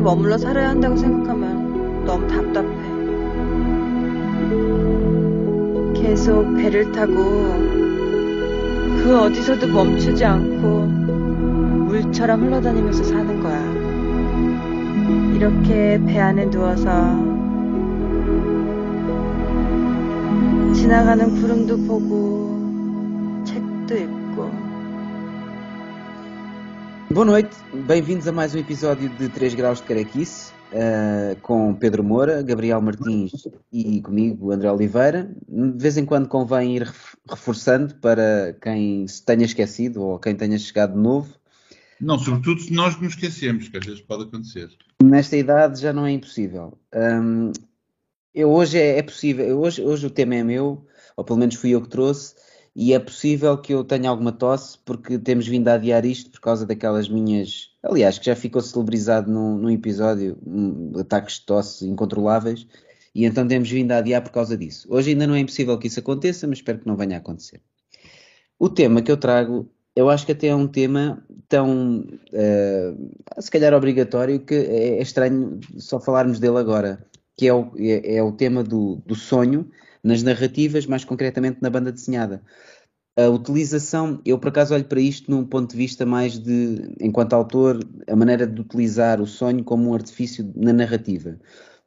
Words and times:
곳에 0.00 0.02
머물러 0.02 0.38
살아야 0.38 0.70
한다고 0.70 0.96
생각하면 0.96 2.04
너무 2.04 2.26
답답해. 2.26 2.68
계속 5.94 6.56
배를 6.56 6.90
타고 6.92 7.14
그 9.02 9.20
어디서도 9.20 9.68
멈추지 9.68 10.24
않고 10.24 10.86
물처럼 11.86 12.42
흘러다니면서 12.42 13.04
사는 13.04 13.40
거야. 13.40 13.60
이렇게 15.34 16.00
배 16.06 16.18
안에 16.18 16.50
누워서 16.50 16.90
지나가는 20.74 21.34
구름도 21.34 21.76
보고 21.86 23.42
책도 23.44 23.96
읽고 23.96 24.70
Boa 27.12 27.26
noite, 27.26 27.59
bem-vindos 27.86 28.26
a 28.28 28.32
mais 28.32 28.54
um 28.54 28.58
episódio 28.58 29.08
de 29.08 29.28
3 29.28 29.54
Graus 29.54 29.80
de 29.80 29.86
Carequice, 29.86 30.52
uh, 30.72 31.40
com 31.40 31.74
Pedro 31.74 32.04
Moura, 32.04 32.42
Gabriel 32.42 32.80
Martins 32.80 33.48
e 33.72 34.00
comigo, 34.02 34.52
André 34.52 34.70
Oliveira. 34.70 35.34
De 35.48 35.82
vez 35.82 35.96
em 35.96 36.04
quando 36.04 36.28
convém 36.28 36.76
ir 36.76 36.92
reforçando 37.28 37.94
para 37.96 38.56
quem 38.60 39.06
se 39.06 39.24
tenha 39.24 39.44
esquecido 39.44 40.02
ou 40.02 40.18
quem 40.18 40.34
tenha 40.34 40.58
chegado 40.58 40.94
de 40.94 40.98
novo. 40.98 41.34
Não, 42.00 42.18
sobretudo 42.18 42.60
se 42.60 42.72
nós 42.72 42.98
nos 43.00 43.14
esquecemos, 43.14 43.68
que 43.68 43.76
às 43.76 43.84
vezes 43.84 44.00
pode 44.00 44.24
acontecer. 44.24 44.70
Nesta 45.02 45.36
idade 45.36 45.80
já 45.80 45.92
não 45.92 46.06
é 46.06 46.12
impossível. 46.12 46.78
Um, 46.94 47.52
eu 48.34 48.50
hoje 48.50 48.78
é, 48.78 48.98
é 48.98 49.02
possível, 49.02 49.58
hoje, 49.58 49.82
hoje 49.82 50.06
o 50.06 50.10
tema 50.10 50.34
é 50.34 50.42
meu, 50.42 50.86
ou 51.16 51.24
pelo 51.24 51.38
menos 51.38 51.56
fui 51.56 51.70
eu 51.70 51.82
que 51.82 51.88
trouxe, 51.88 52.34
e 52.74 52.92
é 52.92 52.98
possível 52.98 53.58
que 53.58 53.74
eu 53.74 53.84
tenha 53.84 54.08
alguma 54.08 54.32
tosse 54.32 54.78
porque 54.84 55.18
temos 55.18 55.46
vindo 55.46 55.68
a 55.68 55.74
adiar 55.74 56.04
isto 56.04 56.30
por 56.30 56.40
causa 56.40 56.64
daquelas 56.64 57.08
minhas. 57.08 57.69
Aliás, 57.82 58.18
que 58.18 58.26
já 58.26 58.36
ficou 58.36 58.60
celebrizado 58.60 59.30
num, 59.30 59.56
num 59.56 59.70
episódio, 59.70 60.36
um, 60.46 60.92
ataques 60.98 61.36
de 61.36 61.46
tosse 61.46 61.86
incontroláveis, 61.86 62.66
e 63.14 63.24
então 63.24 63.46
temos 63.46 63.70
vindo 63.70 63.92
a 63.92 63.98
adiar 63.98 64.22
por 64.22 64.30
causa 64.30 64.56
disso. 64.56 64.86
Hoje 64.90 65.10
ainda 65.10 65.26
não 65.26 65.34
é 65.34 65.40
impossível 65.40 65.78
que 65.78 65.86
isso 65.86 66.00
aconteça, 66.00 66.46
mas 66.46 66.58
espero 66.58 66.78
que 66.78 66.86
não 66.86 66.96
venha 66.96 67.16
a 67.16 67.18
acontecer. 67.18 67.60
O 68.58 68.68
tema 68.68 69.00
que 69.00 69.10
eu 69.10 69.16
trago, 69.16 69.70
eu 69.96 70.10
acho 70.10 70.26
que 70.26 70.32
até 70.32 70.48
é 70.48 70.54
um 70.54 70.68
tema 70.68 71.24
tão, 71.48 72.00
uh, 72.00 73.40
se 73.42 73.50
calhar, 73.50 73.72
obrigatório 73.72 74.38
que 74.40 74.54
é, 74.54 74.98
é 74.98 75.02
estranho 75.02 75.58
só 75.78 75.98
falarmos 75.98 76.38
dele 76.38 76.58
agora, 76.58 77.04
que 77.36 77.48
é 77.48 77.54
o, 77.54 77.72
é, 77.78 78.16
é 78.16 78.22
o 78.22 78.32
tema 78.32 78.62
do, 78.62 78.96
do 79.06 79.14
sonho 79.14 79.70
nas 80.04 80.22
narrativas, 80.22 80.86
mais 80.86 81.04
concretamente 81.04 81.58
na 81.60 81.70
banda 81.70 81.90
desenhada. 81.90 82.42
A 83.16 83.28
utilização, 83.28 84.20
eu 84.24 84.38
por 84.38 84.48
acaso 84.48 84.74
olho 84.74 84.84
para 84.84 85.00
isto 85.00 85.30
num 85.30 85.44
ponto 85.44 85.70
de 85.70 85.76
vista 85.76 86.06
mais 86.06 86.38
de, 86.38 86.94
enquanto 87.00 87.34
autor, 87.34 87.80
a 88.08 88.16
maneira 88.16 88.46
de 88.46 88.60
utilizar 88.60 89.20
o 89.20 89.26
sonho 89.26 89.64
como 89.64 89.90
um 89.90 89.94
artifício 89.94 90.50
na 90.56 90.72
narrativa. 90.72 91.38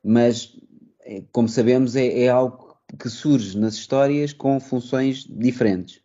Mas, 0.04 0.56
é, 1.02 1.24
como 1.32 1.48
sabemos, 1.48 1.96
é, 1.96 2.24
é 2.24 2.30
algo 2.30 2.78
que 3.00 3.10
surge 3.10 3.58
nas 3.58 3.74
histórias 3.76 4.34
com 4.34 4.60
funções 4.60 5.26
diferentes. 5.26 6.02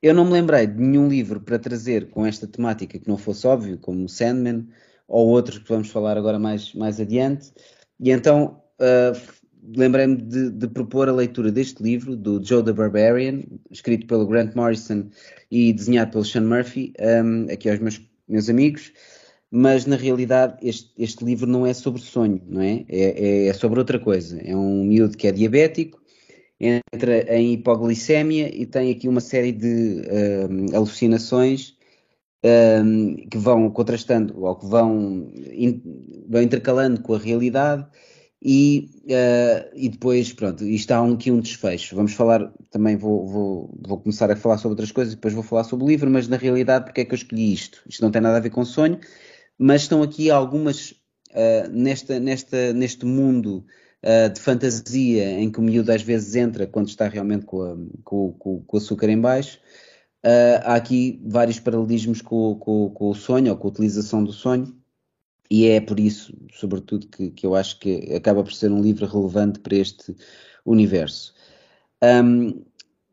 Eu 0.00 0.14
não 0.14 0.24
me 0.24 0.32
lembrei 0.32 0.66
de 0.66 0.80
nenhum 0.80 1.08
livro 1.08 1.40
para 1.40 1.58
trazer 1.58 2.10
com 2.10 2.24
esta 2.24 2.46
temática 2.46 2.98
que 2.98 3.08
não 3.08 3.18
fosse 3.18 3.46
óbvio, 3.46 3.78
como 3.78 4.08
Sandman, 4.08 4.68
ou 5.08 5.28
outros 5.28 5.58
que 5.58 5.68
vamos 5.68 5.90
falar 5.90 6.16
agora 6.16 6.38
mais, 6.38 6.72
mais 6.74 7.00
adiante, 7.00 7.52
e 7.98 8.10
então 8.10 8.62
uh, 8.80 9.18
lembrei-me 9.74 10.16
de, 10.16 10.50
de, 10.50 10.68
propor 10.68 11.08
a 11.08 11.12
leitura 11.12 11.50
deste 11.50 11.82
livro, 11.82 12.16
do 12.16 12.42
Joe 12.44 12.62
the 12.62 12.72
Barbarian, 12.72 13.42
escrito 13.70 14.06
pelo 14.06 14.26
Grant 14.26 14.54
Morrison 14.54 15.08
e 15.50 15.72
desenhado 15.72 16.12
pelo 16.12 16.24
Sean 16.24 16.42
Murphy, 16.42 16.92
um, 17.00 17.52
aqui 17.52 17.70
aos 17.70 17.78
meus, 17.80 18.00
meus 18.28 18.48
amigos, 18.48 18.92
mas 19.50 19.86
na 19.86 19.96
realidade 19.96 20.56
este, 20.62 20.90
este, 20.98 21.24
livro 21.24 21.46
não 21.46 21.66
é 21.66 21.72
sobre 21.72 22.02
sonho, 22.02 22.42
não 22.46 22.60
é? 22.60 22.84
É, 22.88 23.00
é? 23.00 23.46
é, 23.48 23.52
sobre 23.52 23.78
outra 23.78 23.98
coisa. 23.98 24.40
É 24.40 24.54
um 24.54 24.84
miúdo 24.84 25.16
que 25.16 25.26
é 25.26 25.32
diabético, 25.32 26.00
entra 26.60 27.34
em 27.36 27.54
hipoglicemia 27.54 28.54
e 28.54 28.66
tem 28.66 28.90
aqui 28.90 29.08
uma 29.08 29.20
série 29.20 29.52
de 29.52 30.02
um, 30.50 30.76
alucinações 30.76 31.76
um, 32.44 33.16
que 33.28 33.38
vão 33.38 33.70
contrastando 33.70 34.42
ou 34.42 34.56
que 34.56 34.66
vão, 34.66 35.30
in, 35.52 35.82
vão 36.28 36.42
intercalando 36.42 37.00
com 37.00 37.14
a 37.14 37.18
realidade 37.18 37.86
e, 38.42 38.90
uh, 39.04 39.70
e 39.74 39.88
depois, 39.88 40.32
pronto, 40.32 40.64
isto 40.64 40.90
há 40.92 41.02
um, 41.02 41.14
aqui 41.14 41.30
um 41.30 41.40
desfecho. 41.40 41.96
Vamos 41.96 42.12
falar, 42.12 42.52
também 42.70 42.96
vou, 42.96 43.26
vou, 43.26 43.78
vou 43.86 43.98
começar 43.98 44.30
a 44.30 44.36
falar 44.36 44.58
sobre 44.58 44.72
outras 44.72 44.92
coisas 44.92 45.14
depois 45.14 45.34
vou 45.34 45.42
falar 45.42 45.64
sobre 45.64 45.84
o 45.84 45.88
livro, 45.88 46.10
mas 46.10 46.28
na 46.28 46.36
realidade, 46.36 46.84
porque 46.84 47.00
é 47.00 47.04
que 47.04 47.12
eu 47.12 47.16
escolhi 47.16 47.52
isto? 47.52 47.82
Isto 47.88 48.02
não 48.02 48.10
tem 48.10 48.20
nada 48.20 48.36
a 48.36 48.40
ver 48.40 48.50
com 48.50 48.64
sonho, 48.64 49.00
mas 49.58 49.82
estão 49.82 50.02
aqui 50.02 50.30
algumas, 50.30 50.90
uh, 51.30 51.68
nesta, 51.70 52.20
nesta, 52.20 52.72
neste 52.74 53.06
mundo 53.06 53.64
uh, 54.04 54.32
de 54.32 54.40
fantasia 54.40 55.40
em 55.40 55.50
que 55.50 55.58
o 55.58 55.62
miúdo 55.62 55.90
às 55.90 56.02
vezes 56.02 56.34
entra 56.36 56.66
quando 56.66 56.88
está 56.88 57.08
realmente 57.08 57.46
com, 57.46 57.62
a, 57.62 57.76
com, 58.04 58.32
com, 58.32 58.60
com 58.60 58.76
o 58.76 58.78
açúcar 58.78 59.08
em 59.08 59.20
baixo. 59.20 59.58
há 60.64 60.74
aqui 60.74 61.22
vários 61.26 61.58
paralelismos 61.58 62.20
com, 62.20 62.56
com 62.56 63.10
o 63.10 63.14
sonho 63.14 63.52
ou 63.52 63.56
com 63.56 63.68
a 63.68 63.70
utilização 63.70 64.22
do 64.22 64.32
sonho 64.32 64.76
e 65.50 65.66
é 65.66 65.80
por 65.80 66.00
isso, 66.00 66.32
sobretudo, 66.52 67.06
que, 67.06 67.30
que, 67.30 67.46
eu 67.46 67.54
acho 67.54 67.78
que 67.78 68.14
acaba 68.14 68.42
por 68.42 68.52
ser 68.52 68.70
um 68.70 68.80
livro 68.80 69.06
relevante 69.06 69.60
para 69.60 69.76
este 69.76 70.14
universo. 70.64 71.34
Um, 72.02 72.64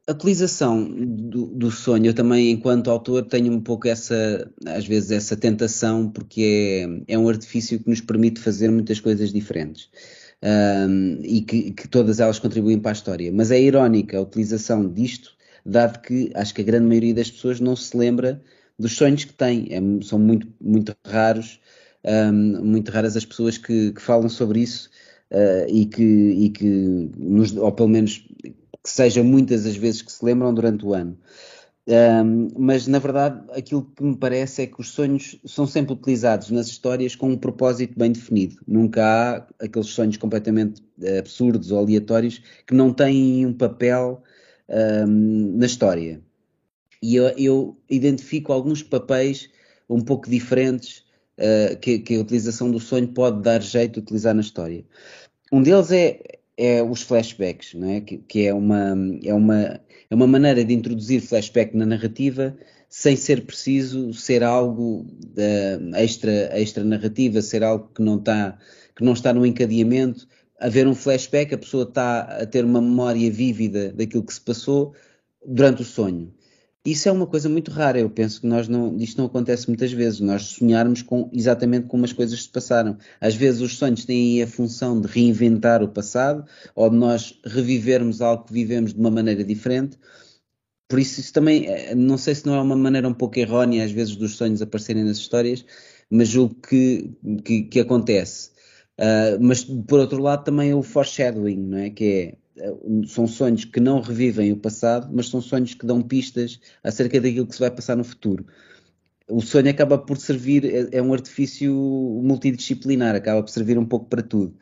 a 0.05 0.11
utilização 0.11 0.83
do, 0.93 1.45
do, 1.47 1.71
sonho, 1.71 2.07
eu 2.07 2.13
também, 2.13 2.51
enquanto 2.51 2.91
autor, 2.91 3.23
tenho 3.23 3.53
um 3.53 3.61
pouco 3.61 3.87
essa, 3.87 4.51
às 4.65 4.85
vezes, 4.85 5.11
essa 5.11 5.37
tentação, 5.37 6.09
porque 6.09 7.05
é, 7.07 7.13
é 7.13 7.17
um 7.17 7.29
artifício 7.29 7.79
que 7.79 7.89
nos 7.89 8.01
permite 8.01 8.41
fazer 8.41 8.69
muitas 8.69 8.99
coisas 8.99 9.31
diferentes. 9.31 9.89
Um, 10.43 11.19
e 11.23 11.41
que, 11.41 11.71
que, 11.71 11.87
todas 11.87 12.19
elas 12.19 12.37
contribuem 12.37 12.77
para 12.77 12.91
a 12.91 12.93
história. 12.93 13.31
Mas 13.31 13.49
é 13.49 13.61
irónica 13.61 14.17
a 14.17 14.21
utilização 14.21 14.91
disto, 14.91 15.33
dado 15.65 16.01
que 16.01 16.31
acho 16.35 16.53
que 16.53 16.61
a 16.61 16.65
grande 16.65 16.85
maioria 16.85 17.13
das 17.13 17.31
pessoas 17.31 17.61
não 17.61 17.75
se 17.77 17.95
lembra 17.95 18.41
dos 18.77 18.97
sonhos 18.97 19.23
que 19.23 19.33
têm. 19.33 19.67
É, 19.71 19.79
são 20.03 20.19
muito, 20.19 20.47
muito 20.59 20.93
raros 21.05 21.61
um, 22.05 22.63
muito 22.63 22.91
raras 22.91 23.15
as 23.15 23.25
pessoas 23.25 23.57
que, 23.57 23.91
que 23.91 24.01
falam 24.01 24.29
sobre 24.29 24.59
isso 24.59 24.89
uh, 25.31 25.69
e 25.69 25.85
que, 25.85 26.03
e 26.03 26.49
que 26.49 27.11
nos, 27.17 27.55
ou 27.55 27.71
pelo 27.71 27.89
menos 27.89 28.25
que 28.83 28.89
sejam 28.89 29.23
muitas 29.23 29.65
as 29.65 29.75
vezes 29.75 30.01
que 30.01 30.11
se 30.11 30.23
lembram 30.23 30.53
durante 30.53 30.85
o 30.85 30.93
ano. 30.93 31.17
Um, 31.85 32.47
mas 32.57 32.87
na 32.87 32.97
verdade 32.97 33.43
aquilo 33.51 33.83
que 33.83 34.01
me 34.01 34.15
parece 34.15 34.61
é 34.61 34.67
que 34.67 34.79
os 34.79 34.87
sonhos 34.87 35.37
são 35.45 35.67
sempre 35.67 35.91
utilizados 35.91 36.49
nas 36.49 36.67
histórias 36.67 37.13
com 37.13 37.29
um 37.29 37.37
propósito 37.37 37.97
bem 37.97 38.11
definido. 38.11 38.55
Nunca 38.65 39.03
há 39.03 39.65
aqueles 39.65 39.89
sonhos 39.89 40.15
completamente 40.15 40.81
absurdos 41.19 41.71
ou 41.71 41.79
aleatórios 41.79 42.41
que 42.65 42.73
não 42.73 42.93
têm 42.93 43.45
um 43.45 43.53
papel 43.53 44.23
um, 44.69 45.57
na 45.57 45.65
história. 45.65 46.21
E 47.01 47.15
eu, 47.17 47.27
eu, 47.37 47.77
identifico 47.89 48.53
alguns 48.53 48.81
papéis 48.81 49.49
um 49.89 49.99
pouco 49.99 50.29
diferentes 50.29 51.02
uh, 51.37 51.77
que, 51.79 51.99
que, 51.99 52.15
a 52.15 52.19
utilização 52.21 52.71
do 52.71 52.79
sonho 52.79 53.07
pode 53.07 53.41
dar 53.41 53.61
jeito 53.61 53.93
de 53.93 53.99
utilizar 53.99 54.33
na 54.33 54.41
história. 54.41 54.83
Um 55.51 55.61
deles 55.61 55.91
é, 55.91 56.19
é 56.57 56.81
os 56.83 57.01
flashbacks, 57.01 57.73
não 57.73 57.89
é? 57.89 58.01
Que, 58.01 58.17
que, 58.17 58.47
é, 58.47 58.53
uma, 58.53 58.95
é, 59.23 59.33
uma, 59.33 59.81
é 60.09 60.15
uma 60.15 60.27
maneira 60.27 60.63
de 60.63 60.73
introduzir 60.73 61.21
flashback 61.21 61.75
na 61.75 61.85
narrativa 61.85 62.55
sem 62.89 63.15
ser 63.15 63.43
preciso 63.43 64.13
ser 64.13 64.43
algo 64.43 65.01
uh, 65.01 65.95
extra, 65.95 66.31
extra 66.55 66.83
narrativa, 66.83 67.41
ser 67.41 67.63
algo 67.63 67.89
que 67.95 68.03
não, 68.03 68.19
está, 68.19 68.55
que 68.95 69.03
não 69.03 69.13
está 69.13 69.33
no 69.33 69.43
encadeamento. 69.43 70.27
Haver 70.59 70.87
um 70.87 70.93
flashback, 70.93 71.55
a 71.55 71.57
pessoa 71.57 71.85
está 71.85 72.21
a 72.21 72.45
ter 72.45 72.63
uma 72.63 72.79
memória 72.79 73.31
vívida 73.31 73.91
daquilo 73.91 74.23
que 74.23 74.33
se 74.33 74.41
passou 74.41 74.93
durante 75.43 75.81
o 75.81 75.85
sonho. 75.85 76.31
Isso 76.85 77.07
é 77.07 77.11
uma 77.11 77.25
coisa 77.25 77.47
muito 77.47 77.71
rara. 77.71 77.99
Eu 77.99 78.09
penso 78.09 78.41
que 78.41 78.47
nós 78.47 78.67
não, 78.67 78.97
isto 78.97 79.17
não 79.17 79.25
acontece 79.27 79.67
muitas 79.69 79.91
vezes. 79.93 80.19
Nós 80.19 80.43
sonharmos 80.43 81.01
com 81.01 81.29
exatamente 81.31 81.87
como 81.87 82.03
as 82.03 82.11
coisas 82.11 82.43
se 82.43 82.49
passaram. 82.49 82.97
Às 83.21 83.35
vezes 83.35 83.61
os 83.61 83.77
sonhos 83.77 84.03
têm 84.03 84.43
a 84.43 84.47
função 84.47 84.99
de 84.99 85.07
reinventar 85.07 85.81
o 85.81 85.87
passado 85.87 86.45
ou 86.75 86.89
de 86.89 86.97
nós 86.97 87.39
revivermos 87.45 88.21
algo 88.21 88.43
que 88.45 88.53
vivemos 88.53 88.93
de 88.93 88.99
uma 88.99 89.09
maneira 89.09 89.43
diferente. 89.45 89.97
Por 90.87 90.99
isso, 90.99 91.21
isso 91.21 91.33
também, 91.33 91.65
eh, 91.67 91.95
não 91.95 92.17
sei 92.17 92.35
se 92.35 92.45
não 92.45 92.55
é 92.55 92.61
uma 92.61 92.75
maneira 92.75 93.07
um 93.07 93.13
pouco 93.13 93.39
errónea, 93.39 93.83
às 93.85 93.91
vezes, 93.91 94.15
dos 94.15 94.35
sonhos 94.35 94.61
aparecerem 94.61 95.03
nas 95.03 95.17
histórias, 95.17 95.65
mas 96.09 96.27
julgo 96.29 96.55
que, 96.55 97.11
que, 97.43 97.63
que 97.63 97.79
acontece. 97.79 98.51
Uh, 98.99 99.39
mas, 99.41 99.63
por 99.63 99.99
outro 99.99 100.21
lado, 100.21 100.43
também 100.43 100.69
é 100.71 100.75
o 100.75 100.83
foreshadowing, 100.83 101.57
não 101.57 101.77
é? 101.79 101.89
Que 101.89 102.05
é 102.05 102.37
são 103.07 103.27
sonhos 103.27 103.65
que 103.65 103.79
não 103.79 104.01
revivem 104.01 104.51
o 104.51 104.57
passado, 104.57 105.09
mas 105.11 105.29
são 105.29 105.41
sonhos 105.41 105.73
que 105.73 105.85
dão 105.85 106.01
pistas 106.01 106.59
acerca 106.83 107.19
daquilo 107.19 107.47
que 107.47 107.53
se 107.53 107.59
vai 107.59 107.71
passar 107.71 107.95
no 107.95 108.03
futuro. 108.03 108.45
O 109.29 109.41
sonho 109.41 109.69
acaba 109.69 109.97
por 109.97 110.17
servir, 110.17 110.65
é, 110.65 110.97
é 110.97 111.01
um 111.01 111.13
artifício 111.13 111.73
multidisciplinar, 112.23 113.15
acaba 113.15 113.41
por 113.41 113.49
servir 113.49 113.77
um 113.77 113.85
pouco 113.85 114.07
para 114.07 114.21
tudo. 114.21 114.55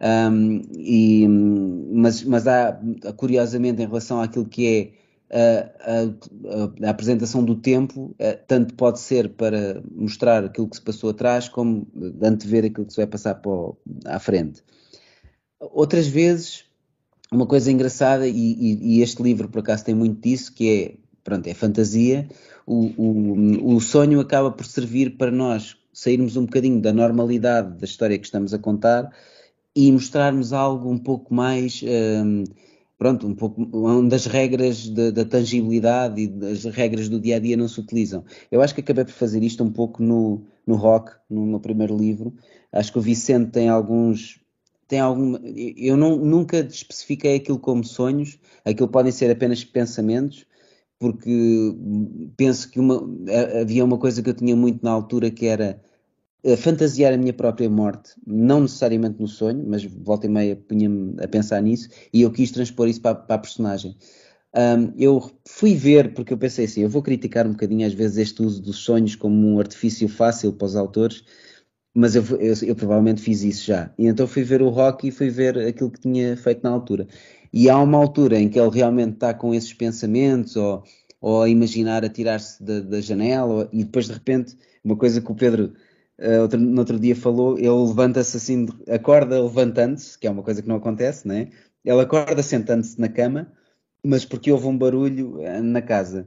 Um, 0.00 0.62
e, 0.72 1.26
mas, 1.28 2.22
mas 2.24 2.46
há, 2.46 2.78
curiosamente, 3.16 3.82
em 3.82 3.86
relação 3.86 4.20
àquilo 4.20 4.46
que 4.46 4.94
a, 5.30 5.70
a, 5.80 6.86
a, 6.86 6.90
apresentação 6.90 7.42
do 7.44 7.54
tempo 7.54 8.14
tanto 8.46 8.74
pode 8.74 9.00
ser 9.00 9.30
para 9.30 9.82
mostrar 9.90 10.44
aquilo 10.44 10.68
que 10.68 10.76
se 10.76 10.82
passou 10.82 11.10
atrás, 11.10 11.48
como 11.48 11.86
antever 12.20 12.66
aquilo 12.66 12.86
que 12.86 12.92
se 12.92 12.98
vai 12.98 13.06
passar 13.06 13.36
para 13.36 13.50
o, 13.50 13.76
à 14.04 14.18
frente. 14.18 14.62
Outras 15.58 16.06
vezes, 16.06 16.64
uma 17.32 17.46
coisa 17.46 17.70
engraçada, 17.72 18.28
e, 18.28 18.32
e, 18.32 18.98
e, 18.98 19.02
este 19.02 19.22
livro 19.22 19.48
por 19.48 19.60
acaso 19.60 19.84
tem 19.84 19.94
muito 19.94 20.20
disso, 20.20 20.52
que 20.52 20.70
é, 20.70 20.94
pronto, 21.24 21.46
é 21.46 21.54
fantasia, 21.54 22.28
o, 22.66 22.86
o, 22.96 23.76
o 23.76 23.80
sonho 23.80 24.20
acaba 24.20 24.50
por 24.50 24.66
servir 24.66 25.16
para 25.16 25.30
nós 25.30 25.76
sairmos 25.92 26.36
um 26.36 26.44
bocadinho 26.44 26.80
da 26.80 26.92
normalidade 26.92 27.78
da 27.78 27.84
história 27.84 28.18
que 28.18 28.24
estamos 28.24 28.54
a 28.54 28.58
contar 28.58 29.10
e 29.74 29.90
mostrarmos 29.90 30.52
algo 30.52 30.90
um 30.90 30.98
pouco 30.98 31.34
mais... 31.34 31.82
Um, 31.82 32.44
pronto, 33.02 33.26
um 33.26 33.34
pouco 33.34 33.68
onde 33.72 34.14
as 34.14 34.26
regras 34.26 34.88
da 34.88 35.24
tangibilidade 35.24 36.22
e 36.22 36.28
das 36.28 36.64
regras 36.66 37.08
do 37.08 37.18
dia 37.18 37.34
a 37.34 37.38
dia 37.40 37.56
não 37.56 37.66
se 37.66 37.80
utilizam. 37.80 38.24
Eu 38.48 38.62
acho 38.62 38.72
que 38.72 38.80
acabei 38.80 39.04
por 39.04 39.10
fazer 39.10 39.42
isto 39.42 39.64
um 39.64 39.72
pouco 39.72 40.00
no, 40.00 40.44
no 40.64 40.76
rock, 40.76 41.10
no 41.28 41.44
meu 41.44 41.58
primeiro 41.58 41.96
livro. 41.96 42.32
Acho 42.70 42.92
que 42.92 43.00
o 43.00 43.02
Vicente 43.02 43.50
tem 43.50 43.68
alguns. 43.68 44.40
Tem 44.92 45.00
algum, 45.00 45.38
eu 45.74 45.96
não, 45.96 46.16
nunca 46.16 46.58
especifiquei 46.58 47.36
aquilo 47.36 47.58
como 47.58 47.82
sonhos, 47.82 48.38
aquilo 48.62 48.88
podem 48.88 49.10
ser 49.10 49.30
apenas 49.30 49.64
pensamentos, 49.64 50.44
porque 50.98 51.74
penso 52.36 52.70
que 52.70 52.78
uma, 52.78 53.02
havia 53.58 53.86
uma 53.86 53.96
coisa 53.96 54.22
que 54.22 54.28
eu 54.28 54.34
tinha 54.34 54.54
muito 54.54 54.84
na 54.84 54.90
altura 54.90 55.30
que 55.30 55.46
era 55.46 55.82
a 56.44 56.58
fantasiar 56.58 57.14
a 57.14 57.16
minha 57.16 57.32
própria 57.32 57.70
morte, 57.70 58.10
não 58.26 58.60
necessariamente 58.60 59.18
no 59.18 59.26
sonho, 59.26 59.64
mas 59.66 59.82
volta 59.82 60.26
e 60.26 60.28
meia 60.28 60.56
punha-me 60.56 61.14
a 61.24 61.26
pensar 61.26 61.62
nisso 61.62 61.88
e 62.12 62.20
eu 62.20 62.30
quis 62.30 62.50
transpor 62.50 62.86
isso 62.86 63.00
para, 63.00 63.14
para 63.14 63.36
a 63.36 63.38
personagem. 63.38 63.96
Um, 64.54 64.92
eu 64.98 65.30
fui 65.48 65.74
ver, 65.74 66.12
porque 66.12 66.34
eu 66.34 66.38
pensei 66.38 66.66
assim, 66.66 66.82
eu 66.82 66.90
vou 66.90 67.00
criticar 67.00 67.46
um 67.46 67.52
bocadinho 67.52 67.86
às 67.86 67.94
vezes 67.94 68.18
este 68.18 68.42
uso 68.42 68.60
dos 68.60 68.76
sonhos 68.76 69.16
como 69.16 69.54
um 69.54 69.58
artifício 69.58 70.06
fácil 70.06 70.52
para 70.52 70.66
os 70.66 70.76
autores, 70.76 71.24
mas 71.94 72.14
eu, 72.16 72.24
eu, 72.38 72.54
eu 72.62 72.74
provavelmente 72.74 73.20
fiz 73.20 73.42
isso 73.42 73.66
já. 73.66 73.92
E 73.98 74.06
então 74.06 74.26
fui 74.26 74.42
ver 74.42 74.62
o 74.62 74.68
Rocky 74.68 75.08
e 75.08 75.10
fui 75.10 75.28
ver 75.30 75.58
aquilo 75.58 75.90
que 75.90 76.00
tinha 76.00 76.36
feito 76.36 76.62
na 76.62 76.70
altura. 76.70 77.06
E 77.52 77.68
há 77.68 77.78
uma 77.78 77.98
altura 77.98 78.38
em 78.38 78.48
que 78.48 78.58
ele 78.58 78.70
realmente 78.70 79.14
está 79.14 79.34
com 79.34 79.54
esses 79.54 79.72
pensamentos 79.74 80.56
ou, 80.56 80.82
ou 81.20 81.42
a 81.42 81.48
imaginar 81.48 82.04
a 82.04 82.08
tirar-se 82.08 82.62
da, 82.62 82.80
da 82.80 83.00
janela 83.00 83.68
e 83.72 83.84
depois 83.84 84.06
de 84.06 84.12
repente, 84.12 84.56
uma 84.82 84.96
coisa 84.96 85.20
que 85.20 85.30
o 85.30 85.34
Pedro 85.34 85.74
uh, 86.18 86.42
outro, 86.42 86.58
no 86.58 86.78
outro 86.80 86.98
dia 86.98 87.14
falou, 87.14 87.58
ele 87.58 87.68
levanta-se 87.68 88.36
assim, 88.36 88.66
acorda 88.90 89.42
levantando-se, 89.42 90.18
que 90.18 90.26
é 90.26 90.30
uma 90.30 90.42
coisa 90.42 90.62
que 90.62 90.68
não 90.68 90.76
acontece, 90.76 91.28
né? 91.28 91.48
Ele 91.84 92.00
acorda 92.00 92.42
sentando-se 92.42 92.98
na 92.98 93.08
cama, 93.08 93.52
mas 94.02 94.24
porque 94.24 94.50
houve 94.50 94.66
um 94.66 94.78
barulho 94.78 95.40
uh, 95.40 95.62
na 95.62 95.82
casa. 95.82 96.26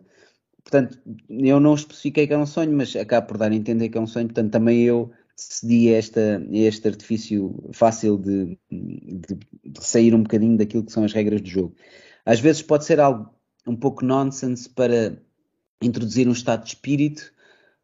Portanto, 0.64 1.00
eu 1.30 1.60
não 1.60 1.76
especifiquei 1.76 2.28
que 2.28 2.34
era 2.34 2.42
um 2.42 2.46
sonho, 2.46 2.72
mas 2.74 2.96
acabo 2.96 3.28
por 3.28 3.38
dar 3.38 3.52
a 3.52 3.56
entender 3.56 3.90
que 3.90 3.98
é 3.98 4.02
um 4.02 4.08
sonho, 4.08 4.28
portanto, 4.28 4.52
também 4.52 4.82
eu 4.84 5.12
decidi 5.36 5.94
esta, 5.94 6.46
este 6.52 6.88
artifício 6.88 7.70
fácil 7.74 8.18
de, 8.18 8.58
de, 8.72 9.38
de, 9.66 9.86
sair 9.86 10.16
um 10.16 10.24
bocadinho 10.24 10.58
daquilo 10.58 10.86
que 10.86 10.92
são 10.92 11.04
as 11.04 11.14
regras 11.14 11.42
do 11.42 11.50
jogo. 11.50 11.76
Às 12.26 12.40
vezes 12.40 12.62
pode 12.62 12.86
ser 12.86 13.00
algo 13.00 13.30
um 13.68 13.76
pouco 13.76 14.06
nonsense 14.06 14.70
para 14.70 15.18
introduzir 15.82 16.28
um 16.28 16.32
estado 16.32 16.64
de 16.64 16.70
espírito 16.70 17.32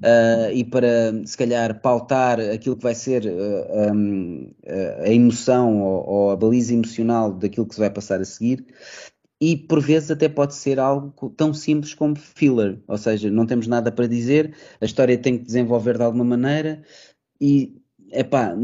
uh, 0.01 0.51
e 0.53 0.63
para, 0.63 1.25
se 1.25 1.37
calhar, 1.37 1.81
pautar 1.81 2.39
aquilo 2.39 2.77
que 2.77 2.83
vai 2.83 2.95
ser 2.95 3.25
uh, 3.25 3.93
um, 3.93 4.53
uh, 4.63 5.03
a 5.03 5.09
emoção 5.09 5.81
ou, 5.81 6.09
ou, 6.09 6.31
a 6.31 6.35
baliza 6.35 6.73
emocional 6.73 7.33
daquilo 7.33 7.65
que 7.65 7.75
se 7.75 7.81
vai 7.81 7.89
passar 7.89 8.21
a 8.21 8.25
seguir. 8.25 8.65
E 9.39 9.57
por 9.57 9.81
vezes 9.81 10.11
até 10.11 10.29
pode 10.29 10.53
ser 10.53 10.79
algo 10.79 11.29
tão 11.31 11.51
simples 11.51 11.95
como 11.95 12.15
filler, 12.15 12.79
ou 12.87 12.97
seja, 12.97 13.31
não 13.31 13.47
temos 13.47 13.65
nada 13.65 13.91
para 13.91 14.05
dizer, 14.07 14.53
a 14.79 14.85
história 14.85 15.17
tem 15.17 15.35
que 15.35 15.45
desenvolver 15.45 15.97
de 15.97 16.03
alguma 16.03 16.23
maneira 16.23 16.83
e 17.41 17.73
epá, 18.11 18.55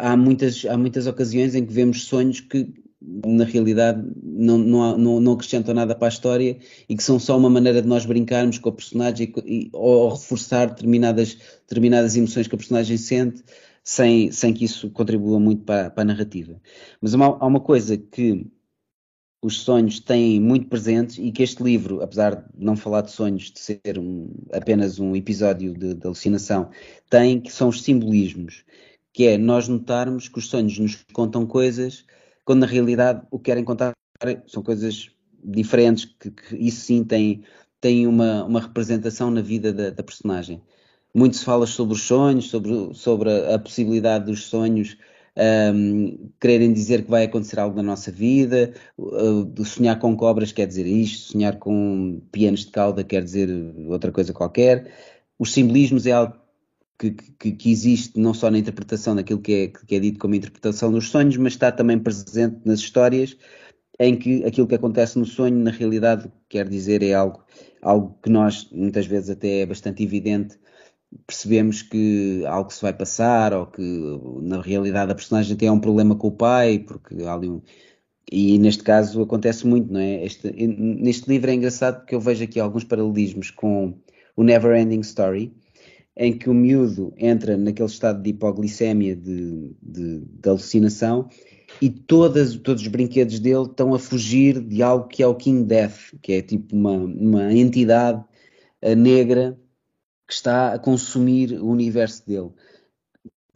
há, 0.00 0.16
muitas, 0.16 0.64
há 0.66 0.76
muitas 0.76 1.06
ocasiões 1.06 1.54
em 1.54 1.64
que 1.64 1.72
vemos 1.72 2.04
sonhos 2.04 2.40
que 2.40 2.72
na 3.00 3.44
realidade 3.44 4.04
não, 4.22 4.58
não, 4.58 4.98
não, 4.98 5.20
não, 5.20 5.32
acrescentam 5.32 5.72
nada 5.72 5.94
para 5.94 6.08
a 6.08 6.10
história 6.10 6.58
e 6.88 6.96
que 6.96 7.02
são 7.02 7.18
só 7.18 7.38
uma 7.38 7.48
maneira 7.48 7.80
de 7.80 7.86
nós 7.86 8.04
brincarmos 8.04 8.58
com 8.58 8.70
o 8.70 8.72
personagem 8.72 9.32
e, 9.46 9.70
ou 9.72 10.10
reforçar 10.10 10.66
determinadas, 10.66 11.38
determinadas 11.60 12.16
emoções 12.16 12.48
que 12.48 12.54
a 12.54 12.58
personagem 12.58 12.96
sente 12.96 13.44
sem, 13.84 14.32
sem 14.32 14.52
que 14.52 14.64
isso 14.64 14.90
contribua 14.90 15.38
muito 15.38 15.62
para, 15.62 15.90
para 15.90 16.02
a 16.02 16.06
narrativa. 16.06 16.60
Mas 17.00 17.14
há 17.14 17.46
uma 17.46 17.60
coisa 17.60 17.96
que 17.96 18.46
os 19.40 19.60
sonhos 19.60 20.00
têm 20.00 20.40
muito 20.40 20.66
presentes 20.68 21.18
e 21.18 21.30
que 21.30 21.42
este 21.42 21.62
livro, 21.62 22.02
apesar 22.02 22.34
de 22.36 22.44
não 22.56 22.76
falar 22.76 23.02
de 23.02 23.12
sonhos, 23.12 23.50
de 23.50 23.60
ser 23.60 23.98
um, 23.98 24.30
apenas 24.52 24.98
um 24.98 25.14
episódio 25.14 25.72
de, 25.72 25.94
de 25.94 26.06
alucinação, 26.06 26.70
tem, 27.08 27.40
que 27.40 27.52
são 27.52 27.68
os 27.68 27.82
simbolismos, 27.82 28.64
que 29.12 29.26
é 29.26 29.38
nós 29.38 29.68
notarmos 29.68 30.28
que 30.28 30.38
os 30.38 30.48
sonhos 30.48 30.78
nos 30.78 31.04
contam 31.12 31.46
coisas 31.46 32.04
quando 32.44 32.60
na 32.60 32.66
realidade 32.66 33.26
o 33.30 33.38
que 33.38 33.44
querem 33.44 33.64
contar 33.64 33.92
são 34.46 34.62
coisas 34.62 35.10
diferentes, 35.44 36.04
que, 36.06 36.30
que 36.30 36.56
isso 36.56 36.80
sim 36.80 37.04
tem, 37.04 37.44
tem 37.80 38.06
uma, 38.06 38.44
uma 38.44 38.60
representação 38.60 39.30
na 39.30 39.40
vida 39.40 39.72
da, 39.72 39.90
da, 39.90 40.02
personagem. 40.02 40.60
Muito 41.14 41.36
se 41.36 41.44
fala 41.44 41.66
sobre 41.66 41.94
os 41.94 42.02
sonhos, 42.02 42.48
sobre, 42.50 42.94
sobre 42.94 43.30
a, 43.30 43.54
a 43.54 43.58
possibilidade 43.58 44.26
dos 44.26 44.46
sonhos 44.46 44.96
um, 45.38 46.30
quererem 46.40 46.72
dizer 46.72 47.04
que 47.04 47.10
vai 47.10 47.24
acontecer 47.24 47.58
algo 47.60 47.76
na 47.76 47.82
nossa 47.82 48.10
vida, 48.10 48.72
uh, 48.98 49.64
sonhar 49.64 49.98
com 49.98 50.16
cobras 50.16 50.52
quer 50.52 50.66
dizer 50.66 50.86
isto, 50.86 51.32
sonhar 51.32 51.58
com 51.58 52.20
pianos 52.32 52.64
de 52.64 52.70
cauda 52.70 53.04
quer 53.04 53.22
dizer 53.22 53.48
outra 53.88 54.10
coisa 54.10 54.32
qualquer. 54.32 54.92
Os 55.38 55.52
simbolismos 55.52 56.06
é 56.06 56.12
algo 56.12 56.34
que, 56.98 57.12
que, 57.12 57.52
que, 57.52 57.70
existe 57.70 58.18
não 58.18 58.34
só 58.34 58.50
na 58.50 58.58
interpretação 58.58 59.14
daquilo 59.14 59.40
que 59.40 59.52
é, 59.52 59.68
que 59.68 59.94
é 59.94 60.00
dito 60.00 60.18
como 60.18 60.34
interpretação 60.34 60.90
dos 60.90 61.08
sonhos, 61.10 61.36
mas 61.36 61.52
está 61.52 61.70
também 61.70 61.98
presente 61.98 62.58
nas 62.64 62.80
histórias 62.80 63.36
em 64.00 64.16
que 64.16 64.44
aquilo 64.44 64.66
que 64.66 64.74
acontece 64.74 65.18
no 65.18 65.24
sonho, 65.24 65.56
na 65.56 65.70
realidade, 65.70 66.30
quer 66.48 66.68
dizer, 66.68 67.02
é 67.02 67.14
algo, 67.14 67.44
algo 67.82 68.16
que 68.22 68.30
nós, 68.30 68.68
muitas 68.70 69.06
vezes 69.06 69.30
até 69.30 69.60
é 69.60 69.66
bastante 69.66 70.02
evidente, 70.02 70.56
percebemos 71.26 71.82
que 71.82 72.44
algo 72.46 72.72
se 72.72 72.82
vai 72.82 72.92
passar, 72.92 73.52
ou 73.52 73.66
que 73.66 73.82
na 74.42 74.60
realidade 74.60 75.12
a 75.12 75.14
personagem 75.14 75.56
tem 75.56 75.70
um 75.70 75.80
problema 75.80 76.14
com 76.14 76.28
o 76.28 76.32
pai, 76.32 76.78
porque 76.78 77.22
há 77.22 77.34
ali 77.34 77.48
um. 77.48 77.62
E 78.30 78.58
neste 78.58 78.82
caso 78.82 79.22
acontece 79.22 79.66
muito, 79.66 79.92
não 79.92 80.00
é? 80.00 80.24
Este, 80.24 80.50
neste 80.50 81.28
livro 81.28 81.50
é 81.50 81.54
engraçado 81.54 82.00
porque 82.00 82.14
eu 82.14 82.20
vejo 82.20 82.44
aqui 82.44 82.60
alguns 82.60 82.84
paralelismos 82.84 83.50
com 83.50 83.94
o 84.36 84.42
Never 84.42 84.78
Ending 84.78 85.00
Story, 85.00 85.52
em 86.14 86.36
que 86.36 86.50
o 86.50 86.54
miúdo 86.54 87.14
entra 87.16 87.56
naquele 87.56 87.88
estado 87.88 88.22
de 88.22 88.30
hipoglicemia, 88.30 89.16
de, 89.16 89.72
de, 89.82 90.20
de 90.20 90.48
alucinação, 90.48 91.28
e 91.80 91.88
todas, 91.88 92.56
todos 92.56 92.82
os 92.82 92.88
brinquedos 92.88 93.38
dele 93.38 93.62
estão 93.62 93.94
a 93.94 93.98
fugir 93.98 94.60
de 94.60 94.82
algo 94.82 95.06
que 95.08 95.22
é 95.22 95.26
o 95.26 95.34
King 95.34 95.64
Death, 95.64 96.14
que 96.20 96.34
é 96.34 96.42
tipo 96.42 96.74
uma, 96.74 96.92
uma 96.92 97.52
entidade 97.54 98.22
eh, 98.82 98.94
negra 98.94 99.58
que 100.28 100.34
está 100.34 100.74
a 100.74 100.78
consumir 100.78 101.54
o 101.54 101.68
universo 101.68 102.26
dele. 102.26 102.50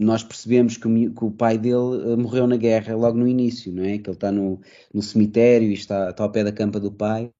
Nós 0.00 0.24
percebemos 0.24 0.78
que 0.78 0.88
o, 0.88 1.14
que 1.14 1.24
o 1.24 1.30
pai 1.30 1.58
dele 1.58 2.12
eh, 2.12 2.16
morreu 2.16 2.46
na 2.46 2.56
guerra 2.56 2.96
logo 2.96 3.18
no 3.18 3.28
início, 3.28 3.70
não 3.70 3.84
é? 3.84 3.98
Que 3.98 4.08
ele 4.08 4.16
está 4.16 4.32
no, 4.32 4.58
no 4.92 5.02
cemitério 5.02 5.68
e 5.68 5.74
está, 5.74 6.10
está 6.10 6.24
ao 6.24 6.32
pé 6.32 6.42
da 6.42 6.50
campa 6.50 6.80
do 6.80 6.90
pai. 6.90 7.30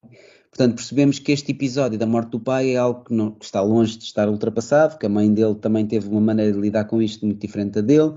Portanto, 0.51 0.77
percebemos 0.77 1.19
que 1.19 1.33
este 1.33 1.51
episódio 1.51 1.99
da 1.99 2.07
morte 2.07 2.33
do 2.33 2.39
pai 2.41 2.73
é 2.73 2.77
algo 2.77 3.05
que, 3.05 3.15
não, 3.15 3.33
que, 3.33 3.45
está 3.47 3.63
longe 3.63 3.97
de 3.97 4.05
estar 4.05 4.29
ultrapassado, 4.29 4.99
que 4.99 5.07
a 5.07 5.09
mãe 5.09 5.33
dele 5.33 5.55
também 5.55 5.87
teve 5.87 6.09
uma 6.09 6.21
maneira 6.21 6.53
de 6.53 6.61
lidar 6.61 6.85
com 6.85 7.01
isto 7.01 7.25
muito 7.25 7.41
diferente 7.41 7.73
da 7.73 7.81
dele, 7.81 8.15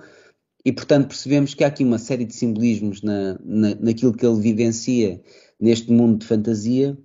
e 0.66 0.74
portanto 0.74 1.08
percebemos 1.08 1.54
que 1.54 1.64
há 1.64 1.68
aqui 1.68 1.86
uma 1.86 1.98
série 1.98 2.26
de 2.26 2.36
simbolismos 2.36 3.02
na, 3.02 3.40
na, 3.42 3.76
naquilo 3.76 4.14
que 4.14 4.26
ele 4.26 4.42
vivencia 4.42 5.22
neste 5.58 5.90
mundo 5.92 6.20
de 6.20 6.26
fantasia 6.26 6.98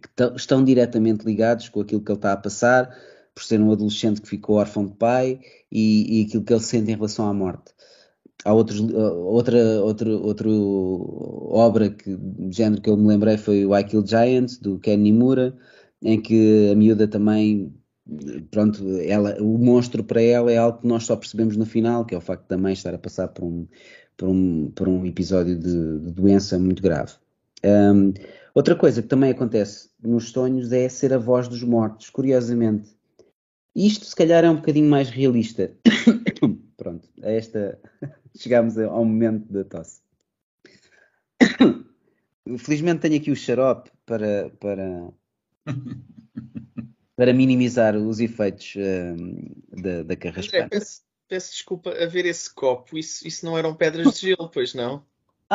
que 0.00 0.24
estão 0.36 0.64
diretamente 0.64 1.26
ligados 1.26 1.68
com 1.68 1.80
aquilo 1.80 2.00
que 2.00 2.10
ele 2.10 2.18
está 2.18 2.32
a 2.32 2.36
passar, 2.36 2.94
por 3.34 3.42
ser 3.44 3.60
um 3.60 3.72
adolescente 3.72 4.20
que 4.20 4.28
ficou 4.28 4.56
órfão 4.56 4.86
de 4.86 4.92
pai 4.94 5.40
e, 5.70 6.20
e 6.20 6.24
aquilo 6.24 6.44
que 6.44 6.52
ele 6.52 6.62
sente 6.62 6.90
em 6.90 6.94
relação 6.94 7.28
à 7.28 7.34
morte 7.34 7.74
há 8.44 8.52
outros, 8.52 8.80
outra, 8.80 9.82
outra, 9.82 10.10
outra 10.10 10.48
obra 10.50 11.90
que, 11.90 12.14
de 12.16 12.56
género 12.56 12.82
que 12.82 12.90
eu 12.90 12.96
me 12.96 13.08
lembrei 13.08 13.36
foi 13.38 13.64
o 13.64 13.76
I 13.76 13.82
Kill 13.84 14.06
Giants, 14.06 14.58
do 14.58 14.78
Ken 14.78 14.98
Nimura, 14.98 15.56
em 16.02 16.20
que 16.20 16.70
a 16.70 16.76
miúda 16.76 17.08
também, 17.08 17.74
pronto, 18.50 18.84
ela, 19.00 19.40
o 19.42 19.58
monstro 19.58 20.04
para 20.04 20.20
ela 20.20 20.52
é 20.52 20.58
algo 20.58 20.80
que 20.80 20.86
nós 20.86 21.04
só 21.04 21.16
percebemos 21.16 21.56
no 21.56 21.64
final, 21.64 22.04
que 22.04 22.14
é 22.14 22.18
o 22.18 22.20
facto 22.20 22.46
da 22.46 22.58
mãe 22.58 22.74
estar 22.74 22.94
a 22.94 22.98
passar 22.98 23.28
por 23.28 23.44
um, 23.44 23.66
por 24.16 24.28
um, 24.28 24.70
por 24.74 24.88
um 24.88 25.06
episódio 25.06 25.58
de, 25.58 25.98
de 26.00 26.10
doença 26.12 26.58
muito 26.58 26.82
grave. 26.82 27.12
Um, 27.64 28.12
outra 28.54 28.76
coisa 28.76 29.00
que 29.00 29.08
também 29.08 29.30
acontece 29.30 29.88
nos 30.02 30.30
sonhos 30.30 30.70
é 30.70 30.86
ser 30.88 31.14
a 31.14 31.18
voz 31.18 31.48
dos 31.48 31.62
mortos, 31.62 32.10
curiosamente. 32.10 32.90
Isto, 33.74 34.04
se 34.04 34.14
calhar, 34.14 34.44
é 34.44 34.50
um 34.50 34.56
bocadinho 34.56 34.88
mais 34.88 35.10
realista. 35.10 35.76
Pronto, 36.76 37.08
a 37.22 37.30
esta 37.30 37.80
chegámos 38.36 38.78
ao 38.78 39.04
momento 39.04 39.52
da 39.52 39.64
tosse. 39.64 40.00
Felizmente 42.58 43.00
tenho 43.00 43.16
aqui 43.16 43.30
o 43.30 43.36
xarope 43.36 43.90
para, 44.06 44.50
para, 44.60 45.08
para 47.16 47.32
minimizar 47.32 47.96
os 47.96 48.20
efeitos 48.20 48.74
uh, 48.76 49.80
da, 49.80 50.02
da 50.02 50.16
carraspana. 50.16 50.68
Peço, 50.68 51.02
peço, 51.26 51.52
desculpa, 51.52 51.90
a 51.90 52.06
ver 52.06 52.26
esse 52.26 52.52
copo, 52.54 52.96
isso, 52.96 53.26
isso 53.26 53.44
não 53.44 53.58
eram 53.58 53.74
pedras 53.74 54.14
de 54.14 54.28
gelo, 54.28 54.48
pois 54.50 54.74
não? 54.74 55.04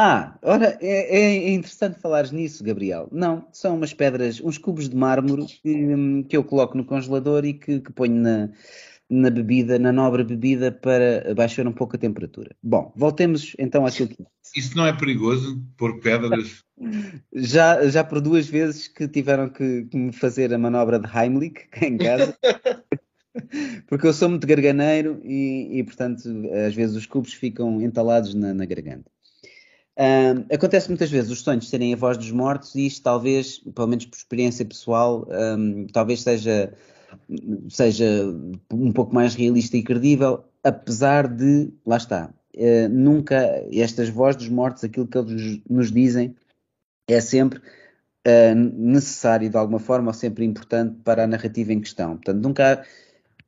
Ah, 0.01 0.39
ora, 0.41 0.77
é, 0.79 1.19
é 1.19 1.51
interessante 1.51 1.99
falares 1.99 2.31
nisso, 2.31 2.63
Gabriel. 2.63 3.09
Não, 3.11 3.45
são 3.51 3.75
umas 3.75 3.93
pedras, 3.93 4.39
uns 4.39 4.57
cubos 4.57 4.87
de 4.87 4.95
mármore 4.95 5.45
que, 5.45 6.23
que 6.29 6.37
eu 6.37 6.43
coloco 6.45 6.77
no 6.77 6.85
congelador 6.85 7.43
e 7.43 7.53
que, 7.53 7.81
que 7.81 7.91
ponho 7.91 8.15
na, 8.15 8.49
na 9.09 9.29
bebida, 9.29 9.77
na 9.77 9.91
nobre 9.91 10.23
bebida, 10.23 10.71
para 10.71 11.35
baixar 11.35 11.67
um 11.67 11.73
pouco 11.73 11.97
a 11.97 11.99
temperatura. 11.99 12.55
Bom, 12.63 12.93
voltemos 12.95 13.57
então 13.59 13.85
àquilo 13.85 14.07
que. 14.07 14.23
Isso 14.55 14.77
não 14.77 14.87
é 14.87 14.93
perigoso? 14.93 15.61
Pôr 15.75 15.99
pedras? 15.99 16.63
Já, 17.33 17.85
já 17.89 18.01
por 18.01 18.21
duas 18.21 18.47
vezes 18.47 18.87
que 18.87 19.05
tiveram 19.05 19.49
que, 19.49 19.83
que 19.83 19.97
me 19.97 20.13
fazer 20.13 20.53
a 20.53 20.57
manobra 20.57 20.97
de 20.97 21.09
Heimlich 21.13 21.67
em 21.83 21.97
casa. 21.97 22.37
Porque 23.85 24.07
eu 24.07 24.13
sou 24.13 24.29
muito 24.29 24.47
garganeiro 24.47 25.19
e, 25.25 25.79
e, 25.79 25.83
portanto, 25.83 26.21
às 26.65 26.73
vezes 26.73 26.95
os 26.95 27.05
cubos 27.05 27.33
ficam 27.33 27.81
entalados 27.81 28.33
na, 28.33 28.53
na 28.53 28.65
garganta. 28.65 29.11
Acontece 30.53 30.87
muitas 30.87 31.11
vezes 31.11 31.29
os 31.29 31.41
sonhos 31.41 31.69
serem 31.69 31.93
a 31.93 31.97
voz 31.97 32.17
dos 32.17 32.31
mortos 32.31 32.73
e 32.75 32.87
isto 32.87 33.03
talvez, 33.03 33.59
pelo 33.59 33.87
menos 33.87 34.05
por 34.05 34.15
experiência 34.15 34.63
pessoal, 34.65 35.27
um, 35.29 35.87
talvez 35.87 36.21
seja 36.21 36.73
seja 37.69 38.05
um 38.71 38.91
pouco 38.91 39.13
mais 39.13 39.35
realista 39.35 39.77
e 39.77 39.83
credível, 39.83 40.43
apesar 40.63 41.27
de, 41.27 41.71
lá 41.85 41.97
está, 41.97 42.29
uh, 42.55 42.89
nunca 42.89 43.63
estas 43.71 44.09
vozes 44.09 44.37
dos 44.37 44.49
mortos, 44.49 44.83
aquilo 44.83 45.07
que 45.07 45.17
eles 45.17 45.61
nos 45.69 45.91
dizem, 45.91 46.35
é 47.07 47.19
sempre 47.19 47.59
uh, 47.59 48.55
necessário 48.55 49.49
de 49.49 49.57
alguma 49.57 49.79
forma 49.79 50.09
ou 50.09 50.13
sempre 50.13 50.45
importante 50.45 50.97
para 51.03 51.23
a 51.23 51.27
narrativa 51.27 51.73
em 51.73 51.81
questão. 51.81 52.15
Portanto, 52.15 52.41
nunca 52.41 52.73
há, 52.73 52.85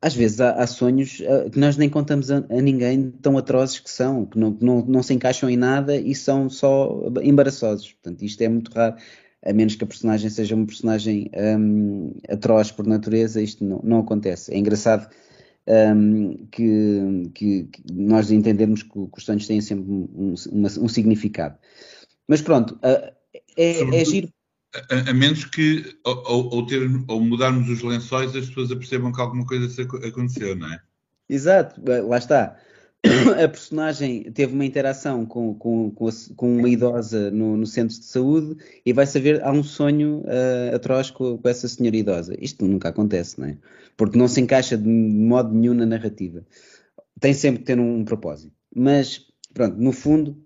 às 0.02 0.14
vezes 0.14 0.40
há, 0.40 0.50
há 0.50 0.66
sonhos 0.66 1.20
uh, 1.20 1.48
que 1.48 1.58
nós 1.60 1.76
nem 1.76 1.88
contamos 1.88 2.28
a, 2.28 2.38
a, 2.38 2.60
ninguém 2.60 3.12
tão 3.22 3.38
atrozes 3.38 3.78
que 3.78 3.88
são, 3.88 4.26
que 4.26 4.36
não, 4.36 4.56
não, 4.60 4.84
não 4.84 5.02
se 5.02 5.14
encaixam 5.14 5.48
em 5.48 5.56
nada 5.56 5.96
e 5.96 6.12
são 6.12 6.50
só 6.50 7.08
embaraçosos. 7.22 7.92
Portanto, 7.92 8.22
isto 8.22 8.42
é 8.42 8.48
muito 8.48 8.72
raro 8.72 8.96
a 9.44 9.52
menos 9.52 9.76
que 9.76 9.84
a 9.84 9.86
personagem 9.86 10.28
seja 10.28 10.56
uma 10.56 10.66
personagem 10.66 11.30
um, 11.58 12.14
atroz 12.28 12.72
por 12.72 12.86
natureza, 12.86 13.40
isto 13.40 13.64
não, 13.64 13.80
não 13.82 13.98
acontece. 14.00 14.52
É 14.52 14.58
engraçado 14.58 15.08
um, 15.66 16.46
que, 16.50 17.30
que, 17.34 17.64
que, 17.64 17.82
nós 17.92 18.30
entendermos 18.32 18.82
que, 18.82 18.90
que, 18.90 19.18
os 19.18 19.24
sonhos 19.24 19.46
têm 19.46 19.60
sempre 19.60 19.88
um, 19.88 20.34
um, 20.52 20.62
um 20.62 20.88
significado. 20.88 21.56
Mas 22.26 22.42
pronto, 22.42 22.74
uh, 22.74 23.12
é, 23.56 24.00
é 24.00 24.04
giro. 24.04 24.28
A, 24.74 25.10
a, 25.10 25.14
menos 25.14 25.44
que, 25.44 25.96
ao, 26.04 26.66
ter, 26.66 26.88
mudarmos 26.88 27.68
os 27.68 27.82
lençóis, 27.82 28.34
as 28.34 28.46
pessoas 28.46 28.70
apercebam 28.70 29.12
que 29.12 29.20
alguma 29.20 29.44
coisa 29.44 29.82
aconteceu, 29.82 30.56
não 30.56 30.72
é? 30.72 30.80
Exato, 31.28 31.80
lá 32.08 32.18
está. 32.18 32.56
a 33.42 33.48
personagem 33.48 34.30
teve 34.30 34.54
uma 34.54 34.64
interação 34.64 35.26
com, 35.26 35.54
com, 35.54 35.90
com, 35.90 36.08
a, 36.08 36.12
com 36.36 36.56
uma 36.58 36.68
idosa 36.68 37.30
no, 37.32 37.56
no, 37.56 37.66
centro 37.66 37.98
de 37.98 38.04
saúde 38.04 38.56
e 38.86 38.92
vai 38.92 39.06
saber, 39.06 39.42
há 39.42 39.50
um 39.50 39.64
sonho 39.64 40.20
uh, 40.20 40.74
atroz 40.74 41.10
com, 41.10 41.36
com, 41.36 41.48
essa 41.48 41.66
senhora 41.66 41.96
idosa. 41.96 42.36
Isto 42.38 42.64
nunca 42.64 42.90
acontece, 42.90 43.40
não 43.40 43.48
é? 43.48 43.58
Porque 43.96 44.16
não 44.16 44.28
se 44.28 44.40
encaixa 44.40 44.76
de 44.76 44.88
modo 44.88 45.52
nenhum 45.52 45.74
na 45.74 45.84
narrativa. 45.84 46.46
Tem 47.18 47.34
sempre 47.34 47.60
que 47.60 47.66
ter 47.66 47.78
um, 47.78 47.98
um 47.98 48.04
propósito. 48.04 48.54
Mas, 48.74 49.26
pronto, 49.52 49.76
no 49.76 49.90
fundo, 49.90 50.40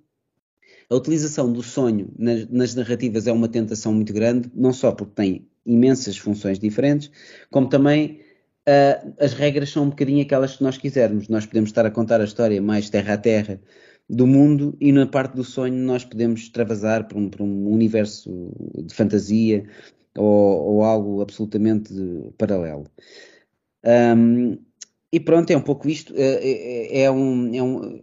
a 0.89 0.95
utilização 0.95 1.53
do 1.53 1.63
sonho 1.63 2.09
nas, 2.19 2.49
nas 2.49 2.75
narrativas 2.75 3.27
é 3.27 3.33
uma 3.33 3.49
tentação 3.49 3.93
muito 3.93 4.13
grande, 4.13 4.51
não 4.55 4.73
só 4.73 4.93
porque 4.93 5.15
tem 5.15 5.49
imensas 5.65 6.17
funções 6.17 6.59
diferentes, 6.59 7.11
como 7.51 7.69
também 7.69 8.21
uh, 8.69 9.15
as 9.19 9.33
regras 9.33 9.71
são 9.71 9.85
um 9.85 9.91
bocadinho 9.91 10.23
aquelas 10.23 10.57
que 10.57 10.63
nós 10.63 10.79
quisermos. 10.79 11.29
Nós 11.29 11.45
podemos 11.45 11.71
estar 11.71 11.85
a 11.85 11.91
contar 11.91 12.21
a 12.21 12.25
história 12.25 12.61
mais 12.63 12.89
terra 12.89 13.15
a 13.15 13.19
terra 13.19 13.61
do 14.09 14.27
mundo 14.27 14.77
e 14.81 14.93
na 14.93 15.07
parte 15.07 15.35
do 15.35 15.43
sonho 15.43 15.75
nós 15.75 16.05
podemos 16.05 16.43
extravasar 16.43 17.09
para 17.09 17.19
um, 17.19 17.29
um 17.41 17.73
universo 17.73 18.53
de 18.77 18.95
fantasia 18.95 19.65
ou, 20.17 20.75
ou, 20.75 20.85
algo 20.85 21.21
absolutamente 21.21 21.93
paralelo. 22.39 22.87
Um, 23.85 24.57
e 25.13 25.21
pronto, 25.21 25.51
é 25.51 25.57
um 25.57 25.63
pouco 25.63 25.89
isto. 25.89 26.15
É, 26.17 26.23
é, 26.23 27.03
é 27.03 27.11
um, 27.11 27.55
é 27.55 27.63
um, 27.63 28.03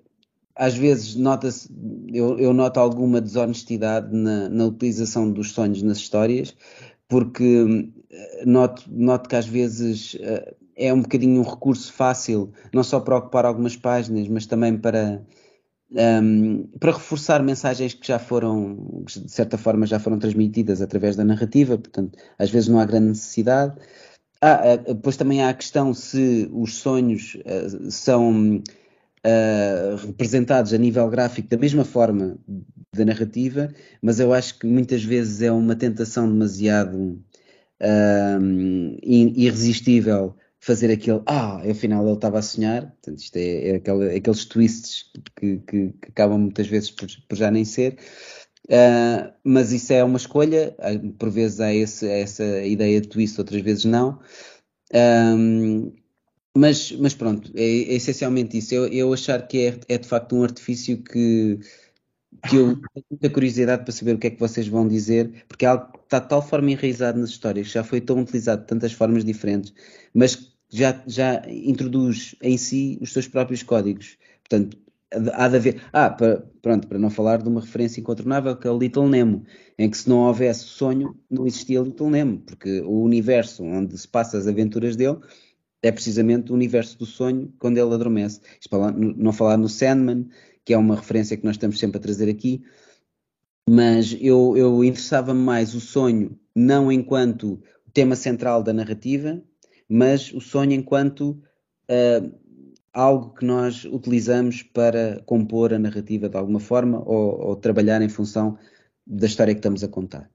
às 0.55 0.75
vezes 0.75 1.15
nota-se, 1.15 1.69
eu, 2.07 2.37
eu, 2.37 2.53
noto 2.53 2.79
alguma 2.79 3.19
desonestidade 3.19 4.15
na, 4.15 4.49
na, 4.49 4.65
utilização 4.65 5.31
dos 5.31 5.51
sonhos 5.51 5.81
nas 5.81 5.97
histórias, 5.97 6.55
porque 7.07 7.91
noto, 8.45 8.83
noto 8.87 9.29
que 9.29 9.35
às 9.35 9.47
vezes 9.47 10.13
uh, 10.15 10.55
é 10.75 10.93
um 10.93 11.01
bocadinho 11.01 11.41
um 11.41 11.43
recurso 11.43 11.91
fácil, 11.91 12.51
não 12.73 12.83
só 12.83 12.99
para 12.99 13.17
ocupar 13.17 13.45
algumas 13.45 13.75
páginas, 13.75 14.27
mas 14.27 14.45
também 14.45 14.77
para, 14.77 15.23
um, 15.91 15.97
ehm, 15.97 16.63
para 16.79 16.91
reforçar 16.91 17.41
mensagens 17.43 17.93
que 17.93 18.07
já 18.07 18.19
foram, 18.19 19.03
de 19.05 19.31
certa 19.31 19.57
forma, 19.57 19.85
já 19.85 19.99
foram 19.99 20.19
transmitidas 20.19 20.81
através 20.81 21.15
da 21.15 21.23
narrativa, 21.23 21.77
portanto, 21.77 22.17
às 22.37 22.49
vezes 22.49 22.69
não 22.69 22.79
há 22.79 22.85
grande 22.85 23.09
necessidade. 23.09 23.75
Ah, 24.41 24.75
depois 24.75 25.15
também 25.15 25.41
há 25.41 25.49
a 25.49 25.53
questão 25.53 25.93
se 25.93 26.49
os 26.51 26.75
sonhos 26.75 27.37
são 27.89 28.61
uh, 29.25 29.95
representados 30.07 30.73
a 30.73 30.77
nível 30.77 31.09
gráfico 31.09 31.47
da 31.47 31.57
mesma 31.57 31.85
forma 31.85 32.37
da 32.95 33.05
narrativa, 33.05 33.73
mas 34.01 34.19
eu 34.19 34.33
acho 34.33 34.59
que 34.59 34.67
muitas 34.67 35.03
vezes 35.03 35.41
é 35.41 35.51
uma 35.51 35.75
tentação 35.75 36.29
demasiado 36.29 37.23
um, 37.81 38.97
irresistível 39.01 40.35
fazer 40.59 40.91
aquele 40.91 41.21
ah, 41.25 41.61
afinal 41.69 42.05
ele 42.05 42.15
estava 42.15 42.39
a 42.39 42.41
sonhar. 42.41 42.91
Portanto, 42.91 43.19
isto 43.19 43.35
é, 43.35 43.69
é 43.69 43.75
aquele, 43.75 44.15
aqueles 44.15 44.45
twists 44.45 45.11
que, 45.35 45.57
que, 45.57 45.89
que, 45.89 46.09
acabam 46.09 46.39
muitas 46.39 46.67
vezes 46.67 46.91
por, 46.91 47.07
por 47.27 47.35
já 47.35 47.51
nem 47.51 47.65
ser. 47.65 47.97
Uh, 48.69 49.33
mas 49.43 49.73
isso 49.73 49.91
é 49.91 50.01
uma 50.03 50.15
escolha, 50.15 50.73
por 51.19 51.29
vezes 51.29 51.59
há 51.59 51.73
esse, 51.73 52.07
essa 52.07 52.63
ideia 52.63 53.01
de 53.01 53.09
twist, 53.09 53.37
outras 53.37 53.61
vezes 53.61 53.83
não. 53.83 54.19
Um, 54.93 55.91
mas, 56.55 56.91
mas 56.91 57.13
pronto, 57.13 57.51
é, 57.55 57.63
é 57.63 57.93
essencialmente 57.95 58.57
isso. 58.57 58.73
Eu, 58.75 58.87
eu 58.87 59.13
achar 59.13 59.47
que 59.47 59.59
é, 59.59 59.79
é 59.89 59.97
de 59.97 60.07
facto 60.07 60.35
um 60.35 60.43
artifício 60.43 61.01
que, 61.01 61.59
que 62.47 62.55
eu 62.55 62.75
tenho 62.93 63.05
muita 63.09 63.29
curiosidade 63.29 63.83
para 63.83 63.91
saber 63.91 64.15
o 64.15 64.19
que 64.19 64.27
é 64.27 64.29
que 64.29 64.39
vocês 64.39 64.67
vão 64.67 64.87
dizer, 64.87 65.45
porque 65.47 65.65
é 65.65 65.69
algo 65.69 65.91
que 65.91 65.99
está 66.03 66.19
de 66.19 66.29
tal 66.29 66.41
forma 66.41 66.71
enraizado 66.71 67.19
nas 67.19 67.29
histórias, 67.29 67.67
já 67.67 67.83
foi 67.83 68.01
tão 68.01 68.19
utilizado 68.21 68.61
de 68.61 68.67
tantas 68.67 68.93
formas 68.93 69.25
diferentes, 69.25 69.73
mas 70.13 70.53
já, 70.69 71.01
já 71.07 71.43
introduz 71.47 72.35
em 72.41 72.57
si 72.57 72.97
os 73.01 73.13
seus 73.13 73.27
próprios 73.27 73.63
códigos. 73.63 74.17
Portanto, 74.47 74.77
há 75.33 75.47
de 75.47 75.55
haver. 75.55 75.81
Ah, 75.91 76.09
para, 76.09 76.43
pronto, 76.61 76.87
para 76.87 76.99
não 76.99 77.09
falar 77.09 77.41
de 77.41 77.49
uma 77.49 77.61
referência 77.61 77.99
incontornável 78.01 78.55
que 78.55 78.67
é 78.67 78.71
o 78.71 78.77
Little 78.77 79.07
Nemo, 79.07 79.43
em 79.77 79.89
que 79.89 79.97
se 79.97 80.09
não 80.09 80.19
houvesse 80.19 80.65
sonho, 80.65 81.15
não 81.29 81.45
existia 81.47 81.79
Little 81.79 82.09
Nemo, 82.09 82.39
porque 82.39 82.81
o 82.81 83.01
universo 83.03 83.63
onde 83.63 83.97
se 83.97 84.07
passa 84.07 84.37
as 84.37 84.47
aventuras 84.47 84.95
dele 84.95 85.17
é 85.83 85.91
precisamente 85.91 86.51
o 86.51 86.55
universo 86.55 86.97
do 86.97 87.05
sonho 87.05 87.53
quando 87.59 87.77
ele 87.77 87.93
adormece. 87.93 88.39
Não 89.17 89.33
falar 89.33 89.57
no 89.57 89.67
Sandman, 89.67 90.29
que 90.65 90.73
é 90.73 90.77
uma 90.77 90.95
referência 90.95 91.35
que 91.35 91.43
nós 91.43 91.55
estamos 91.55 91.77
sempre 91.77 91.97
a 91.97 92.01
trazer 92.01 92.29
aqui, 92.29 92.63
mas 93.69 94.15
eu, 94.19 94.55
eu 94.57 94.83
interessava-me 94.83 95.41
mais 95.41 95.75
o 95.75 95.81
sonho, 95.81 96.39
não 96.55 96.91
enquanto 96.91 97.61
tema 97.93 98.15
central 98.15 98.63
da 98.63 98.73
narrativa, 98.73 99.41
mas 99.87 100.33
o 100.33 100.39
sonho 100.39 100.71
enquanto 100.71 101.41
uh, 101.89 102.33
algo 102.93 103.33
que 103.35 103.45
nós 103.45 103.83
utilizamos 103.85 104.63
para 104.63 105.21
compor 105.25 105.73
a 105.73 105.79
narrativa 105.79 106.29
de 106.29 106.37
alguma 106.37 106.59
forma 106.59 107.03
ou, 107.05 107.47
ou 107.47 107.55
trabalhar 107.57 108.01
em 108.01 108.09
função 108.09 108.57
da 109.05 109.27
história 109.27 109.53
que 109.53 109.59
estamos 109.59 109.83
a 109.83 109.87
contar. 109.89 110.29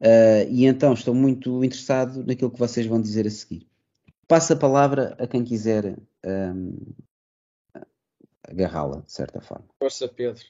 Uh, 0.00 0.48
e 0.50 0.64
então 0.64 0.94
estou 0.94 1.14
muito 1.14 1.62
interessado 1.62 2.24
naquilo 2.24 2.50
que 2.50 2.58
vocês 2.58 2.86
vão 2.86 3.00
dizer 3.00 3.26
a 3.26 3.30
seguir. 3.30 3.66
Passo 4.26 4.52
a 4.52 4.56
palavra 4.56 5.16
a 5.18 5.26
quem 5.26 5.44
quiser 5.44 5.96
um, 6.24 6.76
agarrá-la, 8.48 9.00
de 9.00 9.12
certa 9.12 9.40
forma. 9.40 9.66
Força, 9.78 10.08
Pedro. 10.08 10.44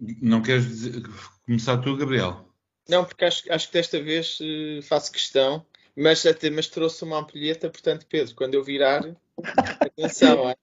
Não 0.00 0.42
queres 0.42 0.66
dizer, 0.66 1.02
começar 1.44 1.78
tu, 1.78 1.96
Gabriel? 1.96 2.46
Não, 2.88 3.04
porque 3.04 3.24
acho, 3.24 3.52
acho 3.52 3.66
que 3.66 3.72
desta 3.72 4.00
vez 4.00 4.38
uh, 4.40 4.82
faço 4.82 5.12
questão, 5.12 5.64
mas, 5.94 6.24
até, 6.24 6.48
mas 6.48 6.68
trouxe 6.68 7.04
uma 7.04 7.18
ampulheta, 7.18 7.68
portanto, 7.68 8.06
Pedro, 8.08 8.34
quando 8.34 8.54
eu 8.54 8.64
virar, 8.64 9.02
atenção, 9.80 10.48
é? 10.48 10.56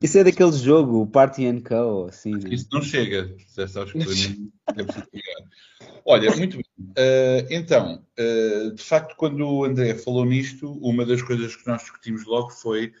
Isso 0.00 0.18
é 0.18 0.24
daquele 0.24 0.52
jogo, 0.52 1.02
o 1.02 1.06
Party 1.06 1.46
and 1.46 1.60
Co. 1.60 2.06
Assim, 2.08 2.32
né? 2.32 2.50
Isso 2.50 2.68
não 2.72 2.82
chega, 2.82 3.34
já 3.56 3.66
sabes 3.66 3.92
que 3.92 3.98
é 3.98 4.04
preciso 4.04 5.06
pegar. 5.10 5.44
Olha, 6.06 6.34
muito 6.36 6.58
bem. 6.58 6.66
Uh, 6.78 7.46
então, 7.50 8.04
uh, 8.18 8.74
de 8.74 8.82
facto, 8.82 9.16
quando 9.16 9.40
o 9.48 9.64
André 9.64 9.94
falou 9.94 10.24
nisto, 10.24 10.70
uma 10.82 11.06
das 11.06 11.22
coisas 11.22 11.56
que 11.56 11.66
nós 11.66 11.80
discutimos 11.80 12.26
logo 12.26 12.50
foi 12.50 12.92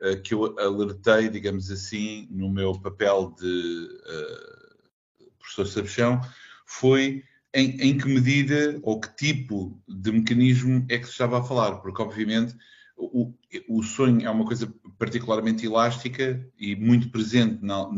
uh, 0.00 0.20
que 0.22 0.34
eu 0.34 0.56
alertei, 0.58 1.28
digamos 1.28 1.70
assim, 1.70 2.28
no 2.30 2.48
meu 2.48 2.80
papel 2.80 3.34
de 3.40 3.88
professor 5.40 5.66
Sabichão, 5.66 6.20
foi 6.64 7.24
em, 7.52 7.76
em, 7.80 7.98
que 7.98 8.06
medida 8.06 8.78
ou 8.82 9.00
que 9.00 9.14
tipo 9.16 9.78
de 9.88 10.12
mecanismo 10.12 10.86
é 10.88 10.98
que 10.98 11.04
se 11.04 11.12
estava 11.12 11.40
a 11.40 11.42
falar, 11.42 11.80
porque 11.80 12.00
obviamente 12.00 12.54
o, 13.06 13.34
o 13.68 13.82
sonho 13.82 14.26
é 14.26 14.30
uma 14.30 14.44
coisa 14.44 14.72
particularmente 14.98 15.66
elástica 15.66 16.46
e 16.58 16.76
muito 16.76 17.10
presente 17.10 17.64
na, 17.64 17.88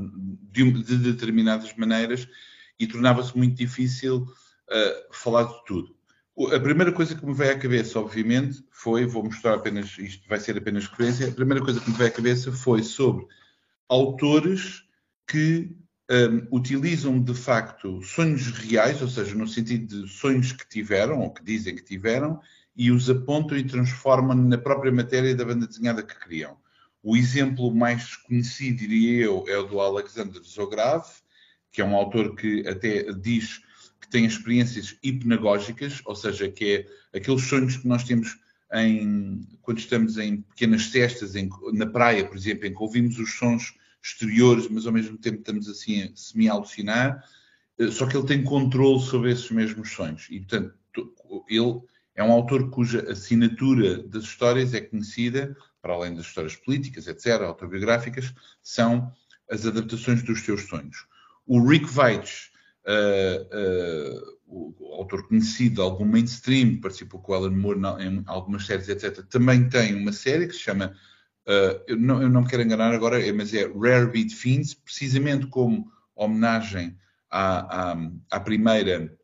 de, 0.51 0.71
de, 0.83 0.97
determinadas 0.97 1.75
maneiras 1.77 2.29
e 2.79 2.87
tornava-se 2.87 3.37
muito 3.37 3.57
difícil 3.57 4.23
uh, 4.23 5.15
falar 5.15 5.45
de 5.45 5.65
tudo. 5.65 5.95
A 6.53 6.59
primeira 6.59 6.91
coisa 6.91 7.15
que 7.15 7.25
me 7.25 7.33
veio 7.33 7.53
à 7.53 7.59
cabeça, 7.59 8.01
obviamente, 8.01 8.65
foi, 8.71 9.07
vou 9.07 9.23
mostrar 9.23 9.55
apenas, 9.55 9.97
isto 9.99 10.29
vai 10.29 10.41
ser 10.41 10.57
apenas 10.57 10.87
referência, 10.87 11.29
a 11.29 11.33
primeira 11.33 11.63
coisa 11.63 11.81
que 11.81 11.91
me 11.91 11.97
veio 11.97 12.09
à 12.09 12.13
cabeça 12.13 12.51
foi 12.51 12.83
sobre 12.83 13.25
autores 13.89 14.83
que 15.29 15.71
um, 16.11 16.57
utilizam 16.57 17.23
de 17.23 17.35
facto 17.35 18.03
sonhos 18.03 18.49
reais, 18.51 19.01
ou 19.01 19.09
seja, 19.09 19.35
no 19.35 19.47
sentido 19.47 20.03
de 20.03 20.09
sonhos 20.09 20.53
que 20.53 20.69
tiveram, 20.69 21.21
ou 21.21 21.33
que 21.33 21.45
dizem 21.45 21.77
que 21.77 21.85
tiveram, 21.85 22.41
e 22.77 22.91
os 22.91 23.09
apontam 23.09 23.57
e 23.57 23.65
transformam 23.65 24.37
na 24.37 24.59
própria 24.59 24.93
matéria 24.93 25.35
da 25.35 25.45
banda 25.45 25.67
desenhada 25.67 26.03
que 26.03 26.19
criam. 26.19 26.57
O 27.03 27.17
exemplo 27.17 27.75
mais 27.75 28.17
conhecido, 28.17 28.79
diria 28.79 29.25
eu, 29.25 29.45
é 29.47 29.57
o 29.59 29.65
do 29.65 29.81
Alexander 29.81 30.43
Zograf, 30.43 31.23
que 31.71 31.81
é 31.81 31.85
um 31.85 31.95
autor 31.95 32.35
que 32.35 32.67
até 32.67 33.13
diz 33.13 33.61
que 34.01 34.09
tem 34.09 34.25
experiências 34.25 34.97
hipnagógicas, 35.03 36.01
ou 36.05 36.15
seja, 36.15 36.51
que 36.51 36.87
é 37.13 37.19
aqueles 37.19 37.43
sonhos 37.43 37.77
que 37.77 37.87
nós 37.87 38.05
temos 38.05 38.39
em, 38.73 39.47
quando 39.63 39.79
estamos 39.79 40.19
em 40.19 40.43
pequenas 40.43 40.87
cestas, 40.87 41.37
em, 41.37 41.49
na 41.73 41.87
praia, 41.87 42.27
por 42.27 42.37
exemplo, 42.37 42.67
em 42.67 42.75
que 42.75 42.83
ouvimos 42.83 43.19
os 43.19 43.35
sons 43.35 43.75
exteriores, 44.03 44.69
mas 44.69 44.87
ao 44.87 44.93
mesmo 44.93 45.17
tempo 45.17 45.39
estamos 45.39 45.69
assim 45.69 46.03
a 46.03 46.11
semi-alucinar, 46.15 47.25
eh, 47.79 47.91
só 47.91 48.07
que 48.07 48.17
ele 48.17 48.27
tem 48.27 48.43
controle 48.43 49.01
sobre 49.01 49.33
esses 49.33 49.51
mesmos 49.51 49.91
sonhos. 49.91 50.27
E, 50.31 50.41
portanto, 50.41 50.75
ele 51.49 51.81
é 52.15 52.23
um 52.23 52.33
autor 52.33 52.71
cuja 52.71 53.11
assinatura 53.11 54.03
das 54.03 54.25
histórias 54.25 54.73
é 54.75 54.81
conhecida, 54.81 55.57
para 55.83 55.95
além 55.95 56.15
das 56.15 56.27
histórias 56.27 56.57
políticas, 56.57 57.07
etc., 57.07 57.43
autobiográficas, 57.43 58.33
são 58.63 59.13
as 59.51 59.67
adaptações 59.67 60.23
dos 60.23 60.41
seus 60.41 60.63
sonhos. 60.63 61.07
O 61.47 61.67
Rick 61.67 61.87
Veitch, 61.87 62.49
uh, 62.87 64.19
uh, 64.19 64.75
o 64.79 64.95
autor 64.95 65.27
conhecido, 65.29 65.83
algum 65.83 66.05
mainstream, 66.05 66.81
participou 66.81 67.21
com 67.21 67.35
Alan 67.35 67.51
Moore 67.51 67.81
em 68.01 68.23
algumas 68.27 68.65
séries, 68.65 68.89
etc., 68.89 69.25
também 69.27 69.69
tem 69.69 69.95
uma 69.95 70.13
série 70.13 70.47
que 70.47 70.55
se 70.55 70.61
chama 70.61 70.95
Uh, 71.47 71.77
eu, 71.87 71.97
não, 71.99 72.23
eu, 72.23 72.31
não, 72.31 72.41
me 72.41 72.49
quero 72.49 72.63
enganar 72.63 72.95
agora, 72.95 73.23
é, 73.23 73.31
mas 73.31 73.53
é 73.53 73.67
Rare 73.67 74.11
Beat 74.11 74.33
Fiends, 74.33 74.73
precisamente 74.73 75.47
como 75.49 75.93
homenagem 76.17 76.99
à, 77.31 77.93
à, 77.93 78.11
à, 78.31 78.41
primeira 78.41 79.15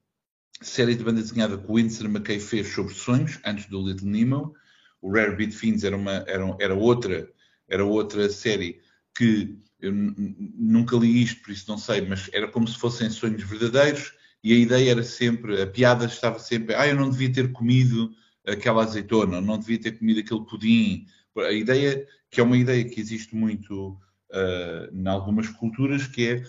série 0.60 0.94
de 0.94 1.04
banda 1.04 1.20
desenhada 1.20 1.56
que 1.56 1.70
o 1.70 1.76
Winston 1.76 2.06
McKay 2.06 2.38
fez 2.38 2.68
sobre 2.68 2.94
sonhos, 2.94 3.38
antes 3.44 3.66
do 3.66 3.86
Little 3.86 4.08
Nemo. 4.08 4.54
O 5.00 5.12
Rare 5.12 5.34
Beat 5.34 5.52
Fiends 5.52 5.84
era, 5.84 5.96
uma, 5.96 6.24
era, 6.26 6.56
era, 6.60 6.74
outra, 6.74 7.28
era 7.68 7.84
outra 7.84 8.28
série 8.28 8.80
que 9.16 9.58
eu 9.80 9.92
nunca 9.92 10.96
li 10.96 11.22
isto, 11.22 11.42
por 11.42 11.50
isso 11.50 11.64
não 11.68 11.78
sei, 11.78 12.02
mas 12.02 12.28
era 12.32 12.48
como 12.48 12.68
se 12.68 12.78
fossem 12.78 13.08
sonhos 13.08 13.42
verdadeiros 13.42 14.12
e 14.42 14.52
a 14.52 14.56
ideia 14.56 14.90
era 14.90 15.02
sempre, 15.02 15.60
a 15.60 15.66
piada 15.66 16.04
estava 16.04 16.38
sempre, 16.38 16.74
ah, 16.74 16.86
eu 16.86 16.96
não 16.96 17.10
devia 17.10 17.32
ter 17.32 17.50
comido 17.52 18.10
aquela 18.46 18.82
azeitona, 18.82 19.40
não 19.40 19.58
devia 19.58 19.80
ter 19.80 19.92
comido 19.98 20.20
aquele 20.20 20.44
pudim, 20.44 21.06
a 21.38 21.52
ideia, 21.52 22.06
que 22.30 22.40
é 22.40 22.42
uma 22.42 22.56
ideia 22.56 22.84
que 22.84 23.00
existe 23.00 23.34
muito 23.34 23.98
uh, 24.30 24.94
em 24.94 25.06
algumas 25.06 25.48
culturas, 25.48 26.06
que 26.06 26.26
é 26.26 26.42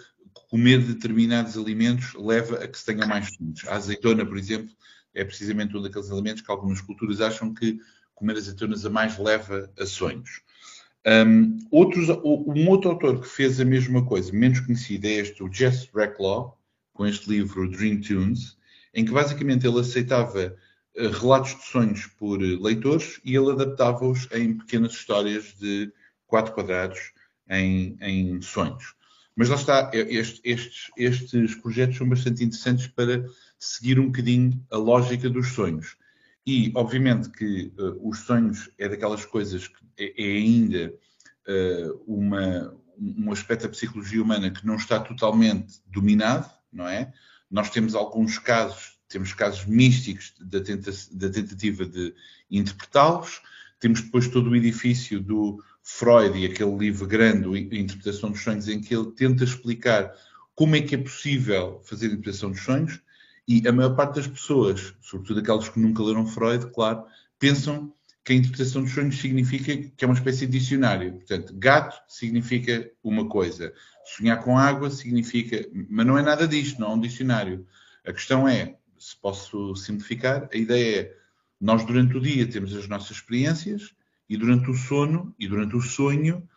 comer 0.49 0.79
determinados 0.79 1.57
alimentos 1.57 2.13
leva 2.13 2.63
a 2.63 2.67
que 2.67 2.77
se 2.77 2.85
tenha 2.85 3.05
mais 3.05 3.33
sonhos. 3.33 3.67
A 3.67 3.75
azeitona, 3.75 4.25
por 4.25 4.37
exemplo, 4.37 4.73
é 5.13 5.23
precisamente 5.23 5.75
um 5.75 5.81
daqueles 5.81 6.11
alimentos 6.11 6.41
que 6.41 6.51
algumas 6.51 6.81
culturas 6.81 7.21
acham 7.21 7.53
que 7.53 7.79
comer 8.15 8.37
azeitonas 8.37 8.85
a 8.85 8.89
mais 8.89 9.17
leva 9.17 9.71
a 9.79 9.85
sonhos. 9.85 10.41
Um, 11.05 11.57
outros, 11.71 12.09
um 12.09 12.69
outro 12.69 12.91
autor 12.91 13.21
que 13.21 13.27
fez 13.27 13.59
a 13.59 13.65
mesma 13.65 14.05
coisa, 14.05 14.31
menos 14.31 14.59
conhecido, 14.59 15.07
é 15.07 15.13
este, 15.13 15.43
o 15.43 15.51
Jess 15.51 15.89
Racklaw, 15.93 16.57
com 16.93 17.07
este 17.07 17.29
livro 17.29 17.69
Dream 17.69 18.01
Tunes, 18.01 18.57
em 18.93 19.03
que 19.03 19.11
basicamente 19.11 19.65
ele 19.65 19.79
aceitava 19.79 20.55
eh, 20.95 21.07
relatos 21.07 21.55
de 21.55 21.63
sonhos 21.63 22.05
por 22.05 22.43
eh, 22.43 22.57
leitores 22.59 23.19
e 23.23 23.35
ele 23.35 23.51
adaptava-os 23.51 24.27
em 24.31 24.57
pequenas 24.57 24.91
histórias 24.91 25.55
de 25.59 25.91
quatro 26.27 26.53
quadrados 26.53 27.13
em, 27.49 27.97
em 28.01 28.41
sonhos. 28.41 28.93
Mas 29.41 29.49
lá 29.49 29.55
está, 29.55 29.89
este, 29.91 30.39
estes, 30.43 30.91
estes 30.95 31.55
projetos 31.55 31.97
são 31.97 32.07
bastante 32.07 32.43
interessantes 32.43 32.85
para 32.85 33.25
seguir 33.57 33.99
um 33.99 34.05
bocadinho 34.05 34.63
a 34.69 34.77
lógica 34.77 35.27
dos 35.31 35.47
sonhos. 35.47 35.97
E, 36.45 36.71
obviamente, 36.75 37.27
que 37.31 37.73
uh, 37.79 38.07
os 38.07 38.19
sonhos 38.19 38.69
é 38.77 38.87
daquelas 38.87 39.25
coisas 39.25 39.67
que 39.67 39.83
é, 39.97 40.13
é 40.15 40.37
ainda 40.37 40.93
uh, 41.47 42.03
uma, 42.05 42.71
um 42.95 43.31
aspecto 43.31 43.63
da 43.63 43.69
psicologia 43.69 44.21
humana 44.21 44.51
que 44.51 44.63
não 44.63 44.75
está 44.75 44.99
totalmente 44.99 45.81
dominado, 45.87 46.47
não 46.71 46.87
é? 46.87 47.11
Nós 47.49 47.71
temos 47.71 47.95
alguns 47.95 48.37
casos 48.37 48.95
temos 49.09 49.33
casos 49.33 49.65
místicos 49.65 50.35
da, 50.39 50.61
tenta 50.61 50.91
da 51.13 51.29
tentativa 51.31 51.83
de 51.83 52.13
interpretá-los, 52.51 53.41
temos 53.79 54.01
depois 54.01 54.27
todo 54.27 54.51
o 54.51 54.55
edifício 54.55 55.19
do 55.19 55.63
Freud 55.83 56.37
e 56.37 56.45
aquele 56.45 56.75
livro 56.77 57.07
grande, 57.07 57.47
a 57.47 57.79
Interpretação 57.79 58.31
dos 58.31 58.41
Sonhos, 58.41 58.67
em 58.67 58.79
que 58.79 58.95
ele 58.95 59.11
tenta 59.11 59.43
explicar 59.43 60.13
como 60.55 60.75
é 60.75 60.81
que 60.81 60.95
é 60.95 60.97
possível 60.97 61.81
fazer 61.83 62.07
a 62.07 62.09
interpretação 62.09 62.51
dos 62.51 62.61
sonhos, 62.61 63.01
e 63.47 63.67
a 63.67 63.71
maior 63.71 63.95
parte 63.95 64.15
das 64.15 64.27
pessoas, 64.27 64.93
sobretudo 65.01 65.39
aquelas 65.39 65.67
que 65.67 65.79
nunca 65.79 66.03
leram 66.03 66.27
Freud, 66.27 66.67
claro, 66.71 67.03
pensam 67.39 67.93
que 68.23 68.33
a 68.33 68.35
interpretação 68.35 68.83
dos 68.83 68.93
sonhos 68.93 69.19
significa 69.19 69.75
que 69.75 70.05
é 70.05 70.07
uma 70.07 70.13
espécie 70.13 70.45
de 70.45 70.59
dicionário. 70.59 71.13
Portanto, 71.13 71.53
gato 71.57 71.99
significa 72.07 72.89
uma 73.03 73.27
coisa, 73.27 73.73
sonhar 74.05 74.43
com 74.43 74.57
água 74.57 74.91
significa. 74.91 75.67
Mas 75.89 76.05
não 76.05 76.17
é 76.17 76.21
nada 76.21 76.47
disto, 76.47 76.79
não 76.79 76.91
é 76.91 76.95
um 76.95 77.01
dicionário. 77.01 77.65
A 78.05 78.13
questão 78.13 78.47
é 78.47 78.77
se 78.97 79.15
posso 79.19 79.75
simplificar, 79.75 80.47
a 80.53 80.55
ideia 80.55 81.01
é 81.01 81.17
nós 81.59 81.83
durante 81.83 82.15
o 82.15 82.21
dia 82.21 82.47
temos 82.47 82.75
as 82.75 82.87
nossas 82.87 83.17
experiências 83.17 83.95
e 84.31 84.37
durante 84.37 84.71
o 84.71 84.73
sono 84.73 85.35
e 85.37 85.45
durante 85.45 85.75
o 85.75 85.81
sonho, 85.81 86.47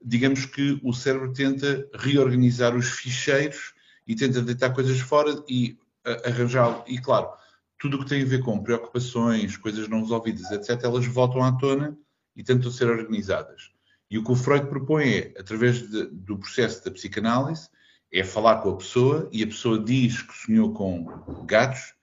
digamos 0.00 0.46
que 0.46 0.78
o 0.84 0.92
cérebro 0.92 1.32
tenta 1.32 1.84
reorganizar 1.92 2.76
os 2.76 2.90
ficheiros 2.90 3.74
e 4.06 4.14
tenta 4.14 4.40
deitar 4.40 4.72
coisas 4.72 5.00
fora 5.00 5.42
e 5.48 5.76
arranjar. 6.24 6.84
E 6.86 6.96
claro, 6.96 7.28
tudo 7.76 7.96
o 7.96 8.04
que 8.04 8.08
tem 8.08 8.22
a 8.22 8.24
ver 8.24 8.40
com 8.40 8.62
preocupações, 8.62 9.56
coisas 9.56 9.88
não 9.88 10.02
resolvidas, 10.02 10.48
etc., 10.52 10.84
elas 10.84 11.06
voltam 11.06 11.42
à 11.42 11.50
tona 11.50 11.98
e 12.36 12.44
tentam 12.44 12.70
ser 12.70 12.88
organizadas. 12.88 13.72
E 14.08 14.16
o 14.16 14.22
que 14.22 14.30
o 14.30 14.36
Freud 14.36 14.68
propõe 14.68 15.04
é, 15.04 15.34
através 15.36 15.90
de, 15.90 16.04
do 16.06 16.38
processo 16.38 16.84
da 16.84 16.92
psicanálise, 16.92 17.68
é 18.12 18.22
falar 18.22 18.62
com 18.62 18.70
a 18.70 18.76
pessoa 18.76 19.28
e 19.32 19.42
a 19.42 19.46
pessoa 19.48 19.76
diz 19.76 20.22
que 20.22 20.36
sonhou 20.36 20.72
com 20.72 21.04
gatos, 21.46 21.94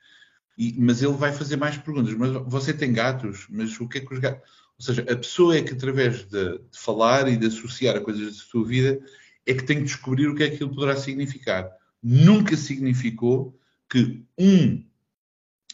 e, 0.57 0.75
mas 0.77 1.01
ele 1.01 1.13
vai 1.13 1.31
fazer 1.31 1.55
mais 1.55 1.77
perguntas. 1.77 2.13
Mas 2.15 2.31
você 2.47 2.73
tem 2.73 2.91
gatos? 2.91 3.47
Mas 3.49 3.79
o 3.79 3.87
que 3.87 3.99
é 3.99 4.01
que 4.01 4.13
os 4.13 4.19
gatos. 4.19 4.60
Ou 4.81 4.85
seja, 4.85 5.01
a 5.03 5.15
pessoa 5.15 5.55
é 5.55 5.61
que, 5.61 5.73
através 5.73 6.25
de, 6.25 6.57
de 6.57 6.79
falar 6.79 7.27
e 7.27 7.37
de 7.37 7.45
associar 7.45 7.95
a 7.95 8.01
coisas 8.01 8.25
da 8.25 8.33
sua 8.33 8.65
vida, 8.65 8.99
é 9.45 9.53
que 9.53 9.63
tem 9.63 9.77
que 9.77 9.83
descobrir 9.83 10.27
o 10.27 10.33
que 10.33 10.41
é 10.41 10.47
que 10.47 10.55
aquilo 10.55 10.73
poderá 10.73 10.95
significar. 10.95 11.69
Nunca 12.01 12.57
significou 12.57 13.55
que 13.87 14.23
um 14.35 14.83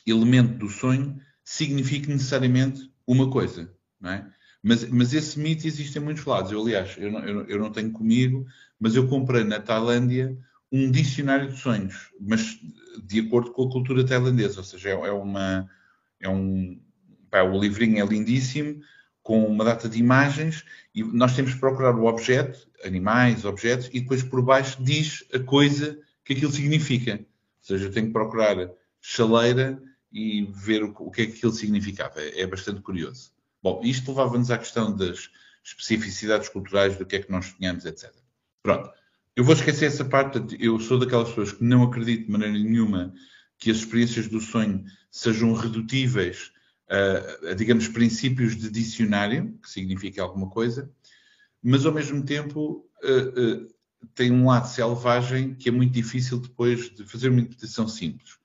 elemento 0.06 0.58
do 0.58 0.70
sonho 0.70 1.18
signifique 1.42 2.10
necessariamente 2.10 2.92
uma 3.08 3.32
coisa, 3.32 3.74
não 3.98 4.10
é? 4.10 4.30
Mas, 4.62 4.84
mas 4.90 5.14
esse 5.14 5.40
mito 5.40 5.66
existe 5.66 5.98
em 5.98 6.02
muitos 6.02 6.26
lados. 6.26 6.52
Eu, 6.52 6.62
aliás, 6.62 6.98
eu 6.98 7.10
não, 7.10 7.20
eu, 7.20 7.46
eu 7.46 7.60
não 7.60 7.72
tenho 7.72 7.92
comigo, 7.94 8.46
mas 8.78 8.94
eu 8.94 9.08
comprei 9.08 9.46
na 9.46 9.62
Tailândia 9.62 10.38
um 10.70 10.92
dicionário 10.92 11.50
de 11.50 11.58
sonhos, 11.58 12.12
mas 12.20 12.60
de 13.02 13.22
acordo 13.22 13.54
com 13.54 13.64
a 13.64 13.72
cultura 13.72 14.06
tailandesa, 14.06 14.58
ou 14.58 14.66
seja, 14.66 14.90
é, 14.90 14.92
é 14.92 15.12
uma 15.14 15.70
é 16.20 16.28
um 16.28 16.78
pá, 17.30 17.44
o 17.44 17.58
livrinho 17.58 18.04
é 18.04 18.06
lindíssimo, 18.06 18.82
com 19.28 19.46
uma 19.46 19.66
data 19.66 19.90
de 19.90 20.00
imagens 20.00 20.64
e 20.96 21.04
nós 21.04 21.36
temos 21.36 21.54
que 21.54 21.60
procurar 21.60 21.94
o 21.94 22.06
objeto, 22.06 22.66
animais, 22.82 23.44
objetos, 23.44 23.90
e 23.92 24.00
depois 24.00 24.24
por 24.24 24.42
baixo 24.42 24.82
diz 24.82 25.26
a 25.34 25.40
coisa 25.40 26.00
que 26.24 26.32
aquilo 26.32 26.50
significa. 26.50 27.16
Ou 27.16 27.26
seja, 27.60 27.88
eu 27.88 27.92
tenho 27.92 28.08
que 28.08 28.14
procurar 28.14 28.56
chaleira 29.02 29.84
e 30.14 30.48
ver 30.50 30.82
o, 30.82 31.12
que 31.12 31.24
é 31.24 31.26
que 31.26 31.34
aquilo 31.34 31.52
significava. 31.52 32.22
É, 32.22 32.40
é 32.40 32.48
bastante 32.48 32.80
curioso. 32.80 33.34
Bom, 33.62 33.82
isto 33.84 34.12
levava-nos 34.12 34.50
à 34.50 34.58
questão 34.58 34.96
das 34.96 35.30
especificidades 35.62 36.48
culturais, 36.48 36.96
do 36.96 37.06
que 37.06 37.18
é 37.18 37.20
que 37.22 37.30
nós 37.30 37.48
sonhamos, 37.48 37.84
etc. 37.84 38.10
Pronto. 38.64 38.90
Eu 39.36 39.44
vou 39.44 39.54
esquecer 39.54 39.88
essa 39.88 40.06
parte. 40.06 40.40
Eu 40.58 40.80
sou 40.80 40.98
daquelas 40.98 41.28
pessoas 41.28 41.52
que 41.52 41.66
não 41.66 41.84
acredito 41.84 42.28
de 42.28 42.32
maneira 42.32 42.54
nenhuma 42.54 43.14
que 43.58 43.72
as 43.72 43.78
experiências 43.80 44.30
do 44.30 44.40
sonho 44.40 44.86
sejam 45.12 45.52
redutíveis 45.52 46.54
a, 46.90 47.54
digamos, 47.54 47.88
princípios 47.88 48.56
de 48.56 48.70
dicionário, 48.70 49.58
que 49.62 49.70
significa 49.70 50.22
alguma 50.22 50.50
coisa, 50.50 50.90
mas 51.62 51.86
ao 51.86 51.94
mesmo 51.94 52.24
tempo 52.24 52.90
uh, 53.04 53.66
uh, 53.66 53.74
tem 54.16 54.32
um 54.32 54.48
lado 54.48 54.68
selvagem 54.68 55.56
que 55.56 55.70
é 55.70 55.72
muito 55.72 55.94
difícil 55.94 56.40
depois 56.40 56.90
de 56.94 57.04
fazer 57.04 57.30
uma 57.30 57.42
interpretação 57.42 57.88
simples. 57.88 58.38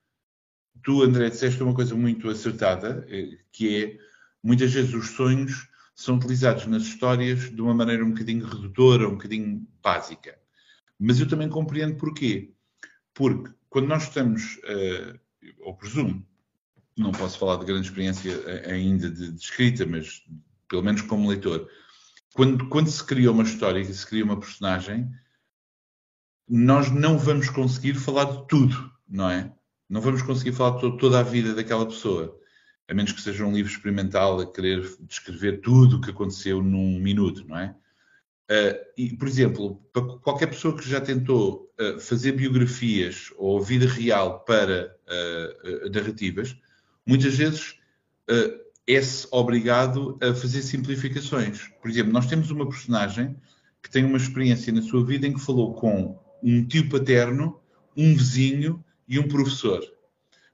tu, 0.83 1.03
André, 1.03 1.31
disseste 1.31 1.63
uma 1.63 1.75
coisa 1.75 1.95
muito 1.95 2.29
acertada, 2.29 3.07
que 3.53 3.85
é, 3.85 3.99
muitas 4.43 4.73
vezes 4.73 4.93
os 4.93 5.11
sonhos 5.11 5.69
são 5.95 6.17
utilizados 6.17 6.67
nas 6.67 6.83
histórias 6.83 7.51
de 7.55 7.61
uma 7.61 7.75
maneira 7.75 8.05
um 8.05 8.11
bocadinho 8.11 8.47
redutora, 8.47 9.09
um 9.09 9.13
bocadinho 9.13 9.65
básica. 9.81 10.37
Mas 10.99 11.21
eu 11.21 11.29
também 11.29 11.49
compreendo 11.49 11.97
porquê. 11.97 12.53
Porque 13.15 13.53
quando 13.69 13.89
nós 13.89 14.05
estamos, 14.05 14.57
uh, 14.65 15.19
ou 15.61 15.77
presumo, 15.77 16.27
não 16.97 17.13
posso 17.13 17.39
falar 17.39 17.57
de 17.57 17.65
grande 17.65 17.87
experiência 17.87 18.33
ainda 18.67 19.11
de, 19.11 19.33
de 19.33 19.41
escrita, 19.41 19.87
mas 19.87 20.23
pelo 20.69 20.83
menos 20.83 21.03
como 21.03 21.29
leitor, 21.29 21.69
quando, 22.35 22.69
quando 22.69 22.91
se 22.91 23.05
cria 23.05 23.31
uma 23.31 23.43
história 23.43 23.81
e 23.81 23.93
se 23.93 24.07
cria 24.07 24.25
uma 24.25 24.39
personagem, 24.39 25.11
nós 26.49 26.91
não 26.91 27.19
vamos 27.19 27.49
conseguir 27.51 27.95
falar 27.95 28.25
de 28.25 28.47
tudo, 28.49 28.91
não 29.09 29.31
é? 29.31 29.53
Não 29.89 30.01
vamos 30.01 30.23
conseguir 30.23 30.53
falar 30.53 30.79
de 30.79 30.99
toda 30.99 31.21
a 31.21 31.23
vida 31.23 31.55
daquela 31.55 31.87
pessoa, 31.87 32.39
a 32.89 32.95
menos 32.95 33.13
que 33.13 33.21
seja 33.21 33.45
um 33.45 33.53
livro 33.55 33.71
experimental 33.71 34.41
a 34.41 34.51
querer 34.51 34.83
descrever 35.01 35.61
tudo 35.61 35.97
o 35.97 36.01
que 36.01 36.11
aconteceu 36.11 36.63
num 36.63 36.99
minuto, 36.99 37.47
não 37.47 37.59
é? 37.59 37.75
Uh, 38.51 38.77
e, 38.99 39.17
por 39.17 39.29
exemplo, 39.29 39.77
para 39.93 40.03
qualquer 40.19 40.47
pessoa 40.47 40.77
que 40.77 40.87
já 40.87 41.01
tentou 41.01 41.73
uh, 41.81 41.99
fazer 42.01 42.33
biografias 42.33 43.33
ou 43.37 43.63
vida 43.63 43.87
real 43.87 44.41
para 44.41 44.95
uh, 45.07 45.91
narrativas, 45.91 46.57
muitas 47.07 47.35
vezes 47.35 47.77
é-se 48.87 49.27
obrigado 49.31 50.19
a 50.21 50.35
fazer 50.35 50.63
simplificações. 50.63 51.69
Por 51.81 51.91
exemplo, 51.91 52.13
nós 52.13 52.27
temos 52.27 52.51
uma 52.51 52.69
personagem 52.69 53.37
que 53.83 53.91
tem 53.91 54.05
uma 54.05 54.17
experiência 54.17 54.73
na 54.73 54.83
sua 54.83 55.05
vida 55.05 55.27
em 55.27 55.33
que 55.33 55.41
falou 55.41 55.75
com 55.75 56.19
um 56.43 56.67
tio 56.67 56.89
paterno, 56.89 57.61
um 57.97 58.15
vizinho 58.15 58.85
e 59.07 59.19
um 59.19 59.29
professor. 59.29 59.83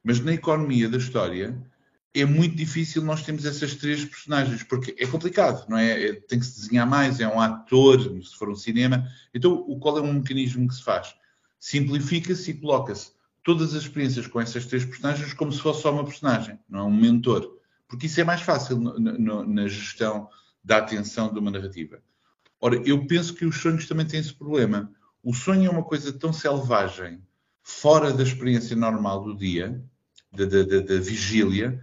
Mas 0.02 0.20
na 0.20 0.32
economia 0.32 0.88
da 0.88 0.98
história 0.98 1.56
é 2.14 2.24
muito 2.24 2.56
difícil 2.56 3.02
nós 3.02 3.22
termos 3.22 3.44
essas 3.44 3.74
três 3.74 4.04
personagens, 4.04 4.62
porque 4.62 4.94
é 4.98 5.06
complicado, 5.06 5.68
não 5.68 5.76
é? 5.76 6.08
é 6.08 6.12
tem 6.14 6.38
que 6.38 6.46
se 6.46 6.60
desenhar 6.60 6.86
mais, 6.86 7.20
é 7.20 7.28
um 7.28 7.40
ator, 7.40 8.00
se 8.22 8.34
for 8.36 8.48
um 8.48 8.56
cinema. 8.56 9.06
Então, 9.32 9.62
qual 9.78 9.98
é 9.98 10.00
um 10.00 10.14
mecanismo 10.14 10.66
que 10.66 10.74
se 10.74 10.82
faz? 10.82 11.14
Simplifica-se 11.58 12.50
e 12.50 12.54
coloca-se 12.54 13.12
todas 13.48 13.74
as 13.74 13.84
experiências 13.84 14.26
com 14.26 14.38
essas 14.38 14.66
três 14.66 14.84
personagens 14.84 15.32
como 15.32 15.50
se 15.50 15.60
fosse 15.60 15.80
só 15.80 15.90
uma 15.90 16.04
personagem, 16.04 16.58
não 16.68 16.80
é 16.80 16.82
um 16.82 16.94
mentor 16.94 17.58
porque 17.88 18.06
isso 18.06 18.20
é 18.20 18.24
mais 18.24 18.42
fácil 18.42 18.76
no, 18.78 18.98
no, 18.98 19.46
na 19.46 19.66
gestão 19.66 20.28
da 20.62 20.76
atenção 20.76 21.32
de 21.32 21.38
uma 21.38 21.50
narrativa. 21.50 22.00
Ora, 22.60 22.76
eu 22.84 23.06
penso 23.06 23.34
que 23.34 23.46
os 23.46 23.56
sonhos 23.56 23.86
também 23.86 24.06
têm 24.06 24.20
esse 24.20 24.34
problema. 24.34 24.92
O 25.22 25.32
sonho 25.32 25.66
é 25.66 25.70
uma 25.70 25.82
coisa 25.82 26.12
tão 26.12 26.32
selvagem, 26.32 27.22
fora 27.62 28.12
da 28.12 28.22
experiência 28.22 28.76
normal 28.76 29.24
do 29.24 29.34
dia, 29.34 29.82
da, 30.32 30.44
da, 30.44 30.62
da, 30.62 30.80
da 30.80 31.00
vigília, 31.00 31.82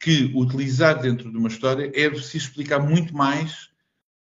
que 0.00 0.32
utilizar 0.34 1.00
dentro 1.00 1.30
de 1.30 1.36
uma 1.36 1.48
história 1.48 1.90
é 1.94 2.10
preciso 2.10 2.48
explicar 2.48 2.80
muito 2.80 3.14
mais 3.14 3.70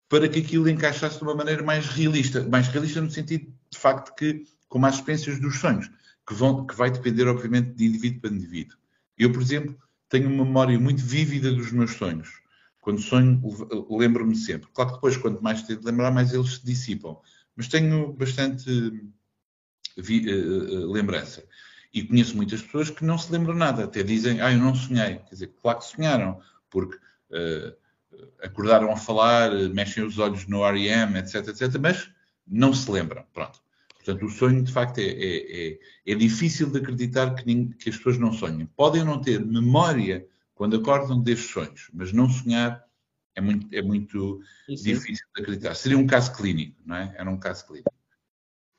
para 0.09 0.27
que 0.27 0.39
aquilo 0.39 0.67
encaixasse 0.67 1.17
de 1.17 1.23
uma 1.23 1.35
maneira 1.35 1.63
mais 1.63 1.87
realista. 1.87 2.43
Mais 2.49 2.67
realista 2.67 2.99
no 2.99 3.11
sentido, 3.11 3.53
de 3.69 3.77
facto, 3.77 4.13
que 4.15 4.43
com 4.67 4.79
mais 4.79 4.95
experiências 4.95 5.39
dos 5.39 5.59
sonhos, 5.59 5.89
que, 6.27 6.33
vão, 6.33 6.65
que 6.65 6.75
vai 6.75 6.91
depender, 6.91 7.27
obviamente, 7.27 7.71
de 7.73 7.85
indivíduo 7.85 8.21
para 8.21 8.31
indivíduo. 8.31 8.77
Eu, 9.17 9.31
por 9.31 9.41
exemplo, 9.41 9.77
tenho 10.09 10.29
uma 10.29 10.45
memória 10.45 10.79
muito 10.79 11.01
vívida 11.01 11.51
dos 11.51 11.71
meus 11.71 11.91
sonhos. 11.91 12.41
Quando 12.79 12.99
sonho, 12.99 13.41
lembro-me 13.89 14.35
sempre. 14.35 14.67
Claro 14.73 14.91
que 14.91 14.95
depois, 14.97 15.17
quanto 15.17 15.41
mais 15.43 15.61
tento 15.63 15.85
lembrar, 15.85 16.11
mais 16.11 16.33
eles 16.33 16.55
se 16.55 16.65
dissipam. 16.65 17.17
Mas 17.55 17.67
tenho 17.67 18.11
bastante 18.13 18.69
vi, 19.97 20.27
uh, 20.27 20.91
lembrança. 20.91 21.43
E 21.93 22.03
conheço 22.03 22.35
muitas 22.35 22.61
pessoas 22.61 22.89
que 22.89 23.05
não 23.05 23.17
se 23.17 23.31
lembram 23.31 23.53
nada. 23.53 23.83
Até 23.83 24.01
dizem, 24.01 24.41
ah, 24.41 24.51
eu 24.51 24.59
não 24.59 24.73
sonhei. 24.73 25.17
Quer 25.17 25.29
dizer, 25.31 25.53
claro 25.61 25.79
que 25.79 25.85
sonharam, 25.85 26.41
porque 26.69 26.95
uh, 26.95 27.75
acordaram 28.41 28.91
a 28.91 28.97
falar, 28.97 29.51
mexem 29.69 30.03
os 30.03 30.17
olhos 30.17 30.47
no 30.47 30.67
REM, 30.69 31.17
etc, 31.17 31.47
etc, 31.47 31.77
mas 31.79 32.09
não 32.47 32.73
se 32.73 32.89
lembram. 32.89 33.25
Pronto. 33.33 33.61
Portanto, 34.03 34.25
o 34.25 34.29
sonho, 34.29 34.63
de 34.63 34.71
facto, 34.71 34.97
é, 34.97 35.03
é, 35.03 35.69
é, 35.69 35.79
é 36.07 36.15
difícil 36.15 36.71
de 36.71 36.79
acreditar 36.79 37.35
que, 37.35 37.45
ninguém, 37.45 37.69
que, 37.77 37.89
as 37.89 37.97
pessoas 37.97 38.17
não 38.17 38.33
sonhem. 38.33 38.65
Podem 38.75 39.03
não 39.03 39.21
ter 39.21 39.39
memória 39.45 40.27
quando 40.55 40.75
acordam 40.75 41.21
destes 41.21 41.51
sonhos, 41.51 41.89
mas 41.93 42.11
não 42.11 42.27
sonhar 42.27 42.83
é 43.35 43.41
muito, 43.41 43.67
é 43.73 43.81
muito 43.81 44.41
difícil 44.67 45.25
de 45.35 45.41
acreditar. 45.41 45.75
Seria 45.75 45.97
um 45.97 46.07
caso 46.07 46.33
clínico, 46.35 46.81
não 46.83 46.95
é? 46.95 47.13
Era 47.15 47.29
um 47.29 47.37
caso 47.37 47.65
clínico. 47.67 47.93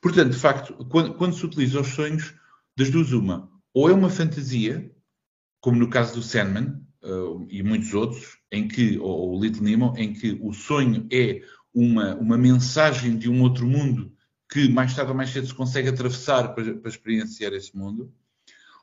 Portanto, 0.01 0.31
de 0.31 0.37
facto, 0.37 0.85
quando, 0.89 1.13
quando 1.13 1.35
se 1.35 1.45
utiliza 1.45 1.79
os 1.79 1.87
sonhos, 1.87 2.35
das 2.75 2.89
duas 2.89 3.13
uma, 3.13 3.49
ou 3.73 3.89
é 3.89 3.93
uma 3.93 4.09
fantasia, 4.09 4.93
como 5.61 5.79
no 5.79 5.89
caso 5.89 6.15
do 6.15 6.21
Sandman 6.21 6.85
uh, 7.01 7.45
e 7.49 7.63
muitos 7.63 7.93
outros, 7.93 8.37
em 8.51 8.67
que, 8.67 8.97
ou 8.99 9.37
o 9.37 9.41
Little 9.41 9.63
Nemo, 9.63 9.93
em 9.97 10.13
que 10.13 10.37
o 10.41 10.51
sonho 10.51 11.07
é 11.11 11.41
uma, 11.73 12.13
uma 12.15 12.37
mensagem 12.37 13.17
de 13.17 13.29
um 13.29 13.41
outro 13.41 13.65
mundo 13.65 14.12
que 14.53 14.69
mais 14.69 14.93
tarde 14.93 15.09
ou 15.09 15.17
mais 15.17 15.31
cedo 15.31 15.47
se 15.47 15.53
consegue 15.55 15.89
atravessar 15.89 16.53
para, 16.53 16.75
para 16.75 16.89
experienciar 16.89 17.53
esse 17.53 17.75
mundo, 17.75 18.13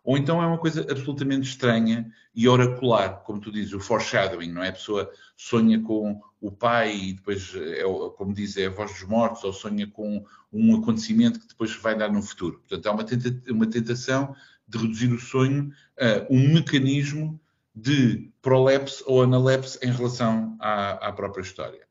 ou 0.03 0.19
então 0.19 0.43
é 0.43 0.47
uma 0.47 0.59
coisa 0.59 0.81
absolutamente 0.81 1.49
estranha 1.49 2.13
e 2.35 2.49
oracular, 2.49 3.23
como 3.23 3.41
tu 3.41 3.53
dizes, 3.53 3.73
o 3.73 3.79
foreshadowing, 3.79 4.51
não 4.51 4.65
é? 4.65 4.71
A 4.71 4.73
pessoa 4.73 5.09
sonha 5.37 5.81
com 5.81 6.21
o 6.41 6.51
pai 6.51 6.97
e 6.97 7.13
depois, 7.13 7.55
é, 7.55 7.85
como 8.17 8.35
diz, 8.35 8.57
é 8.57 8.67
a 8.67 8.71
voz 8.71 8.91
dos 8.91 9.05
mortos, 9.05 9.45
ou 9.45 9.53
sonha 9.53 9.87
com 9.87 10.27
um 10.53 10.75
acontecimento 10.75 11.39
que 11.39 11.47
depois 11.47 11.73
vai 11.77 11.97
dar 11.97 12.11
no 12.11 12.21
futuro. 12.21 12.59
Portanto, 12.67 12.87
há 12.87 12.91
uma, 12.91 13.05
tenta, 13.05 13.53
uma 13.53 13.67
tentação 13.67 14.35
de 14.67 14.77
reduzir 14.77 15.13
o 15.13 15.21
sonho 15.21 15.73
a 16.01 16.27
um 16.29 16.53
mecanismo 16.53 17.41
de 17.73 18.33
prolepse 18.43 19.05
ou 19.07 19.23
analepse 19.23 19.79
em 19.83 19.93
relação 19.93 20.57
à, 20.59 21.09
à 21.09 21.13
própria 21.13 21.43
história. 21.43 21.87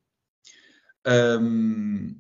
Um, 1.08 2.20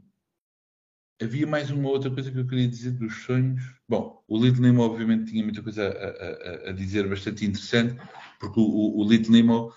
havia 1.21 1.45
mais 1.45 1.69
uma 1.69 1.89
outra 1.89 2.09
coisa 2.09 2.31
que 2.31 2.37
eu 2.37 2.47
queria 2.47 2.67
dizer 2.67 2.91
dos 2.91 3.23
sonhos. 3.23 3.61
Bom, 3.87 4.23
o 4.27 4.41
Little 4.41 4.61
Nemo 4.61 4.81
obviamente 4.81 5.31
tinha 5.31 5.43
muita 5.43 5.61
coisa 5.61 5.87
a, 5.87 6.67
a, 6.67 6.69
a 6.69 6.73
dizer 6.73 7.07
bastante 7.07 7.45
interessante, 7.45 7.99
porque 8.39 8.59
o, 8.59 8.97
o, 8.97 9.07
Little 9.07 9.31
Nemo, 9.31 9.73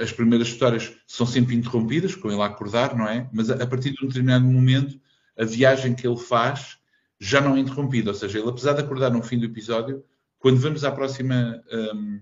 as 0.00 0.12
primeiras 0.12 0.48
histórias 0.48 0.94
são 1.06 1.26
sempre 1.26 1.54
interrompidas, 1.54 2.14
com 2.14 2.30
ele 2.30 2.40
a 2.40 2.46
acordar, 2.46 2.96
não 2.96 3.06
é? 3.06 3.28
Mas 3.32 3.50
a, 3.50 3.54
a, 3.62 3.66
partir 3.66 3.92
de 3.92 4.04
um 4.04 4.08
determinado 4.08 4.46
momento, 4.46 4.98
a 5.38 5.44
viagem 5.44 5.94
que 5.94 6.06
ele 6.06 6.18
faz 6.18 6.78
já 7.20 7.40
não 7.40 7.56
é 7.56 7.60
interrompida, 7.60 8.10
ou 8.10 8.14
seja, 8.14 8.38
ele 8.38 8.48
apesar 8.48 8.72
de 8.72 8.80
acordar 8.80 9.10
no 9.10 9.22
fim 9.22 9.38
do 9.38 9.44
episódio, 9.44 10.04
quando 10.38 10.58
vamos 10.58 10.84
à 10.84 10.92
próxima, 10.92 11.62
um, 11.70 12.20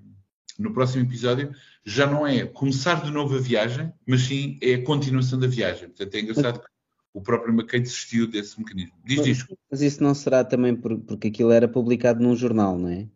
no 0.58 0.72
próximo 0.72 1.04
episódio, 1.04 1.52
já 1.84 2.06
não 2.06 2.26
é 2.26 2.46
começar 2.46 3.04
de 3.04 3.12
novo 3.12 3.36
a 3.36 3.40
viagem, 3.40 3.92
mas 4.06 4.22
sim 4.22 4.58
é 4.62 4.74
a 4.74 4.84
continuação 4.84 5.38
da 5.38 5.46
viagem. 5.46 5.88
Portanto, 5.88 6.14
é 6.14 6.20
engraçado 6.20 6.60
que 6.60 6.75
o 7.16 7.22
próprio 7.22 7.54
McKay 7.54 7.80
desistiu 7.80 8.26
desse 8.26 8.58
mecanismo. 8.58 8.92
Diz 9.02 9.16
mas, 9.16 9.26
isto. 9.26 9.58
Mas 9.70 9.80
isso 9.80 10.02
não 10.02 10.14
será 10.14 10.44
também 10.44 10.76
por, 10.76 10.98
porque 10.98 11.28
aquilo 11.28 11.50
era 11.50 11.66
publicado 11.66 12.22
num 12.22 12.36
jornal, 12.36 12.78
não 12.78 12.90
é? 12.90 13.08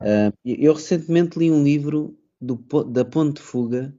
Uh, 0.00 0.32
eu 0.44 0.72
recentemente 0.72 1.36
li 1.36 1.50
um 1.50 1.64
livro 1.64 2.16
do, 2.40 2.54
da 2.84 3.04
Ponte 3.04 3.38
de 3.38 3.42
Fuga. 3.42 3.92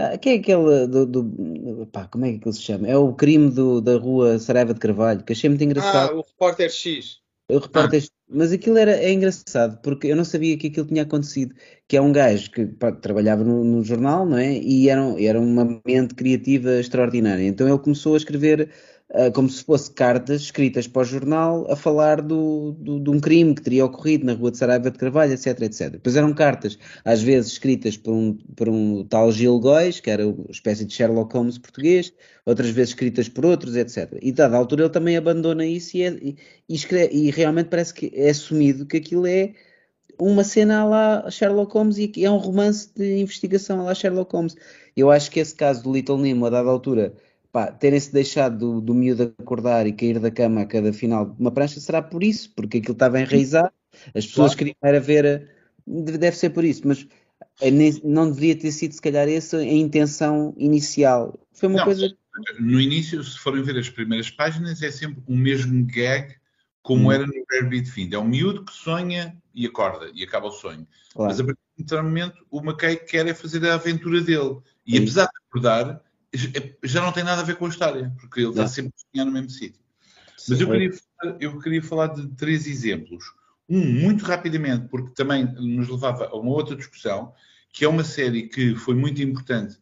Uh, 0.00 0.18
que 0.18 0.30
é 0.30 0.34
aquele 0.36 0.86
do, 0.86 1.04
do 1.04 1.86
pá, 1.92 2.08
como 2.08 2.24
é 2.24 2.32
que 2.32 2.48
ele 2.48 2.54
se 2.54 2.62
chama? 2.62 2.88
É 2.88 2.96
o 2.96 3.12
crime 3.12 3.50
do, 3.50 3.82
da 3.82 3.98
rua 3.98 4.38
Saraiva 4.38 4.72
de 4.72 4.80
Carvalho, 4.80 5.22
que 5.22 5.34
achei 5.34 5.50
muito 5.50 5.62
engraçado. 5.62 6.12
Ah, 6.12 6.16
o 6.16 6.22
repórter 6.22 6.70
X. 6.70 7.20
O 7.50 7.58
repórter 7.58 8.02
ah. 8.02 8.14
Mas 8.26 8.52
aquilo 8.52 8.78
era 8.78 8.92
é 8.92 9.12
engraçado, 9.12 9.80
porque 9.82 10.06
eu 10.06 10.16
não 10.16 10.24
sabia 10.24 10.56
que 10.56 10.68
aquilo 10.68 10.86
tinha 10.86 11.02
acontecido. 11.02 11.54
Que 11.86 11.96
é 11.96 12.00
um 12.00 12.10
gajo 12.10 12.50
que 12.50 12.66
pá, 12.66 12.90
trabalhava 12.90 13.44
no, 13.44 13.62
no, 13.62 13.84
jornal, 13.84 14.24
não 14.26 14.38
é? 14.38 14.58
E 14.58 14.88
era, 14.88 15.02
era 15.22 15.38
uma 15.38 15.80
mente 15.86 16.14
criativa 16.14 16.80
extraordinária. 16.80 17.44
Então 17.46 17.68
ele 17.68 17.78
começou 17.78 18.14
a 18.14 18.16
escrever 18.16 18.70
uh, 19.10 19.32
como 19.32 19.48
se 19.48 19.64
fosse 19.64 19.90
cartas 19.90 20.42
escritas 20.42 20.86
para 20.86 21.02
o 21.02 21.04
jornal 21.04 21.70
a 21.70 21.76
falar 21.76 22.20
do, 22.22 22.72
do, 22.78 23.00
de 23.00 23.10
um 23.10 23.20
crime 23.20 23.54
que 23.54 23.62
teria 23.62 23.84
ocorrido 23.84 24.24
na 24.26 24.32
rua 24.32 24.50
de 24.50 24.58
Saraiva 24.58 24.90
de 24.90 24.98
Carvalho, 24.98 25.32
etc, 25.32 25.60
etc. 25.62 25.90
Depois 25.92 26.16
eram 26.16 26.32
cartas, 26.32 26.78
às 27.04 27.22
vezes 27.22 27.52
escritas 27.52 27.96
por 27.96 28.12
um, 28.12 28.34
por 28.56 28.68
um 28.68 29.04
tal 29.04 29.30
Gil 29.32 29.58
Góis, 29.58 30.00
que 30.00 30.10
era 30.10 30.26
uma 30.26 30.50
espécie 30.50 30.84
de 30.84 30.92
Sherlock 30.92 31.34
Holmes 31.34 31.58
português, 31.58 32.12
outras 32.46 32.70
vezes 32.70 32.90
escritas 32.90 33.28
por 33.28 33.44
outros, 33.44 33.76
etc. 33.76 34.18
E 34.22 34.32
dada 34.32 34.56
altura 34.56 34.84
ele 34.84 34.90
também 34.90 35.16
abandona 35.16 35.66
isso 35.66 35.96
e, 35.96 36.02
é, 36.02 36.10
e, 36.10 36.36
e, 36.68 36.74
escreve, 36.74 37.14
e 37.14 37.30
realmente 37.30 37.68
parece 37.68 37.94
que 37.94 38.10
é 38.14 38.30
assumido 38.30 38.86
que 38.86 38.96
aquilo 38.96 39.26
é 39.26 39.52
uma 40.18 40.44
cena 40.44 40.84
lá 40.84 41.28
Sherlock 41.30 41.72
Holmes 41.74 41.98
e 41.98 42.12
é 42.24 42.30
um 42.30 42.36
romance 42.36 42.88
de 42.94 43.20
investigação 43.20 43.84
lá 43.84 43.94
Sherlock 43.94 44.32
Holmes. 44.32 44.54
Eu 44.96 45.10
acho 45.10 45.30
que 45.30 45.40
esse 45.40 45.54
caso 45.54 45.82
do 45.82 45.92
Little 45.92 46.18
Nemo, 46.18 46.46
a 46.46 46.50
dada 46.50 46.68
altura, 46.68 47.14
terem-se 47.78 48.12
deixado 48.12 48.58
do, 48.58 48.80
do 48.80 48.94
miúdo 48.94 49.34
acordar 49.38 49.86
e 49.86 49.92
cair 49.92 50.18
da 50.18 50.30
cama 50.30 50.62
a 50.62 50.66
cada 50.66 50.92
final 50.92 51.26
de 51.26 51.40
uma 51.40 51.50
prancha 51.50 51.80
será 51.80 52.02
por 52.02 52.22
isso, 52.22 52.52
porque 52.54 52.78
aquilo 52.78 52.94
estava 52.94 53.20
enraizado, 53.20 53.72
as 54.14 54.26
pessoas 54.26 54.54
claro. 54.54 54.58
queriam 54.58 54.76
era 54.82 55.00
ver, 55.00 55.50
deve 55.86 56.36
ser 56.36 56.50
por 56.50 56.64
isso, 56.64 56.82
mas 56.86 57.06
é 57.60 57.70
não 58.02 58.30
deveria 58.30 58.56
ter 58.56 58.72
sido 58.72 58.92
se 58.92 59.00
calhar 59.02 59.28
essa 59.28 59.58
a 59.58 59.64
intenção 59.64 60.54
inicial. 60.56 61.38
Foi 61.52 61.68
uma 61.68 61.78
não, 61.78 61.84
coisa. 61.84 62.16
No 62.58 62.80
início, 62.80 63.22
se 63.22 63.38
forem 63.38 63.62
ver 63.62 63.78
as 63.78 63.88
primeiras 63.88 64.30
páginas, 64.30 64.82
é 64.82 64.90
sempre 64.90 65.22
o 65.26 65.36
mesmo 65.36 65.86
gag 65.86 66.34
como 66.82 67.08
Hum. 67.08 67.12
era 67.12 67.26
no 67.26 67.32
Rare 67.50 67.68
Beat 67.68 67.86
Find. 67.86 68.12
É 68.12 68.18
um 68.18 68.28
miúdo 68.28 68.64
que 68.64 68.72
sonha 68.72 69.36
e 69.54 69.66
acorda, 69.66 70.10
e 70.14 70.22
acaba 70.22 70.48
o 70.48 70.52
sonho. 70.52 70.86
Claro. 71.14 71.30
Mas 71.30 71.40
a 71.40 71.44
partir 71.44 71.60
de 71.76 71.82
um 71.82 71.84
determinado 71.84 72.08
momento, 72.08 72.46
o 72.50 72.60
McKay 72.60 72.96
quer 72.96 73.26
é 73.26 73.34
fazer 73.34 73.64
a 73.66 73.74
aventura 73.74 74.20
dele. 74.20 74.58
E 74.86 74.96
É 74.96 74.98
apesar 74.98 75.24
de 75.24 75.30
acordar, 75.48 76.02
já 76.82 77.02
não 77.02 77.12
tem 77.12 77.24
nada 77.24 77.42
a 77.42 77.44
ver 77.44 77.56
com 77.56 77.66
a 77.66 77.68
história, 77.68 78.12
porque 78.18 78.40
ele 78.40 78.50
está 78.50 78.66
sempre 78.66 78.92
a 79.16 79.24
no 79.24 79.32
mesmo 79.32 79.50
sítio. 79.50 79.80
Mas 80.48 80.60
eu 80.60 80.68
queria, 80.68 80.92
falar- 80.92 81.36
eu 81.40 81.58
queria 81.58 81.82
falar 81.82 82.06
de 82.08 82.26
três 82.36 82.66
exemplos. 82.66 83.24
Um, 83.68 84.02
muito 84.02 84.24
rapidamente, 84.24 84.88
porque 84.88 85.14
também 85.14 85.46
nos 85.54 85.88
levava 85.88 86.26
a 86.26 86.36
uma 86.36 86.50
outra 86.50 86.76
discussão, 86.76 87.32
que 87.72 87.84
é 87.84 87.88
uma 87.88 88.04
série 88.04 88.46
que 88.48 88.74
foi 88.74 88.94
muito 88.94 89.22
importante, 89.22 89.78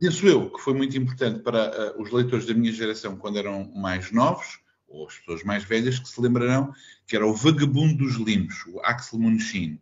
penso 0.00 0.26
eu, 0.26 0.50
que 0.50 0.60
foi 0.60 0.74
muito 0.74 0.96
importante 0.98 1.40
para 1.40 1.68
ah, 1.68 1.94
os 1.98 2.10
leitores 2.10 2.46
da 2.46 2.54
minha 2.54 2.72
geração 2.72 3.16
quando 3.16 3.38
eram 3.38 3.72
mais 3.74 4.10
novos, 4.10 4.58
ou 4.88 5.06
as 5.06 5.16
pessoas 5.18 5.44
mais 5.44 5.64
velhas, 5.64 5.98
que 5.98 6.08
se 6.08 6.20
lembrarão, 6.20 6.72
que 7.06 7.14
era 7.16 7.26
o 7.26 7.34
Vagabundo 7.34 8.04
dos 8.04 8.16
Limos, 8.16 8.66
o 8.66 8.80
Axel 8.80 9.20
Munshin, 9.20 9.78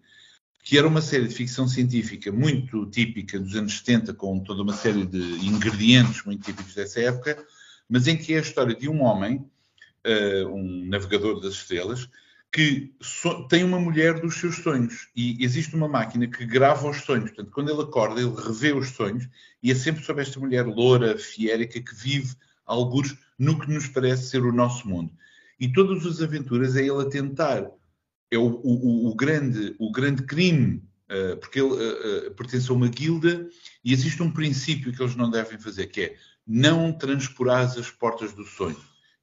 que 0.63 0.77
era 0.79 0.87
uma 0.87 1.01
série 1.01 1.27
de 1.29 1.35
ficção 1.35 1.67
científica 1.67 2.31
muito 2.31 2.87
típica 2.87 3.39
dos 3.39 3.55
anos 3.55 3.79
70, 3.79 4.15
com 4.15 4.41
toda 4.41 4.63
uma 4.63 4.75
série 4.75 5.07
de 5.07 5.19
ingredientes 5.47 6.25
muito 6.25 6.45
típicos 6.45 6.75
dessa 6.75 7.01
época, 7.01 7.45
mas 7.89 8.07
em 8.07 8.17
que 8.17 8.35
é 8.35 8.39
a 8.39 8.43
história 8.43 8.75
de 8.75 8.89
um 8.89 9.03
homem 9.03 9.45
eh, 10.05 10.45
um 10.47 10.87
navegador 10.87 11.41
das 11.41 11.55
estrelas, 11.55 12.09
que 12.53 12.93
so- 13.01 13.47
tem 13.49 13.63
uma 13.65 13.79
mulher 13.79 14.21
dos 14.21 14.37
seus 14.37 14.57
sonhos. 14.57 15.09
E 15.15 15.37
existe 15.45 15.75
uma 15.77 15.89
máquina 15.89 16.27
que 16.27 16.45
grava 16.45 16.89
os 16.89 17.03
sonhos. 17.03 17.31
Portanto, 17.31 17.53
quando 17.53 17.71
ele 17.71 17.83
acorda, 17.83 18.21
ele 18.21 18.35
revê 18.35 18.73
os 18.73 18.89
sonhos 18.91 19.29
e 19.63 19.71
é 19.71 19.75
sempre 19.75 20.03
sobre 20.05 20.23
esta 20.23 20.41
mulher 20.41 20.67
loura, 20.67 21.17
fiérica, 21.19 21.81
que 21.81 21.95
vive 21.95 22.35
alguns 22.67 23.17
no 23.39 23.59
que 23.59 23.71
nos 23.71 23.87
parece 23.89 24.31
ser 24.31 24.43
o 24.43 24.53
nosso 24.53 24.89
mundo. 24.89 25.13
E 25.59 25.71
todas 25.73 26.05
as 26.07 26.21
aventuras 26.23 26.75
é 26.77 26.81
ele 26.81 27.03
a 27.03 27.09
tentar. 27.09 27.71
É 28.31 28.39
o, 28.39 28.47
o- 28.63 29.09
o- 29.09 29.15
grande, 29.15 29.75
o 29.79 29.91
grande 29.91 30.23
crime, 30.23 30.83
eh, 31.09 31.35
porque 31.37 31.61
ele 31.61 31.75
eh, 32.27 32.31
pertence 32.31 32.71
a 32.71 32.75
uma 32.75 32.89
guilda 32.89 33.49
e 33.85 33.93
existe 33.93 34.23
um 34.23 34.31
princípio 34.31 34.93
que 34.93 35.03
eles 35.03 35.17
não 35.17 35.29
devem 35.31 35.59
fazer, 35.59 35.87
que 35.89 36.01
é 36.03 36.17
não 36.47 36.93
transporar 36.93 37.65
as 37.65 37.91
portas 37.91 38.33
do 38.33 38.45
sonho. 38.45 38.77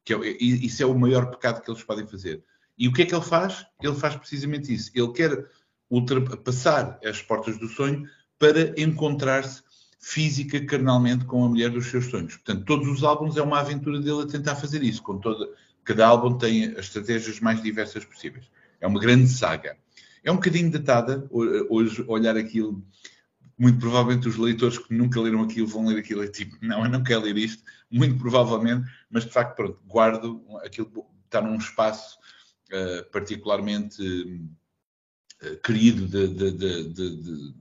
Que 0.04 0.13
é, 0.13 0.38
isso 0.41 0.84
é 0.84 0.86
o 0.86 0.98
maior 0.98 1.30
pecado 1.30 1.62
que 1.62 1.70
eles 1.72 1.84
podem 1.84 2.06
fazer. 2.08 2.43
E 2.78 2.88
o 2.88 2.93
que 2.93 3.02
é 3.02 3.06
que 3.06 3.15
ele 3.15 3.24
faz? 3.24 3.65
Ele 3.82 3.96
faz 3.96 4.15
precisamente 4.15 4.74
isso. 4.74 4.91
Ele 4.93 5.12
quer 5.12 5.46
ultrapassar 5.89 7.00
as 7.04 7.22
portas 7.22 7.58
do 7.58 7.67
sonho 7.67 8.08
para 8.38 8.80
encontrar-se 8.80 9.63
física, 10.00 10.63
carnalmente, 10.65 11.26
com 11.26 11.43
a 11.43 11.50
mulher 11.50 11.70
dos 11.72 11.88
seus 11.88 12.06
sonhos. 12.06 12.36
Portanto, 12.36 12.65
todos 12.65 12.88
os 12.88 13.04
álbuns 13.04 13.36
é 13.36 13.41
uma 13.41 13.60
aventura 13.60 14.00
dele 14.00 14.24
a 14.24 14.28
tentar 14.28 14.56
fazer 14.56 14.84
isso. 14.84 15.02
Com 15.02 15.17
toda, 15.17 15.50
cada 15.84 16.06
álbum 16.08 16.38
tem 16.38 16.65
as 16.72 16.86
estratégias 16.86 17.39
mais 17.39 17.62
diversas 17.62 18.06
possíveis. 18.06 18.46
É 18.80 18.88
uma 18.88 19.00
grande 19.00 19.28
saga. 19.28 19.78
É 20.24 20.32
um 20.32 20.36
bocadinho 20.36 20.72
datada, 20.72 21.28
ho- 21.32 21.68
hoje, 21.76 22.04
olhar 22.08 22.36
aquilo 22.38 22.86
muito 23.58 23.80
provavelmente 23.80 24.28
os 24.28 24.38
leitores 24.38 24.78
que 24.78 24.94
nunca 24.94 25.20
leram 25.20 25.42
aquilo 25.42 25.66
vão 25.66 25.88
ler 25.88 25.98
aquilo 25.98 26.24
e 26.24 26.30
tipo, 26.30 26.56
não, 26.62 26.84
eu 26.84 26.90
não 26.92 27.04
quero 27.04 27.22
ler 27.22 27.38
isto, 27.38 27.63
muito 27.90 28.16
provavelmente, 28.20 28.88
mas 29.10 29.26
de 29.26 29.32
facto, 29.32 29.56
pronto, 29.56 29.82
guardo 29.88 30.44
aquilo, 30.63 30.92
está 31.26 31.42
num 31.42 31.56
espaço 31.58 32.20
eh, 32.70 33.02
particularmente 33.12 34.00
eh, 35.42 35.56
querido 35.63 36.06
de- 36.08 36.52
de- 36.52 36.84
de- 36.94 37.54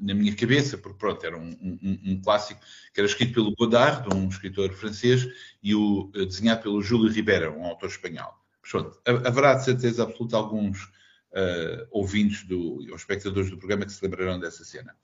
na 0.00 0.14
minha 0.14 0.34
cabeça, 0.34 0.78
porque 0.78 0.98
pronto, 0.98 1.24
era 1.24 1.36
um, 1.36 1.50
um- 1.50 2.00
um 2.12 2.20
clássico 2.22 2.60
que 2.92 3.00
era 3.00 3.06
escrito 3.08 3.34
pelo 3.34 3.54
Godard, 3.54 4.08
um 4.14 4.28
escritor 4.28 4.72
francês, 4.72 5.26
e 5.62 5.74
o, 5.74 6.10
eh, 6.14 6.24
desenhado 6.24 6.62
pelo 6.62 6.80
Júlio 6.82 7.10
Ribeira, 7.12 7.50
um 7.52 7.64
autor 7.64 7.88
espanhol. 7.90 8.32
Pronto, 8.70 8.98
ha- 9.06 9.28
haverá 9.28 9.54
de 9.54 9.64
certeza 9.64 10.02
absoluta 10.02 10.36
alguns 10.36 10.90
eh, 11.32 11.86
ouvintes 11.90 12.44
do, 12.44 12.78
ou 12.90 12.96
espectadores 12.96 13.50
do 13.50 13.58
programa 13.58 13.84
que 13.84 13.92
se 13.92 14.04
lembrarão 14.04 14.38
dessa 14.38 14.64
cena. 14.64 14.94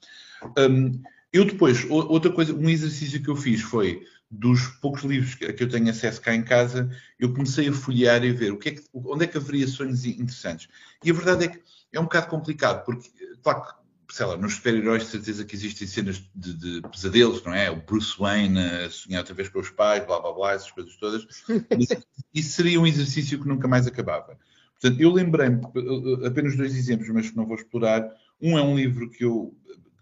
Hum, 0.59 1.03
eu 1.33 1.45
depois, 1.45 1.87
outra 1.89 2.33
coisa, 2.33 2.55
um 2.55 2.69
exercício 2.69 3.23
que 3.23 3.29
eu 3.29 3.37
fiz 3.37 3.61
foi, 3.61 4.05
dos 4.31 4.67
poucos 4.81 5.03
livros 5.03 5.35
que, 5.35 5.53
que 5.53 5.63
eu 5.65 5.69
tenho 5.69 5.91
acesso 5.91 6.21
cá 6.21 6.35
em 6.35 6.43
casa, 6.43 6.89
eu 7.19 7.33
comecei 7.33 7.69
a 7.69 7.73
folhear 7.73 8.25
e 8.25 8.33
ver 8.33 8.53
o 8.53 8.59
que 8.59 8.69
é 8.69 8.73
que, 8.73 8.85
onde 8.95 9.25
é 9.25 9.27
que 9.27 9.37
haveria 9.37 9.67
sonhos 9.67 10.05
interessantes. 10.05 10.69
E 11.05 11.11
a 11.11 11.15
verdade 11.15 11.45
é 11.45 11.49
que 11.49 11.61
é 11.93 11.99
um 12.01 12.05
bocado 12.05 12.29
complicado, 12.29 12.85
porque, 12.85 13.11
claro, 13.43 13.63
que, 13.63 13.80
sei 14.11 14.27
lá, 14.27 14.37
nos 14.37 14.55
super-heróis 14.55 15.05
de 15.05 15.11
certeza 15.11 15.45
que 15.45 15.55
existem 15.55 15.87
cenas 15.87 16.23
de, 16.35 16.55
de 16.55 16.81
pesadelos, 16.89 17.43
não 17.45 17.55
é? 17.55 17.71
O 17.71 17.77
Bruce 17.77 18.19
Wayne 18.19 18.59
a 18.59 18.91
sonhar 18.91 19.21
outra 19.21 19.35
vez 19.35 19.49
com 19.49 19.61
os 19.61 19.71
pais, 19.71 20.05
blá 20.05 20.21
blá 20.21 20.33
blá, 20.33 20.53
essas 20.53 20.71
coisas 20.71 20.97
todas. 20.97 21.27
Isso 22.35 22.51
seria 22.53 22.81
um 22.81 22.87
exercício 22.87 23.41
que 23.41 23.49
nunca 23.49 23.69
mais 23.69 23.87
acabava. 23.87 24.39
Portanto, 24.81 25.01
eu 25.01 25.13
lembrei-me 25.13 25.61
apenas 26.27 26.57
dois 26.57 26.75
exemplos, 26.75 27.09
mas 27.11 27.31
que 27.31 27.37
não 27.37 27.47
vou 27.47 27.57
explorar. 27.57 28.09
Um 28.41 28.59
é 28.59 28.63
um 28.63 28.77
livro 28.77 29.11
que 29.11 29.25
eu, 29.25 29.55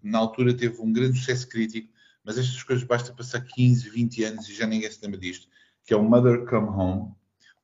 na 0.03 0.19
altura, 0.19 0.55
teve 0.55 0.81
um 0.81 0.93
grande 0.93 1.19
sucesso 1.19 1.49
crítico, 1.49 1.93
mas 2.25 2.39
estas 2.39 2.63
coisas 2.63 2.85
basta 2.85 3.13
passar 3.13 3.41
15, 3.41 3.89
20 3.91 4.25
anos 4.25 4.49
e 4.49 4.55
já 4.55 4.67
ninguém 4.67 4.91
se 4.91 5.01
lembra 5.03 5.19
disto, 5.19 5.49
que 5.85 5.93
é 5.93 5.97
o 5.97 6.03
Mother 6.05 6.45
Come 6.47 6.69
Home, 6.69 7.13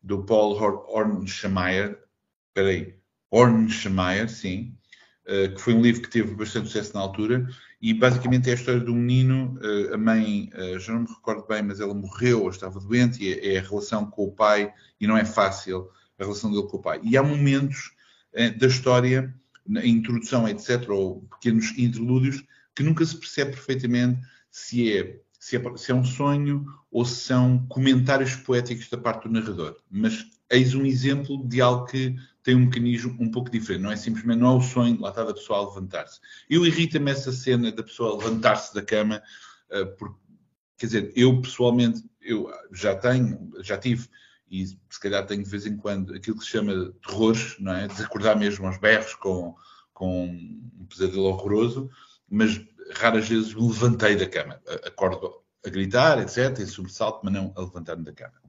do 0.03 0.25
Paul 0.25 0.55
Hor- 0.61 0.85
Hornschemeier. 0.89 1.99
Espera 2.49 2.69
aí. 2.69 2.95
Hornschemeier, 3.31 4.29
sim. 4.29 4.77
Eh, 5.27 5.49
que 5.49 5.61
foi 5.61 5.73
um 5.73 5.81
livro 5.81 6.03
que 6.03 6.11
teve 6.11 6.35
bastante 6.35 6.67
sucesso 6.67 6.93
na 6.95 7.01
altura, 7.01 7.49
e 7.81 7.95
basicamente 7.95 8.49
é 8.49 8.53
a 8.53 8.57
história 8.57 8.81
de 8.81 8.91
um 8.91 8.95
menino, 8.95 9.59
eh, 9.63 9.95
a 9.95 9.97
mãe, 9.97 10.51
eh, 10.53 10.79
já 10.79 10.93
não 10.93 11.01
me 11.01 11.09
recordo 11.09 11.47
bem, 11.47 11.63
mas 11.63 11.81
ela 11.81 11.95
morreu 11.95 12.43
ou 12.43 12.51
estava 12.51 12.79
doente, 12.79 13.25
e 13.25 13.33
é, 13.33 13.55
é 13.55 13.59
a 13.59 13.63
relação 13.63 14.05
com 14.11 14.25
o 14.25 14.33
pai, 14.33 14.73
e 15.01 15.07
não 15.07 15.17
é 15.17 15.25
fácil 15.25 15.89
a 16.19 16.25
relação 16.25 16.51
dele 16.51 16.67
com 16.69 16.77
o 16.77 16.83
pai. 16.83 17.01
E 17.03 17.17
há 17.17 17.23
momentos 17.23 17.93
da 18.59 18.67
história, 18.67 19.33
na 19.65 19.87
introdução, 19.87 20.49
etc., 20.49 20.89
ou 20.91 21.23
pequenos 21.23 21.73
interlúdios, 21.79 22.43
que 22.75 22.83
nunca 22.83 23.05
se 23.05 23.17
percebe 23.17 23.53
perfeitamente 23.53 24.21
se 24.51 24.97
é, 24.99 25.21
se 25.39 25.57
é, 25.57 25.77
se 25.77 25.93
é 25.93 25.95
um 25.95 26.05
sonho 26.05 26.67
ou 26.91 27.05
se 27.05 27.17
são 27.17 27.65
comentários 27.69 28.35
poéticos 28.35 28.89
da 28.91 28.99
parte 28.99 29.29
do 29.29 29.33
narrador. 29.33 29.77
Mas 29.89 30.27
eis 30.55 30.75
um 30.75 30.85
exemplo 30.85 31.47
de 31.47 31.61
algo 31.61 31.87
que 31.87 32.17
tem 32.43 32.55
um 32.55 32.67
mecanismo 32.67 33.17
um 33.19 33.31
pouco 33.31 33.51
diferente. 33.51 33.83
Não 33.83 33.91
é 33.91 33.97
simplesmente, 33.97 34.39
não 34.39 34.55
é 34.55 34.57
o 34.59 34.61
sonho, 34.61 35.01
lá 35.01 35.09
está 35.09 35.25
da 35.25 35.33
pessoa 35.33 35.61
a 35.61 35.69
levantar-se. 35.69 36.21
Eu 36.49 36.65
irrita-me 36.65 37.11
essa 37.11 37.33
cena 37.33 37.73
da 37.73 37.83
pessoa 37.83 38.19
levantar-se 38.19 38.75
da 38.75 38.83
cama, 38.83 39.23
eh, 39.71 39.85
porque, 39.85 40.17
quer 40.77 40.87
dizer, 40.87 41.13
eu 41.17 41.41
pessoalmente, 41.41 42.05
eu 42.21 42.51
já 42.73 42.95
tenho, 42.95 43.51
já 43.61 43.79
tive, 43.79 44.09
e 44.51 44.67
se 44.67 45.01
calhar 45.01 45.27
tenho 45.27 45.43
de 45.43 45.49
vez 45.49 45.67
em 45.67 45.77
quando 45.77 46.15
aquilo 46.15 46.39
que 46.39 46.45
se 46.45 46.51
chama 46.51 46.93
terrores, 47.07 47.57
não 47.59 47.73
é? 47.73 47.89
Desacordar 47.89 48.39
mesmo 48.39 48.67
aos 48.67 48.79
berros 48.79 49.15
com, 49.15 49.57
com 49.93 50.27
um 50.27 50.87
pesadelo 50.87 51.25
horroroso, 51.25 51.91
mas 52.29 52.61
raras 52.93 53.29
vezes 53.29 53.55
me 53.55 53.67
levantei 53.67 54.17
da 54.17 54.29
cama. 54.29 54.61
Acordo 54.85 55.43
a 55.65 55.71
gritar, 55.71 56.19
etc., 56.21 56.61
em 56.61 56.67
sobressalto, 56.67 57.21
mas 57.25 57.33
não 57.33 57.53
a 57.57 57.61
levantar-me 57.63 58.05
da 58.05 58.13
cama. 58.13 58.44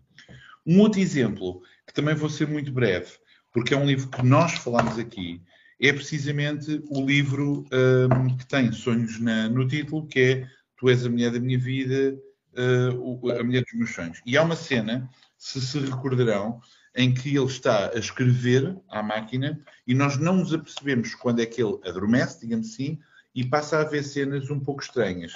Um 0.65 0.79
outro 0.79 0.99
exemplo, 0.99 1.61
que 1.85 1.93
também 1.93 2.15
vou 2.15 2.29
ser 2.29 2.47
muito 2.47 2.71
breve, 2.71 3.11
porque 3.51 3.73
é 3.73 3.77
um 3.77 3.85
livro 3.85 4.09
que 4.09 4.25
nós 4.25 4.53
falámos 4.53 4.97
aqui, 4.97 5.41
é 5.79 5.91
precisamente 5.93 6.81
o 6.89 7.05
livro 7.05 7.65
hum, 7.71 8.37
que 8.37 8.45
tem 8.47 8.71
sonhos 8.71 9.19
na- 9.19 9.49
no 9.49 9.67
título, 9.67 10.07
que 10.07 10.19
é 10.19 10.47
Tu 10.77 10.89
és 10.89 11.05
a 11.05 11.09
mulher 11.09 11.31
da 11.31 11.39
minha 11.39 11.57
vida, 11.57 12.17
uh, 12.57 13.31
a 13.31 13.43
mulher 13.43 13.63
dos 13.63 13.73
meus 13.73 13.93
sonhos. 13.93 14.21
E 14.25 14.37
há 14.37 14.43
uma 14.43 14.55
cena, 14.55 15.09
se 15.37 15.61
se 15.61 15.79
recordarão, 15.79 16.59
em 16.95 17.13
que 17.13 17.29
ele 17.29 17.45
está 17.45 17.91
a 17.93 17.99
escrever 17.99 18.77
à 18.89 19.03
máquina 19.03 19.59
e 19.85 19.93
nós 19.93 20.17
não 20.17 20.37
nos 20.37 20.53
apercebemos 20.53 21.13
quando 21.15 21.41
é 21.41 21.45
que 21.45 21.61
ele 21.61 21.77
adormece, 21.85 22.41
digamos 22.41 22.67
assim, 22.73 22.99
e 23.33 23.43
passa 23.45 23.77
a 23.77 23.81
haver 23.81 24.03
cenas 24.03 24.49
um 24.49 24.59
pouco 24.59 24.81
estranhas. 24.81 25.33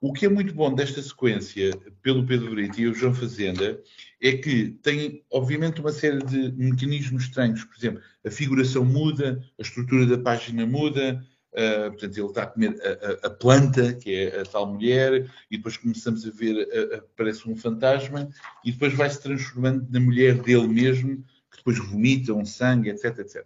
O 0.00 0.12
que 0.14 0.24
é 0.24 0.28
muito 0.30 0.54
bom 0.54 0.74
desta 0.74 1.02
sequência, 1.02 1.76
pelo 2.02 2.24
Pedro 2.26 2.50
Brito 2.54 2.80
e 2.80 2.86
o 2.88 2.94
João 2.94 3.12
Fazenda, 3.14 3.78
é 4.20 4.32
que 4.32 4.70
tem, 4.82 5.22
obviamente, 5.30 5.80
uma 5.80 5.92
série 5.92 6.24
de 6.24 6.52
mecanismos 6.52 7.24
estranhos. 7.24 7.64
Por 7.64 7.76
exemplo, 7.76 8.00
a 8.24 8.30
figuração 8.30 8.82
muda, 8.82 9.42
a 9.58 9.62
estrutura 9.62 10.06
da 10.06 10.16
página 10.16 10.64
muda, 10.64 11.22
ah, 11.54 11.90
portanto, 11.90 12.16
ele 12.16 12.26
está 12.28 12.42
a 12.44 12.46
comer 12.46 12.76
a, 12.80 13.26
a- 13.26 13.26
a 13.26 13.30
planta, 13.30 13.92
que 13.92 14.14
é 14.14 14.40
a 14.40 14.44
tal 14.46 14.72
mulher, 14.72 15.30
e 15.50 15.56
depois 15.58 15.76
começamos 15.76 16.26
a 16.26 16.30
ver, 16.30 16.56
a- 16.66 16.94
a- 16.94 16.98
aparece 17.00 17.46
um 17.46 17.54
fantasma, 17.56 18.30
e 18.64 18.72
depois 18.72 18.94
vai 18.94 19.10
se 19.10 19.20
transformando 19.22 19.86
na 19.90 20.00
mulher 20.00 20.36
dele 20.40 20.66
mesmo, 20.68 21.16
que 21.50 21.58
depois 21.58 21.78
vomita 21.78 22.32
um 22.32 22.46
sangue, 22.46 22.88
etc, 22.88 23.18
etc. 23.18 23.44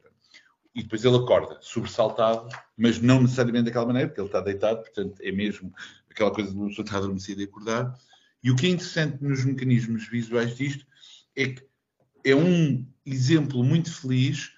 E 0.72 0.82
depois 0.82 1.04
ele 1.04 1.16
acorda, 1.16 1.56
sobressaltado, 1.60 2.48
mas 2.76 3.00
não 3.00 3.22
necessariamente 3.22 3.66
daquela 3.66 3.86
maneira, 3.86 4.08
porque 4.08 4.20
ele 4.20 4.28
está 4.28 4.40
deitado, 4.40 4.80
portanto, 4.82 5.14
é 5.20 5.30
mesmo 5.32 5.72
aquela 6.14 6.31
coisa 6.31 6.50
de 6.50 6.57
uma 6.57 6.68
pessoa 6.68 6.85
estar 6.85 6.98
adormecida 6.98 7.42
e 7.42 7.44
acordar. 7.44 7.98
E 8.42 8.50
o 8.50 8.57
que 8.57 8.66
é 8.66 8.70
interessante 8.70 9.22
nos 9.22 9.44
mecanismos 9.44 10.09
visuais 10.09 10.57
disto 10.57 10.87
é 11.37 11.48
que 11.48 11.66
é 12.24 12.35
um 12.35 12.87
exemplo 13.05 13.62
muito 13.62 13.92
feliz 13.92 14.53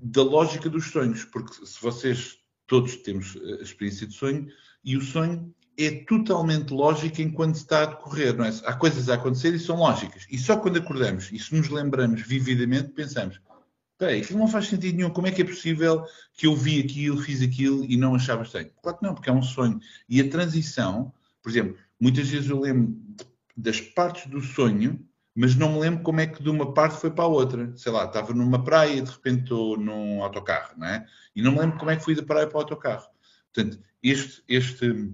da 0.00 0.22
lógica 0.22 0.68
dos 0.68 0.90
sonhos, 0.90 1.24
porque 1.24 1.64
se 1.64 1.80
vocês 1.80 2.38
todos 2.66 2.96
temos 2.96 3.36
a 3.36 3.62
experiência 3.62 4.06
de 4.06 4.14
sonho, 4.14 4.46
e 4.84 4.96
o 4.96 5.00
sonho 5.00 5.54
é 5.76 5.90
totalmente 6.04 6.72
lógica 6.72 7.22
enquanto 7.22 7.54
está 7.54 7.82
a 7.82 7.86
decorrer, 7.86 8.36
não 8.36 8.44
é? 8.44 8.52
Há 8.64 8.74
coisas 8.74 9.08
a 9.08 9.14
acontecer 9.14 9.54
e 9.54 9.58
são 9.58 9.76
lógicas. 9.76 10.26
E 10.30 10.36
só 10.36 10.56
quando 10.56 10.78
acordamos 10.78 11.30
e 11.32 11.38
se 11.38 11.54
nos 11.54 11.68
lembramos 11.68 12.22
vividamente, 12.22 12.90
pensamos: 12.90 13.40
Peraí, 13.98 14.20
aquilo 14.20 14.38
não 14.38 14.46
faz 14.46 14.68
sentido 14.68 14.96
nenhum. 14.96 15.10
Como 15.10 15.26
é 15.26 15.32
que 15.32 15.42
é 15.42 15.44
possível 15.44 16.04
que 16.32 16.46
eu 16.46 16.54
vi 16.54 16.80
aquilo, 16.80 17.20
fiz 17.20 17.42
aquilo 17.42 17.84
e 17.84 17.96
não 17.96 18.14
achava 18.14 18.44
estranho? 18.44 18.70
Claro 18.80 18.98
que 18.98 19.04
não, 19.04 19.12
porque 19.12 19.28
é 19.28 19.32
um 19.32 19.42
sonho. 19.42 19.80
E 20.08 20.20
a 20.20 20.30
transição, 20.30 21.12
por 21.42 21.50
exemplo, 21.50 21.76
muitas 22.00 22.28
vezes 22.28 22.48
eu 22.48 22.60
lembro 22.60 22.96
das 23.56 23.80
partes 23.80 24.28
do 24.28 24.40
sonho, 24.40 25.04
mas 25.34 25.56
não 25.56 25.72
me 25.72 25.80
lembro 25.80 26.04
como 26.04 26.20
é 26.20 26.28
que 26.28 26.40
de 26.40 26.48
uma 26.48 26.72
parte 26.72 27.00
foi 27.00 27.10
para 27.10 27.24
a 27.24 27.28
outra. 27.28 27.76
Sei 27.76 27.90
lá, 27.90 28.04
estava 28.04 28.32
numa 28.32 28.62
praia 28.62 28.94
e 28.94 29.00
de 29.00 29.10
repente 29.10 29.42
estou 29.42 29.76
num 29.76 30.22
autocarro, 30.22 30.78
não 30.78 30.86
é? 30.86 31.04
E 31.34 31.42
não 31.42 31.50
me 31.50 31.58
lembro 31.58 31.76
como 31.76 31.90
é 31.90 31.96
que 31.96 32.04
fui 32.04 32.14
da 32.14 32.22
praia 32.22 32.46
para 32.46 32.56
o 32.56 32.60
autocarro. 32.60 33.08
Portanto, 33.52 33.80
este, 34.00 34.44
este, 34.48 35.12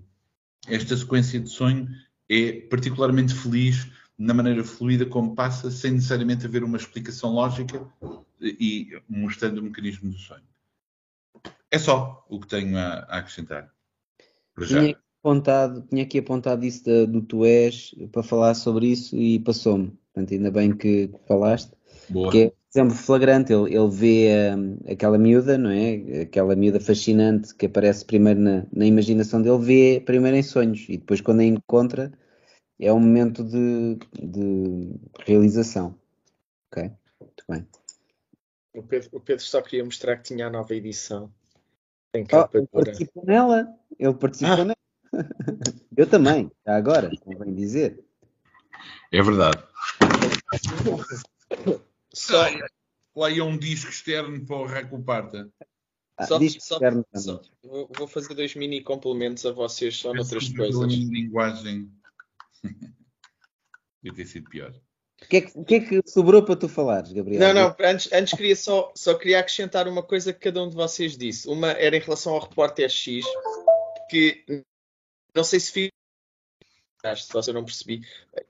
esta 0.69 0.95
sequência 0.95 1.41
de 1.41 1.49
sonho 1.49 1.89
é 2.29 2.53
particularmente 2.69 3.33
feliz 3.33 3.91
na 4.19 4.35
maneira 4.35 4.63
fluida 4.63 5.07
como 5.07 5.35
passa, 5.35 5.71
sem 5.71 5.93
necessariamente 5.93 6.45
haver 6.45 6.63
uma 6.63 6.77
explicação 6.77 7.31
lógica 7.31 7.87
e 8.49 9.01
mostrando 9.09 9.59
o 9.59 9.63
mecanismo 9.63 10.11
do 10.11 10.19
sonho. 10.19 10.45
É 11.71 11.79
só 11.79 12.25
o 12.29 12.41
que 12.41 12.47
tenho 12.47 12.77
a, 12.79 13.07
a 13.09 13.19
acrescentar. 13.19 13.73
Tinha, 14.67 14.97
apontado, 15.21 15.83
tinha 15.89 16.05
aqui 16.05 16.19
apontado 16.19 16.65
isso 16.65 16.85
da, 16.85 17.05
do 17.05 17.23
Tu 17.23 17.45
És 17.45 17.95
para 18.13 18.23
falar 18.23 18.55
sobre 18.55 18.87
isso 18.87 19.17
e 19.17 19.41
passou-me. 19.41 19.91
Portanto, 20.13 20.35
ainda 20.35 20.51
bem 20.51 20.77
que 20.77 21.11
falaste. 21.27 21.73
Boa. 22.09 22.31
Que 22.31 22.43
é, 22.43 22.53
exemplo, 22.73 22.95
flagrante. 22.95 23.53
Ele, 23.53 23.75
ele 23.75 23.91
vê 23.91 24.55
um, 24.57 24.79
aquela 24.93 25.19
miúda, 25.19 25.59
não 25.59 25.71
é? 25.71 26.23
Aquela 26.23 26.55
miúda 26.55 26.79
fascinante 26.79 27.55
que 27.55 27.67
aparece 27.67 28.05
primeiro 28.05 28.39
na, 28.39 28.67
na 28.73 28.87
imaginação 28.87 29.43
dele, 29.43 29.59
vê 29.59 30.03
primeiro 30.05 30.37
em 30.37 30.43
sonhos 30.43 30.87
e 30.89 30.97
depois, 30.97 31.21
quando 31.21 31.41
a 31.41 31.45
encontra, 31.45 32.13
é 32.79 32.93
um 32.93 33.01
momento 33.01 33.43
de, 33.43 33.99
de 34.13 34.95
realização. 35.27 35.99
Ok? 36.71 36.93
Muito 37.21 37.45
bem. 37.49 37.67
O 38.75 38.83
Pedro, 38.83 39.09
o 39.13 39.21
Pedro, 39.21 39.45
só 39.45 39.63
queria 39.63 39.85
mostrar 39.85 40.17
que 40.17 40.25
tinha 40.25 40.49
a 40.49 40.51
nova 40.51 40.75
edição. 40.75 41.33
Tem 42.13 42.27
oh, 42.33 42.57
ele 42.57 42.67
participou 42.67 43.25
nela. 43.25 43.69
Ele 43.99 44.15
participou 44.15 44.53
ah. 44.53 44.65
nela. 44.65 44.77
Eu 45.97 46.09
também, 46.09 46.51
já 46.67 46.77
agora, 46.77 47.11
convém 47.21 47.55
dizer. 47.55 48.05
É 49.13 49.23
verdade. 49.23 49.63
Só... 52.13 52.45
Lá 53.17 53.31
ia 53.31 53.45
um 53.45 53.57
disco 53.57 53.91
externo 53.91 54.45
para 54.45 54.57
o 54.57 54.67
Raco 54.67 55.01
Parta. 55.05 55.49
Ah, 56.17 56.27
só, 56.27 56.39
só, 56.59 56.79
só, 57.15 57.43
vou, 57.63 58.09
fazer 58.09 58.35
dois 58.35 58.55
mini 58.57 58.83
complementos 58.83 59.47
a 59.47 59.53
vocês 59.53 59.97
só 59.97 60.13
noutras 60.13 60.49
coisas. 60.49 60.93
linguagem. 60.93 61.93
Devia 64.03 64.17
ter 64.17 64.27
sido 64.27 64.51
pior. 64.51 64.75
O 65.25 65.29
que, 65.29 65.37
é 65.37 65.41
que, 65.41 65.65
que, 65.65 65.75
é 65.75 65.81
que, 65.81 66.03
sobrou 66.07 66.43
para 66.45 66.57
tu 66.57 66.69
falares, 66.69 67.13
Gabriel? 67.13 67.41
Não, 67.41 67.55
não, 67.55 67.77
antes, 67.81 68.13
antes 68.13 68.35
queria 68.35 68.55
só, 68.55 68.93
só 68.95 69.15
queria 69.15 69.41
acrescentar 69.41 69.89
uma 69.89 70.03
coisa 70.03 70.33
que 70.33 70.41
cada 70.41 70.63
um 70.63 70.69
de 70.69 70.77
vocês 70.77 71.17
disse. 71.17 71.49
Uma 71.49 71.73
era 71.73 71.97
em 71.97 72.01
relação 72.01 72.35
ao 72.35 72.41
repórter 72.41 72.91
X, 72.91 73.25
que 74.11 74.45
não 75.35 75.43
sei 75.43 75.61
se 75.61 75.73
fiz 75.73 75.89
se 77.17 77.51
eu 77.51 77.55
não 77.55 77.65
percebi. 77.65 78.01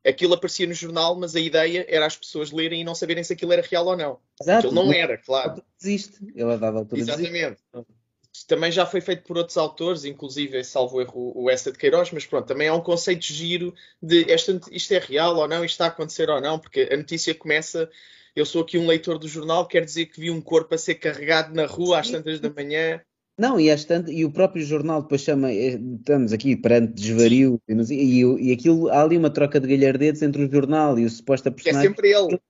Aquilo 0.07 0.35
aparecia 0.35 0.67
no 0.67 0.75
jornal, 0.75 1.17
mas 1.17 1.35
a 1.35 1.41
ideia 1.41 1.85
era 1.89 2.07
as 2.07 2.17
pessoas 2.17 2.53
lerem 2.53 2.83
e 2.83 2.85
não 2.85 2.95
saberem 2.95 3.25
se 3.25 3.33
aquilo 3.33 3.53
era 3.53 3.63
real 3.63 3.87
ou 3.87 3.97
não. 3.97 4.21
Exato. 4.41 4.69
Aquilo 4.69 4.85
não 4.85 4.93
era, 4.93 5.19
claro. 5.19 5.61
Existe. 5.81 6.19
Ele 6.35 6.53
a 6.53 6.57
dada 6.57 6.79
altura 6.79 7.01
Exatamente. 7.01 7.59
Desiste 7.73 8.04
também 8.43 8.73
já 8.73 8.85
foi 8.85 9.01
feito 9.01 9.23
por 9.23 9.39
outros 9.39 9.57
autores, 9.57 10.05
inclusive, 10.05 10.65
salvo 10.65 11.01
erro, 11.01 11.33
o 11.37 11.49
Essa 11.49 11.71
de 11.71 11.79
Queiroz, 11.79 12.11
mas 12.11 12.27
pronto, 12.27 12.47
também 12.47 12.67
há 12.67 12.75
um 12.75 12.81
conceito 12.81 13.25
giro 13.25 13.73
de 14.03 14.31
esta, 14.31 14.61
isto 14.73 14.93
é 14.93 14.99
real 14.99 15.37
ou 15.37 15.47
não, 15.47 15.65
isto 15.65 15.75
está 15.75 15.85
a 15.85 15.89
acontecer 15.89 16.29
ou 16.29 16.41
não, 16.41 16.59
porque 16.59 16.89
a 16.91 16.97
notícia 16.97 17.33
começa. 17.33 17.89
Eu 18.35 18.45
sou 18.45 18.63
aqui 18.63 18.77
um 18.77 18.89
leitor 18.89 19.19
do 19.19 19.29
jornal, 19.29 19.69
quer 19.69 19.85
dizer 19.85 20.07
que 20.07 20.19
vi 20.19 20.31
um 20.33 20.41
corpo 20.41 20.75
a 20.75 20.79
ser 20.79 20.97
carregado 20.97 21.55
na 21.55 21.67
rua 21.67 22.01
às 22.01 22.11
tantas 22.11 22.41
da 22.41 22.51
manhã. 22.51 23.01
Não, 23.39 23.59
e, 23.59 23.75
tanto, 23.85 24.11
e 24.11 24.25
o 24.25 24.33
próprio 24.33 24.65
jornal 24.65 25.03
depois 25.03 25.21
chama, 25.21 25.53
eh, 25.53 25.79
estamos 25.99 26.33
aqui 26.33 26.57
perante 26.57 26.93
desvario, 26.93 27.61
e, 27.69 27.95
e, 27.95 28.49
e 28.49 28.53
aquilo, 28.53 28.89
há 28.89 29.03
ali 29.03 29.17
uma 29.17 29.31
troca 29.31 29.61
de 29.61 29.69
galhardetes 29.69 30.23
entre 30.23 30.45
o 30.45 30.51
jornal 30.51 30.99
e 30.99 31.05
o 31.05 31.11
suposto 31.11 31.51
personagem. 31.53 31.87
É 31.87 31.89
sempre 31.89 32.11
ele. 32.11 32.41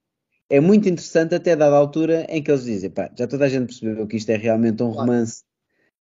É 0.48 0.60
muito 0.60 0.88
interessante 0.88 1.34
até 1.34 1.56
dada 1.56 1.74
a 1.74 1.78
altura 1.78 2.26
em 2.28 2.42
que 2.42 2.50
eles 2.50 2.64
dizem, 2.64 2.90
pá, 2.90 3.10
já 3.18 3.26
toda 3.26 3.44
a 3.44 3.48
gente 3.48 3.66
percebeu 3.66 4.06
que 4.06 4.16
isto 4.16 4.30
é 4.30 4.36
realmente 4.36 4.82
um 4.82 4.92
claro. 4.92 5.10
romance 5.10 5.42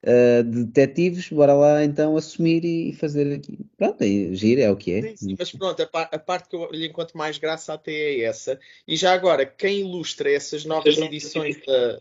uh, 0.03 0.43
de 0.43 0.65
detetives, 0.65 1.29
bora 1.29 1.53
lá 1.53 1.83
então 1.83 2.15
assumir 2.17 2.63
e 2.63 2.93
fazer 2.93 3.33
aqui. 3.33 3.59
Pronto, 3.77 4.03
aí, 4.03 4.35
giro, 4.35 4.61
é 4.61 4.71
o 4.71 4.75
que 4.75 4.91
é. 4.91 5.01
Sim, 5.01 5.15
sim, 5.15 5.35
mas 5.37 5.51
pronto, 5.51 5.81
a, 5.81 5.87
par, 5.87 6.09
a, 6.11 6.19
parte 6.19 6.49
que 6.49 6.55
eu 6.55 6.69
lhe 6.71 6.87
encontro 6.87 7.17
mais 7.17 7.37
graça 7.37 7.73
até 7.73 7.91
é 7.91 8.21
essa. 8.21 8.59
E 8.87 8.95
já 8.95 9.13
agora, 9.13 9.45
quem 9.45 9.81
ilustra 9.81 10.31
essas 10.31 10.65
novas 10.65 10.97
edições 10.97 11.59
da, 11.65 11.99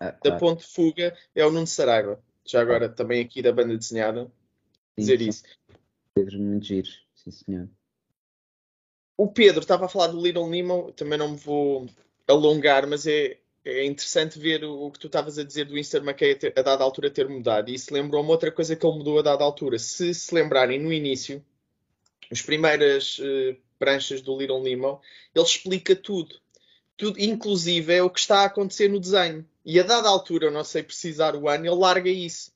ah, 0.00 0.14
da 0.22 0.36
Ponte 0.36 0.64
Fuga 0.64 1.16
é 1.34 1.44
o 1.44 1.50
Nuno 1.50 1.66
Saraiva. 1.66 2.22
Já 2.44 2.60
agora, 2.60 2.88
também 2.88 3.22
aqui 3.22 3.40
da 3.40 3.52
banda 3.52 3.76
desenhada, 3.76 4.30
dizer 4.96 5.18
sim, 5.18 5.28
isso. 5.28 5.42
Pedro, 6.14 6.40
muito 6.40 6.66
giro, 6.66 6.88
sim 7.14 7.30
senhor. 7.30 7.68
O 9.16 9.28
Pedro 9.28 9.60
estava 9.60 9.86
a 9.86 9.88
falar 9.88 10.08
do 10.08 10.20
Little 10.20 10.48
Nemo, 10.48 10.90
também 10.92 11.18
não 11.18 11.30
me 11.30 11.36
vou 11.36 11.86
alongar, 12.26 12.86
mas 12.86 13.06
é, 13.06 13.38
é 13.64 13.84
interessante 13.84 14.38
ver 14.38 14.64
o, 14.64 14.90
que 14.90 14.98
tu 14.98 15.06
estavas 15.06 15.38
a 15.38 15.44
dizer 15.44 15.66
do 15.66 15.78
Instant 15.78 16.02
McKay 16.02 16.32
a, 16.32 16.60
a 16.60 16.62
dada 16.62 16.82
altura 16.82 17.10
ter 17.10 17.28
mudado. 17.28 17.70
E 17.70 17.74
isso 17.74 17.94
lembrou-me 17.94 18.30
outra 18.30 18.50
coisa 18.50 18.74
que 18.74 18.84
ele 18.84 18.98
mudou 18.98 19.18
a 19.18 19.22
dada 19.22 19.44
altura. 19.44 19.78
Se 19.78 20.12
se 20.12 20.34
lembrarem 20.34 20.80
no 20.80 20.92
início, 20.92 21.44
as 22.30 22.42
primeiras 22.42 23.18
uh, 23.18 23.56
pranchas 23.78 24.20
do 24.20 24.36
Little 24.36 24.62
Nemo, 24.62 25.00
ele 25.34 25.44
explica 25.44 25.94
tudo. 25.94 26.34
tudo. 26.96 27.20
Inclusive 27.20 27.94
é 27.94 28.02
o 28.02 28.10
que 28.10 28.20
está 28.20 28.40
a 28.40 28.46
acontecer 28.46 28.88
no 28.88 28.98
desenho. 28.98 29.46
E 29.64 29.78
a 29.78 29.84
dada 29.84 30.08
altura, 30.08 30.46
eu 30.46 30.50
não 30.50 30.64
sei 30.64 30.82
precisar 30.82 31.36
o 31.36 31.48
ano, 31.48 31.66
ele 31.66 31.76
larga 31.76 32.10
isso. 32.10 32.52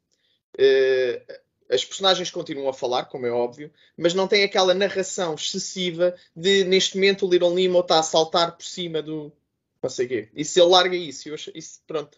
Uh, 0.54 1.34
as 1.68 1.84
personagens 1.84 2.30
continuam 2.30 2.68
a 2.68 2.72
falar, 2.72 3.06
como 3.06 3.26
é 3.26 3.30
óbvio, 3.30 3.72
mas 3.96 4.14
não 4.14 4.28
tem 4.28 4.44
aquela 4.44 4.74
narração 4.74 5.34
excessiva 5.34 6.14
de 6.34 6.64
neste 6.64 6.96
momento 6.96 7.26
o 7.26 7.30
Little 7.30 7.54
Nemo 7.54 7.80
está 7.80 7.98
a 7.98 8.04
saltar 8.04 8.56
por 8.56 8.64
cima 8.64 9.02
do, 9.02 9.32
não 9.86 9.90
sei 9.90 10.06
o 10.06 10.08
quê. 10.08 10.28
E 10.34 10.44
se 10.44 10.60
ele 10.60 10.70
larga 10.70 10.96
isso, 10.96 11.28
eu 11.28 11.34
acho, 11.34 11.50
isso, 11.54 11.80
pronto, 11.86 12.16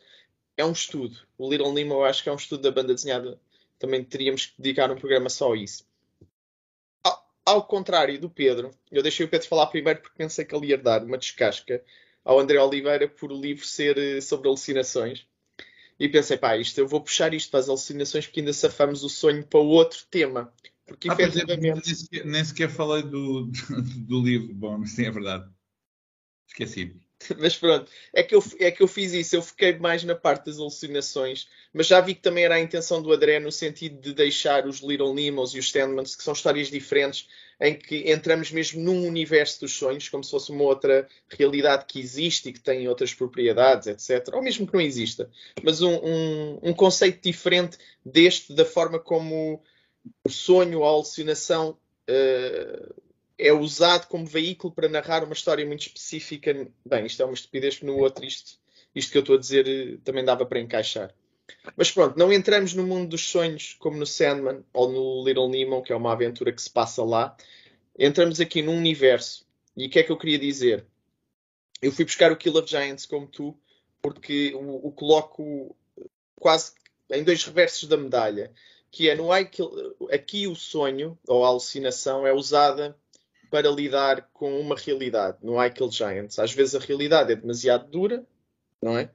é 0.57 0.65
um 0.65 0.73
estudo. 0.73 1.17
O 1.37 1.49
Little 1.49 1.73
Nemo 1.73 1.95
eu 1.95 2.05
acho 2.05 2.23
que 2.23 2.29
é 2.29 2.33
um 2.33 2.37
estudo 2.37 2.63
da 2.63 2.71
banda 2.71 2.95
desenhada. 2.95 3.39
Também 3.79 4.03
teríamos 4.03 4.47
que 4.47 4.61
dedicar 4.61 4.91
um 4.91 4.97
programa 4.97 5.29
só 5.29 5.53
a 5.53 5.57
isso. 5.57 5.87
Ao, 7.05 7.31
ao 7.45 7.67
contrário 7.67 8.19
do 8.19 8.29
Pedro, 8.31 8.71
eu 8.91 9.03
deixei 9.03 9.25
o 9.25 9.29
Pedro 9.29 9.47
falar 9.47 9.67
primeiro 9.67 10.01
porque 10.01 10.17
pensei 10.17 10.45
que 10.45 10.55
ele 10.55 10.69
ia 10.69 10.79
dar 10.79 11.05
uma 11.05 11.19
descasca 11.19 11.85
ao 12.25 12.41
André 12.41 12.59
Oliveira 12.61 13.09
por 13.09 13.31
o 13.31 13.41
livro 13.41 13.65
ser 13.65 13.97
eh, 13.99 14.21
sobre 14.21 14.49
alucinações. 14.49 15.27
E 16.01 16.09
pensei, 16.09 16.39
pá, 16.39 16.57
isto, 16.57 16.79
eu 16.79 16.89
vou 16.89 17.01
puxar 17.01 17.35
isto 17.35 17.51
para 17.51 17.61
as 17.61 17.69
alucinações 17.69 18.27
porque 18.27 18.41
ainda 18.41 18.53
safamos 18.53 19.05
o 19.05 19.09
sonho 19.09 19.45
para 19.47 19.61
outro 19.61 20.05
tema. 20.11 20.53
Porque 20.87 21.11
ah, 21.11 21.13
efetivamente. 21.13 21.87
Nem 21.87 21.95
sequer, 21.95 22.25
nem 22.25 22.45
sequer 22.45 22.71
falei 22.71 23.03
do, 23.03 23.47
do, 23.47 23.83
do 24.07 24.23
livro. 24.23 24.55
Bom, 24.55 24.85
sim, 24.87 25.05
é 25.05 25.11
verdade. 25.11 25.49
Esqueci. 26.49 26.97
Mas 27.39 27.57
pronto, 27.57 27.91
é 28.15 28.23
que, 28.23 28.35
eu, 28.35 28.43
é 28.61 28.71
que 28.71 28.83
eu 28.83 28.89
fiz 28.89 29.13
isso, 29.13 29.37
eu 29.37 29.43
fiquei 29.43 29.77
mais 29.77 30.05
na 30.05 30.15
parte 30.15 30.47
das 30.47 30.59
alucinações, 30.59 31.49
mas 31.73 31.87
já 31.87 32.01
vi 32.01 32.15
que 32.15 32.23
também 32.23 32.45
era 32.45 32.55
a 32.55 32.61
intenção 32.61 33.03
do 33.03 33.13
André 33.13 33.41
no 33.41 33.51
sentido 33.51 34.01
de 34.01 34.15
deixar 34.15 34.67
os 34.67 34.81
Little 34.81 35.13
Nemos 35.13 35.55
e 35.55 35.59
os 35.59 35.71
Sandmans, 35.71 36.15
que 36.15 36.23
são 36.23 36.33
histórias 36.33 36.69
diferentes, 36.69 37.29
em 37.61 37.75
que 37.75 38.11
entramos 38.11 38.53
mesmo 38.53 38.81
num 38.81 39.07
universo 39.07 39.61
dos 39.61 39.73
sonhos, 39.73 40.09
como 40.09 40.23
se 40.23 40.31
fosse 40.31 40.53
uma 40.53 40.63
outra 40.63 41.09
realidade 41.29 41.87
que 41.87 41.99
existe 41.99 42.49
e 42.49 42.53
que 42.53 42.61
tem 42.61 42.89
outras 42.89 43.13
propriedades, 43.13 43.89
etc. 43.89 44.33
Ou 44.35 44.43
mesmo 44.43 44.67
que 44.67 44.75
não 44.75 44.81
exista, 44.81 45.29
mas 45.63 45.83
um, 45.83 45.97
um, 45.97 46.59
um 46.63 46.73
conceito 46.73 47.21
diferente 47.21 47.79
deste, 48.05 48.53
da 48.55 48.65
forma 48.65 48.99
como 48.99 49.61
o 50.25 50.31
sonho, 50.31 50.85
a 50.85 50.89
alucinação. 50.89 51.77
Uh, 52.09 53.08
é 53.39 53.53
usado 53.53 54.09
como 54.09 54.27
veículo 54.27 54.75
para 54.75 54.89
narrar 54.89 55.23
uma 55.23 55.33
história 55.33 55.65
muito 55.65 55.83
específica. 55.83 56.69
Bem, 56.85 57.07
isto 57.07 57.23
é 57.23 57.25
uma 57.25 57.35
estupidez, 57.35 57.81
no 57.83 57.97
outro 57.97 58.25
isto, 58.25 58.59
isto 58.95 59.13
que 59.13 59.19
eu 59.19 59.21
estou 59.21 59.37
a 59.37 59.39
dizer 59.39 59.69
eh, 59.69 59.99
também 60.03 60.25
dava 60.25 60.45
para 60.45 60.59
encaixar. 60.59 61.15
Mas 61.77 61.91
pronto, 61.91 62.19
não 62.19 62.33
entramos 62.33 62.75
no 62.75 62.85
mundo 62.85 63.11
dos 63.11 63.31
sonhos 63.31 63.77
como 63.79 63.97
no 63.97 64.05
Sandman 64.05 64.65
ou 64.73 64.91
no 64.91 65.25
Little 65.25 65.49
Nemo, 65.49 65.83
que 65.83 65.93
é 65.93 65.97
uma 65.97 66.13
aventura 66.13 66.53
que 66.53 66.61
se 66.61 66.69
passa 66.69 67.03
lá. 67.05 67.37
Entramos 67.97 68.41
aqui 68.41 68.61
num 68.61 68.77
universo. 68.77 69.47
E 69.77 69.87
o 69.87 69.91
que 69.91 70.01
é 70.01 70.03
que 70.03 70.11
eu 70.11 70.19
queria 70.19 70.39
dizer? 70.39 70.85
Eu 71.81 71.93
fui 71.93 72.05
buscar 72.05 72.33
o 72.33 72.37
Kill 72.37 72.57
of 72.57 72.69
Giants 72.69 73.07
como 73.07 73.27
tu, 73.29 73.57
porque 74.03 74.53
o, 74.55 74.89
o 74.89 74.93
coloco 74.93 75.77
quase 76.37 76.73
em 77.11 77.23
dois 77.23 77.45
reversos 77.45 77.89
da 77.89 77.97
medalha. 77.97 78.53
Que 78.91 79.09
é 79.09 79.15
no 79.15 79.31
aqui 79.33 80.47
o 80.47 80.55
sonho 80.55 81.17
ou 81.27 81.45
a 81.45 81.49
alucinação 81.49 82.27
é 82.27 82.33
usada 82.33 82.97
para 83.51 83.71
lidar 83.71 84.29
com 84.33 84.61
uma 84.61 84.77
realidade 84.77 85.39
no 85.43 85.57
Kill 85.71 85.91
Giants. 85.91 86.39
Às 86.39 86.53
vezes 86.53 86.75
a 86.75 86.79
realidade 86.79 87.33
é 87.33 87.37
demasiado 87.37 87.89
dura, 87.91 88.25
não 88.83 88.97
é? 88.97 89.11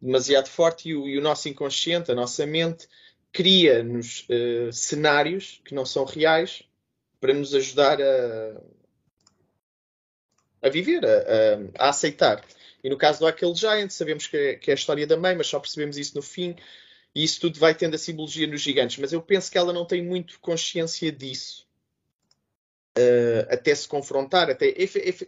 Demasiado 0.00 0.48
forte 0.48 0.90
e 0.90 0.94
o, 0.94 1.08
e 1.08 1.18
o 1.18 1.22
nosso 1.22 1.48
inconsciente, 1.48 2.10
a 2.10 2.14
nossa 2.14 2.46
mente, 2.46 2.88
cria-nos 3.32 4.26
uh, 4.28 4.72
cenários 4.72 5.60
que 5.64 5.74
não 5.74 5.84
são 5.84 6.04
reais 6.04 6.62
para 7.20 7.34
nos 7.34 7.54
ajudar 7.54 8.00
a, 8.00 8.60
a 10.62 10.68
viver, 10.68 11.04
a, 11.04 11.08
a, 11.08 11.86
a 11.86 11.88
aceitar. 11.90 12.44
E 12.82 12.88
no 12.88 12.96
caso 12.96 13.20
do 13.20 13.26
Aquele 13.26 13.54
Giant, 13.54 13.90
sabemos 13.90 14.26
que 14.26 14.36
é, 14.36 14.54
que 14.54 14.70
é, 14.70 14.74
a 14.74 14.76
história 14.76 15.06
da 15.06 15.16
mãe, 15.16 15.36
mas 15.36 15.48
só 15.48 15.58
percebemos 15.58 15.98
isso 15.98 16.14
no 16.14 16.22
fim. 16.22 16.56
E 17.14 17.24
isso 17.24 17.40
tudo 17.40 17.58
vai 17.58 17.74
tendo 17.74 17.94
a 17.94 17.98
simbologia 17.98 18.46
nos 18.46 18.60
gigantes. 18.60 18.98
Mas 18.98 19.12
eu 19.12 19.20
penso 19.20 19.50
que 19.50 19.58
ela 19.58 19.72
não 19.72 19.84
tem 19.84 20.02
muito 20.02 20.38
consciência 20.40 21.10
disso. 21.10 21.67
Uh, 22.98 23.46
até 23.48 23.74
se 23.74 23.86
confrontar, 23.86 24.50
até 24.50 24.74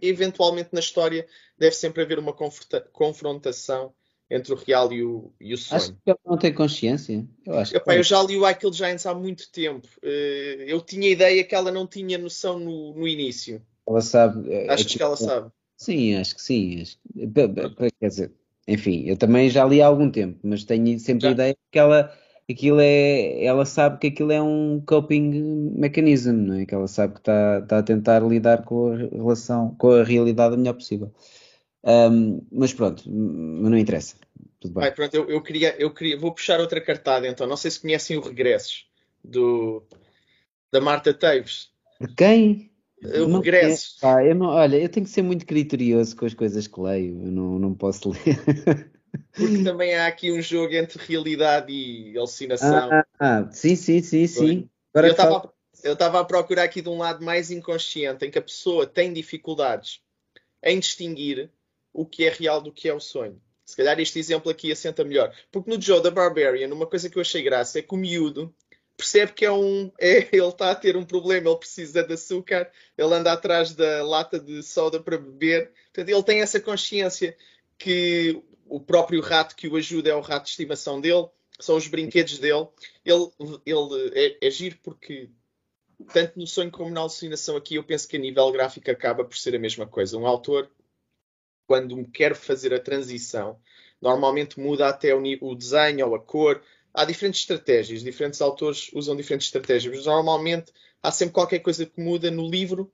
eventualmente 0.02 0.70
na 0.72 0.80
história 0.80 1.26
deve 1.58 1.76
sempre 1.76 2.02
haver 2.02 2.18
uma 2.18 2.34
confrontação 2.92 3.92
entre 4.30 4.52
o 4.52 4.56
real 4.56 4.92
e 4.92 5.04
o, 5.04 5.32
e 5.40 5.52
o 5.52 5.58
sonho. 5.58 5.80
Acho 5.80 5.92
que 5.92 6.10
ela 6.10 6.18
não 6.24 6.38
tem 6.38 6.54
consciência. 6.54 7.26
Eu, 7.44 7.54
acho 7.54 7.76
Epá, 7.76 7.96
eu 7.96 8.02
já 8.02 8.22
li 8.22 8.36
o 8.36 8.46
Aquele 8.46 8.72
Giants 8.72 9.04
há 9.04 9.14
muito 9.14 9.50
tempo. 9.50 9.88
Uh, 10.02 10.62
eu 10.66 10.80
tinha 10.80 11.08
ideia 11.08 11.42
que 11.42 11.54
ela 11.54 11.72
não 11.72 11.86
tinha 11.86 12.16
noção 12.16 12.58
no, 12.58 12.94
no 12.94 13.08
início. 13.08 13.60
Ela 13.86 14.00
sabe. 14.00 14.52
É, 14.52 14.72
acho 14.72 14.86
que 14.86 15.02
ela 15.02 15.16
sabe. 15.16 15.50
Sim, 15.76 16.16
acho 16.16 16.34
que 16.36 16.42
sim. 16.42 16.80
Acho... 16.80 16.98
Quer 17.98 18.08
dizer, 18.08 18.32
enfim, 18.68 19.04
eu 19.06 19.16
também 19.16 19.50
já 19.50 19.64
li 19.64 19.82
há 19.82 19.86
algum 19.86 20.08
tempo, 20.08 20.38
mas 20.44 20.62
tenho 20.62 20.98
sempre 21.00 21.22
já. 21.22 21.28
a 21.28 21.32
ideia 21.32 21.56
que 21.72 21.78
ela, 21.78 22.16
aquilo 22.52 22.80
é, 22.80 23.44
ela 23.44 23.64
sabe 23.64 23.98
que 23.98 24.06
aquilo 24.08 24.32
é 24.32 24.42
um 24.42 24.82
coping 24.86 25.72
mechanism, 25.76 26.32
não 26.32 26.54
é? 26.54 26.66
Que 26.66 26.74
ela 26.74 26.88
sabe 26.88 27.14
que 27.14 27.20
está, 27.20 27.60
está 27.60 27.78
a 27.78 27.82
tentar 27.82 28.20
lidar 28.20 28.64
com 28.64 28.92
a 28.92 28.96
relação, 28.96 29.74
com 29.76 29.92
a 29.92 30.04
realidade 30.04 30.54
o 30.54 30.58
melhor 30.58 30.74
possível. 30.74 31.12
Um, 31.84 32.46
mas 32.52 32.72
pronto, 32.72 33.04
mas 33.06 33.70
não 33.70 33.78
interessa. 33.78 34.16
Tudo 34.60 34.74
bem. 34.74 34.82
Vai, 34.82 34.92
pronto, 34.92 35.14
eu, 35.14 35.28
eu, 35.28 35.42
queria, 35.42 35.74
eu 35.78 35.92
queria, 35.92 36.18
vou 36.18 36.32
puxar 36.32 36.60
outra 36.60 36.80
cartada 36.80 37.26
então. 37.26 37.46
Não 37.46 37.56
sei 37.56 37.70
se 37.70 37.80
conhecem 37.80 38.16
o 38.16 38.20
Regressos 38.20 38.86
do, 39.24 39.82
da 40.70 40.80
Marta 40.80 41.14
Teves. 41.14 41.70
De 42.00 42.14
quem? 42.14 42.70
Eu 43.02 43.28
não 43.28 43.40
regresso. 43.40 43.96
Pá, 44.00 44.22
eu 44.24 44.34
não, 44.34 44.48
olha, 44.48 44.76
eu 44.76 44.88
tenho 44.88 45.06
que 45.06 45.12
ser 45.12 45.22
muito 45.22 45.46
criterioso 45.46 46.14
com 46.14 46.26
as 46.26 46.34
coisas 46.34 46.66
que 46.66 46.80
leio, 46.80 47.22
eu 47.24 47.30
não, 47.30 47.58
não 47.58 47.74
posso 47.74 48.10
ler. 48.12 48.90
Porque 49.32 49.62
também 49.62 49.94
há 49.94 50.06
aqui 50.06 50.32
um 50.32 50.42
jogo 50.42 50.74
entre 50.74 51.02
realidade 51.04 51.72
e 51.72 52.16
alucinação. 52.16 52.90
Ah, 52.92 53.06
ah 53.18 53.48
sim, 53.52 53.76
sim, 53.76 54.02
sim, 54.02 54.26
sim. 54.26 54.68
Agora 54.92 55.08
eu 55.08 55.12
estava 55.12 55.52
eu 55.82 55.94
estava 55.94 56.20
a 56.20 56.24
procurar 56.24 56.64
aqui 56.64 56.82
de 56.82 56.88
um 56.88 56.98
lado 56.98 57.24
mais 57.24 57.50
inconsciente, 57.50 58.24
em 58.24 58.30
que 58.30 58.38
a 58.38 58.42
pessoa 58.42 58.86
tem 58.86 59.12
dificuldades 59.12 60.00
em 60.62 60.78
distinguir 60.78 61.50
o 61.92 62.04
que 62.04 62.24
é 62.24 62.30
real 62.30 62.60
do 62.60 62.72
que 62.72 62.88
é 62.88 62.94
o 62.94 63.00
sonho. 63.00 63.40
Se 63.64 63.76
calhar 63.76 63.98
este 64.00 64.18
exemplo 64.18 64.50
aqui 64.50 64.70
assenta 64.70 65.04
melhor. 65.04 65.34
Porque 65.50 65.70
no 65.70 65.80
Joe 65.80 66.02
da 66.02 66.10
Barbarian, 66.10 66.72
uma 66.74 66.86
coisa 66.86 67.08
que 67.08 67.16
eu 67.16 67.22
achei 67.22 67.42
graça 67.42 67.78
é 67.78 67.82
que 67.82 67.94
o 67.94 67.96
miúdo 67.96 68.54
percebe 68.96 69.32
que 69.32 69.44
é 69.44 69.52
um, 69.52 69.90
é, 69.98 70.28
ele 70.32 70.48
está 70.48 70.70
a 70.70 70.74
ter 70.74 70.96
um 70.96 71.04
problema, 71.04 71.48
ele 71.48 71.58
precisa 71.58 72.02
de 72.02 72.12
açúcar, 72.12 72.70
ele 72.98 73.14
anda 73.14 73.32
atrás 73.32 73.74
da 73.74 74.04
lata 74.04 74.38
de 74.38 74.62
soda 74.62 75.00
para 75.00 75.16
beber. 75.16 75.72
Portanto, 75.92 76.08
ele 76.08 76.22
tem 76.22 76.40
essa 76.42 76.60
consciência 76.60 77.36
que 77.78 78.42
o 78.70 78.80
próprio 78.80 79.20
rato 79.20 79.56
que 79.56 79.66
o 79.66 79.76
ajuda 79.76 80.10
é 80.10 80.14
o 80.14 80.20
rato 80.20 80.44
de 80.44 80.50
estimação 80.50 81.00
dele, 81.00 81.28
são 81.58 81.76
os 81.76 81.88
brinquedos 81.88 82.38
dele. 82.38 82.68
Ele, 83.04 83.28
ele 83.66 84.12
é, 84.14 84.46
é 84.46 84.50
giro 84.50 84.78
porque, 84.82 85.28
tanto 86.12 86.38
no 86.38 86.46
sonho 86.46 86.70
como 86.70 86.88
na 86.88 87.00
alucinação 87.00 87.56
aqui, 87.56 87.74
eu 87.74 87.84
penso 87.84 88.08
que 88.08 88.16
a 88.16 88.20
nível 88.20 88.50
gráfico 88.52 88.88
acaba 88.90 89.24
por 89.24 89.36
ser 89.36 89.56
a 89.56 89.58
mesma 89.58 89.86
coisa. 89.86 90.16
Um 90.16 90.26
autor, 90.26 90.70
quando 91.66 92.02
quer 92.10 92.36
fazer 92.36 92.72
a 92.72 92.80
transição, 92.80 93.60
normalmente 94.00 94.58
muda 94.58 94.88
até 94.88 95.14
o, 95.14 95.20
o 95.40 95.54
desenho 95.54 96.06
ou 96.06 96.14
a 96.14 96.20
cor, 96.20 96.62
há 96.94 97.04
diferentes 97.04 97.40
estratégias, 97.40 98.02
diferentes 98.02 98.40
autores 98.40 98.88
usam 98.94 99.16
diferentes 99.16 99.48
estratégias, 99.48 99.96
mas 99.96 100.06
normalmente 100.06 100.72
há 101.02 101.10
sempre 101.10 101.34
qualquer 101.34 101.58
coisa 101.58 101.84
que 101.84 102.00
muda 102.00 102.30
no 102.30 102.48
livro, 102.48 102.90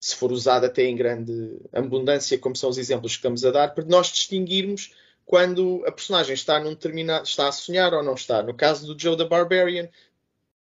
se 0.00 0.16
for 0.16 0.30
usado 0.32 0.66
até 0.66 0.84
em 0.84 0.96
grande 0.96 1.58
abundância, 1.72 2.38
como 2.38 2.56
são 2.56 2.70
os 2.70 2.78
exemplos 2.78 3.12
que 3.12 3.18
estamos 3.18 3.44
a 3.44 3.50
dar, 3.50 3.74
para 3.74 3.84
nós 3.84 4.08
distinguirmos 4.08 4.94
quando 5.24 5.82
a 5.86 5.92
personagem 5.92 6.34
está 6.34 6.60
num 6.60 6.70
determinado 6.70 7.24
está 7.24 7.48
a 7.48 7.52
sonhar 7.52 7.94
ou 7.94 8.02
não 8.02 8.14
está. 8.14 8.42
No 8.42 8.54
caso 8.54 8.86
do 8.86 9.00
Joe 9.00 9.16
the 9.16 9.24
Barbarian, 9.24 9.88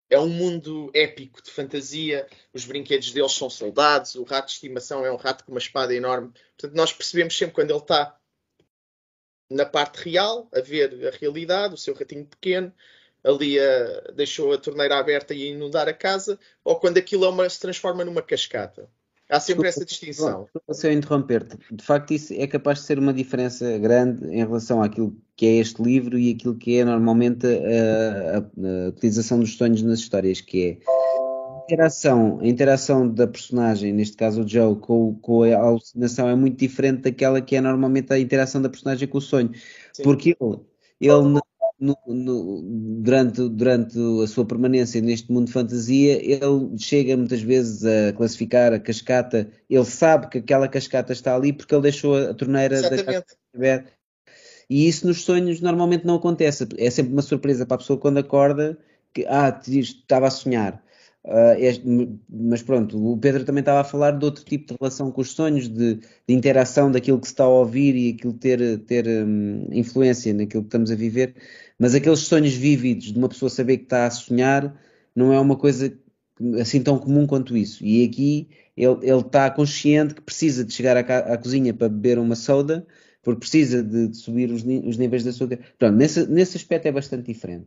é 0.08 0.18
um 0.18 0.28
mundo 0.28 0.90
épico 0.94 1.42
de 1.42 1.50
fantasia, 1.50 2.26
os 2.52 2.64
brinquedos 2.64 3.12
deles 3.12 3.32
são 3.32 3.48
soldados, 3.48 4.14
o 4.14 4.24
rato 4.24 4.46
de 4.48 4.52
estimação 4.52 5.04
é 5.04 5.10
um 5.10 5.16
rato 5.16 5.44
com 5.44 5.52
uma 5.52 5.58
espada 5.58 5.94
enorme. 5.94 6.32
Portanto, 6.56 6.76
nós 6.76 6.92
percebemos 6.92 7.36
sempre 7.36 7.54
quando 7.54 7.70
ele 7.70 7.78
está 7.78 8.16
na 9.50 9.64
parte 9.66 10.08
real, 10.08 10.48
a 10.54 10.60
ver 10.60 11.08
a 11.08 11.16
realidade, 11.16 11.74
o 11.74 11.78
seu 11.78 11.94
ratinho 11.94 12.26
pequeno, 12.26 12.72
ali 13.24 13.58
a, 13.58 14.12
deixou 14.14 14.52
a 14.52 14.58
torneira 14.58 14.98
aberta 14.98 15.34
e 15.34 15.48
inundar 15.48 15.88
a 15.88 15.94
casa, 15.94 16.38
ou 16.62 16.78
quando 16.78 16.98
aquilo 16.98 17.24
é 17.24 17.28
uma, 17.28 17.48
se 17.48 17.60
transforma 17.60 18.04
numa 18.04 18.22
cascata. 18.22 18.90
Há 19.32 19.40
sempre 19.40 19.66
essa 19.66 19.82
distinção. 19.82 20.46
Se 20.72 20.86
eu 20.86 20.92
interromper-te, 20.92 21.56
de 21.72 21.82
facto 21.82 22.12
isso 22.12 22.34
é 22.34 22.46
capaz 22.46 22.80
de 22.80 22.84
ser 22.84 22.98
uma 22.98 23.14
diferença 23.14 23.78
grande 23.78 24.26
em 24.26 24.44
relação 24.44 24.82
àquilo 24.82 25.16
que 25.34 25.46
é 25.46 25.56
este 25.56 25.82
livro 25.82 26.18
e 26.18 26.32
aquilo 26.32 26.54
que 26.54 26.78
é 26.78 26.84
normalmente 26.84 27.46
a, 27.46 28.36
a, 28.36 28.86
a 28.86 28.88
utilização 28.90 29.40
dos 29.40 29.56
sonhos 29.56 29.82
nas 29.82 30.00
histórias, 30.00 30.42
que 30.42 30.62
é 30.62 30.78
interação, 31.64 32.40
a 32.42 32.46
interação 32.46 33.08
da 33.08 33.26
personagem, 33.26 33.90
neste 33.92 34.18
caso 34.18 34.42
o 34.42 34.48
Joe, 34.48 34.76
com, 34.76 35.14
com 35.14 35.44
a 35.44 35.56
alucinação 35.56 36.28
é 36.28 36.34
muito 36.34 36.58
diferente 36.58 37.00
daquela 37.02 37.40
que 37.40 37.56
é 37.56 37.60
normalmente 37.62 38.12
a 38.12 38.18
interação 38.18 38.60
da 38.60 38.68
personagem 38.68 39.08
com 39.08 39.16
o 39.16 39.22
sonho. 39.22 39.50
Sim. 39.94 40.02
Porque 40.02 40.36
ele, 40.38 40.60
ele 41.00 41.22
no, 41.82 41.96
no, 42.06 42.62
durante, 43.02 43.48
durante 43.48 43.98
a 44.22 44.26
sua 44.26 44.46
permanência 44.46 45.00
neste 45.00 45.30
mundo 45.32 45.46
de 45.46 45.52
fantasia, 45.52 46.14
ele 46.22 46.78
chega 46.78 47.16
muitas 47.16 47.42
vezes 47.42 47.84
a 47.84 48.12
classificar 48.12 48.72
a 48.72 48.78
cascata, 48.78 49.50
ele 49.68 49.84
sabe 49.84 50.28
que 50.28 50.38
aquela 50.38 50.68
cascata 50.68 51.12
está 51.12 51.34
ali 51.34 51.52
porque 51.52 51.74
ele 51.74 51.82
deixou 51.82 52.16
a 52.16 52.32
torneira 52.34 52.76
Exatamente. 52.76 53.04
da 53.04 53.12
cascata 53.12 53.36
aberta. 53.54 53.92
E 54.70 54.88
isso 54.88 55.06
nos 55.06 55.24
sonhos 55.24 55.60
normalmente 55.60 56.06
não 56.06 56.14
acontece. 56.14 56.66
É 56.78 56.88
sempre 56.88 57.12
uma 57.12 57.22
surpresa 57.22 57.66
para 57.66 57.74
a 57.74 57.78
pessoa 57.78 57.98
quando 57.98 58.18
acorda 58.18 58.78
que, 59.12 59.26
ah, 59.26 59.60
estava 59.66 60.28
a 60.28 60.30
sonhar. 60.30 60.82
Uh, 61.24 61.54
este, 61.56 61.84
mas 62.28 62.62
pronto, 62.62 63.12
o 63.12 63.16
Pedro 63.16 63.44
também 63.44 63.60
estava 63.60 63.80
a 63.80 63.84
falar 63.84 64.10
de 64.10 64.24
outro 64.24 64.44
tipo 64.44 64.72
de 64.72 64.76
relação 64.80 65.12
com 65.12 65.20
os 65.20 65.30
sonhos, 65.30 65.68
de, 65.68 65.94
de 65.94 66.34
interação 66.34 66.90
daquilo 66.90 67.20
que 67.20 67.28
se 67.28 67.32
está 67.32 67.44
a 67.44 67.48
ouvir 67.48 67.94
e 67.94 68.10
aquilo 68.10 68.32
ter, 68.32 68.80
ter 68.80 69.06
um, 69.06 69.68
influência 69.70 70.34
naquilo 70.34 70.64
que 70.64 70.68
estamos 70.68 70.90
a 70.90 70.96
viver. 70.96 71.36
Mas 71.82 71.96
aqueles 71.96 72.20
sonhos 72.20 72.54
vívidos 72.54 73.06
de 73.12 73.18
uma 73.18 73.28
pessoa 73.28 73.50
saber 73.50 73.78
que 73.78 73.82
está 73.82 74.06
a 74.06 74.10
sonhar 74.10 74.72
não 75.16 75.32
é 75.32 75.40
uma 75.40 75.56
coisa 75.56 75.92
assim 76.60 76.80
tão 76.80 76.96
comum 76.96 77.26
quanto 77.26 77.56
isso. 77.56 77.84
E 77.84 78.04
aqui 78.04 78.48
ele, 78.76 78.98
ele 79.02 79.20
está 79.20 79.50
consciente 79.50 80.14
que 80.14 80.20
precisa 80.20 80.64
de 80.64 80.72
chegar 80.72 80.96
à, 80.96 81.00
à, 81.00 81.36
cozinha 81.36 81.74
para 81.74 81.88
beber 81.88 82.20
uma 82.20 82.36
soda, 82.36 82.86
porque 83.20 83.40
precisa 83.40 83.82
de, 83.82 84.06
de 84.06 84.16
subir 84.16 84.52
os, 84.52 84.62
os, 84.62 84.96
níveis 84.96 85.24
de 85.24 85.30
açúcar. 85.30 85.58
Pronto, 85.76 85.96
nesse, 85.96 86.24
nesse 86.28 86.56
aspecto 86.56 86.86
é 86.86 86.92
bastante 86.92 87.26
diferente. 87.26 87.66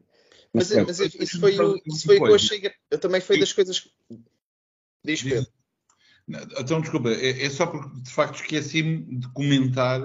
Mas, 0.53 0.71
mas, 0.71 0.97
mas 0.97 1.13
isso 1.15 1.37
foi, 1.37 1.59
o, 1.59 1.77
isso 1.85 2.05
foi 2.05 2.15
o 2.17 2.23
que 2.23 2.29
eu 2.29 2.35
achei. 2.35 2.71
Eu 2.89 2.97
também 2.97 3.19
foi 3.19 3.37
das 3.37 3.51
coisas. 3.51 3.85
Diz 5.03 5.23
Pedro. 5.23 5.45
Então, 6.57 6.79
desculpa, 6.79 7.09
é, 7.09 7.43
é, 7.43 7.49
só 7.49 7.67
porque 7.67 7.99
de 7.99 8.09
facto 8.09 8.35
esqueci-me 8.35 9.19
de 9.19 9.27
comentar 9.33 9.99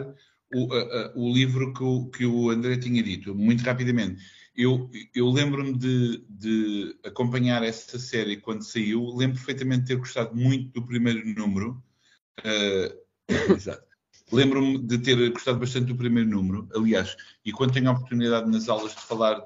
o, 0.55 0.73
a, 0.73 1.13
o 1.15 1.33
livro 1.33 1.73
que 1.73 1.83
o, 1.83 2.07
que 2.11 2.27
o 2.27 2.51
André 2.51 2.77
tinha 2.77 3.03
dito, 3.03 3.35
muito 3.35 3.63
rapidamente. 3.63 4.23
Eu, 4.57 4.91
eu 5.15 5.29
lembro-me 5.31 5.77
de, 5.77 6.25
de, 6.29 6.99
acompanhar 7.05 7.63
essa 7.63 7.99
série 7.99 8.37
quando 8.37 8.63
saiu, 8.63 9.15
lembro 9.17 9.37
perfeitamente 9.37 9.83
de 9.83 9.87
ter 9.89 9.97
gostado 9.97 10.35
muito 10.35 10.73
do 10.73 10.87
primeiro 10.87 11.25
número. 11.35 11.83
Uh, 12.41 13.53
exato. 13.55 13.91
Lembro-me 14.33 14.79
de 14.79 14.99
ter 14.99 15.31
gostado 15.31 15.59
bastante 15.59 15.87
do 15.87 15.97
primeiro 15.97 16.29
número, 16.29 16.69
aliás, 16.75 17.17
e 17.45 17.51
quando 17.51 17.73
tenho 17.73 17.89
a 17.89 17.93
oportunidade 17.93 18.49
nas 18.49 18.69
aulas 18.69 18.95
de 18.95 19.01
falar 19.01 19.41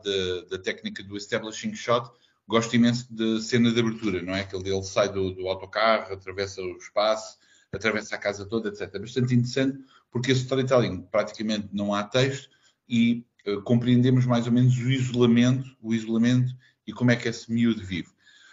da 0.50 0.59
técnica 0.59 1.02
do 1.02 1.16
establishing 1.16 1.74
shot, 1.74 2.11
gosto 2.46 2.76
imenso 2.76 3.12
da 3.12 3.40
cena 3.40 3.72
de 3.72 3.80
abertura, 3.80 4.22
não 4.22 4.34
é? 4.34 4.44
Que 4.44 4.55
ele, 4.55 4.68
ele 4.68 4.82
sai 4.82 5.11
do, 5.11 5.30
do, 5.32 5.48
autocarro, 5.48 6.12
atravessa 6.12 6.61
o 6.61 6.76
espaço, 6.76 7.38
atravessa 7.72 8.14
a 8.14 8.18
casa 8.18 8.44
toda, 8.44 8.68
etc. 8.68 9.00
Bastante 9.00 9.34
interessante, 9.34 9.78
porque 10.14 10.30
esse 10.30 10.42
storytelling 10.42 11.02
praticamente 11.10 11.68
não 11.72 11.92
há 11.92 12.04
texto 12.04 12.48
e 12.88 13.26
uh, 13.48 13.60
compreendemos 13.62 14.24
mais 14.24 14.46
ou 14.46 14.52
menos 14.52 14.78
o 14.78 14.88
isolamento, 14.88 15.76
o 15.82 15.92
isolamento 15.92 16.54
e 16.86 16.92
como 16.92 17.10
é 17.10 17.16
que 17.16 17.28
esse 17.28 17.52
miúdo 17.52 17.84
vive. 17.84 18.06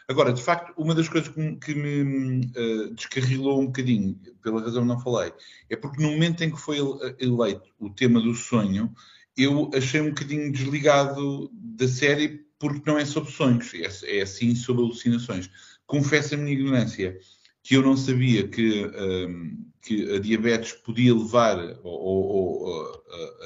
Agora, 0.10 0.34
de 0.34 0.42
facto, 0.42 0.74
uma 0.76 0.96
das 0.96 1.08
coisas 1.08 1.30
que, 1.30 1.76
me 1.76 2.48
uh, 2.58 2.96
descarrilou 2.96 3.62
um 3.62 3.68
bocadinho, 3.68 4.20
pela 4.42 4.60
razão 4.60 4.82
que 4.82 4.88
não 4.88 5.00
falei, 5.00 5.32
é 5.70 5.76
porque 5.76 6.02
no 6.02 6.10
momento 6.10 6.44
em 6.44 6.50
que 6.50 6.60
foi 6.60 6.78
eleito 7.20 7.70
o 7.80 7.92
tema 7.92 8.20
do 8.20 8.34
sonho, 8.34 8.92
eu 9.38 9.70
achei 9.76 10.02
um 10.02 10.10
bocadinho 10.10 10.52
desligado 10.52 11.48
da 11.54 11.88
série 11.88 12.44
porque 12.58 12.90
não 12.90 12.98
é 12.98 13.06
sobre 13.06 13.32
sonhos, 13.32 13.72
é, 13.76 14.18
é 14.18 14.22
assim 14.24 14.56
sobre 14.56 14.82
alucinações. 14.82 15.48
Confesso 15.86 16.34
a 16.34 16.38
minha 16.40 16.54
ignorância 16.54 17.20
que 17.62 17.76
eu 17.76 17.84
não 17.84 17.96
sabia 17.96 18.48
que, 18.48 18.82
ehm, 18.82 19.71
que 19.82 20.16
a 20.16 20.20
diabetes 20.20 20.74
podia 20.74 21.14
levar, 21.14 21.58
ou, 21.84 22.00
ou, 22.00 22.62
ou 22.64 23.04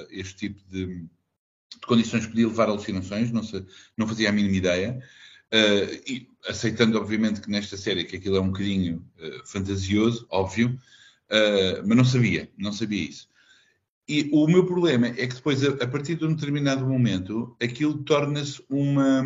este 0.10 0.36
tipo 0.36 0.62
de, 0.70 0.86
de, 0.86 1.86
condições 1.86 2.28
podia 2.28 2.48
levar 2.48 2.68
a 2.68 2.72
alucinações, 2.72 3.32
não, 3.32 3.44
se, 3.44 3.66
não 3.98 4.08
fazia 4.08 4.30
a 4.30 4.32
mínima 4.32 4.56
ideia. 4.56 5.02
Uh, 5.54 6.02
e 6.06 6.30
aceitando, 6.48 6.98
obviamente, 6.98 7.40
que 7.40 7.50
nesta 7.50 7.78
série 7.78 8.04
que 8.04 8.18
aquilo 8.18 8.38
é 8.38 8.42
um 8.42 8.48
bocadinho 8.48 9.06
uh, 9.20 9.48
fantasioso, 9.48 10.26
óbvio, 10.30 10.78
uh, 11.30 11.88
mas 11.88 11.98
não 11.98 12.06
sabia, 12.06 12.52
não 12.58 12.74
sabia 12.74 13.10
isso. 13.10 13.30
E 14.08 14.30
o 14.32 14.48
meu 14.48 14.66
problema 14.66 15.08
é 15.08 15.28
que 15.28 15.36
depois, 15.36 15.64
a, 15.64 15.70
a 15.84 15.88
partir 15.88 16.16
de 16.16 16.26
um 16.26 16.34
determinado 16.34 16.86
momento, 16.86 17.56
aquilo 17.62 18.04
torna-se 18.04 18.64
uma, 18.70 19.26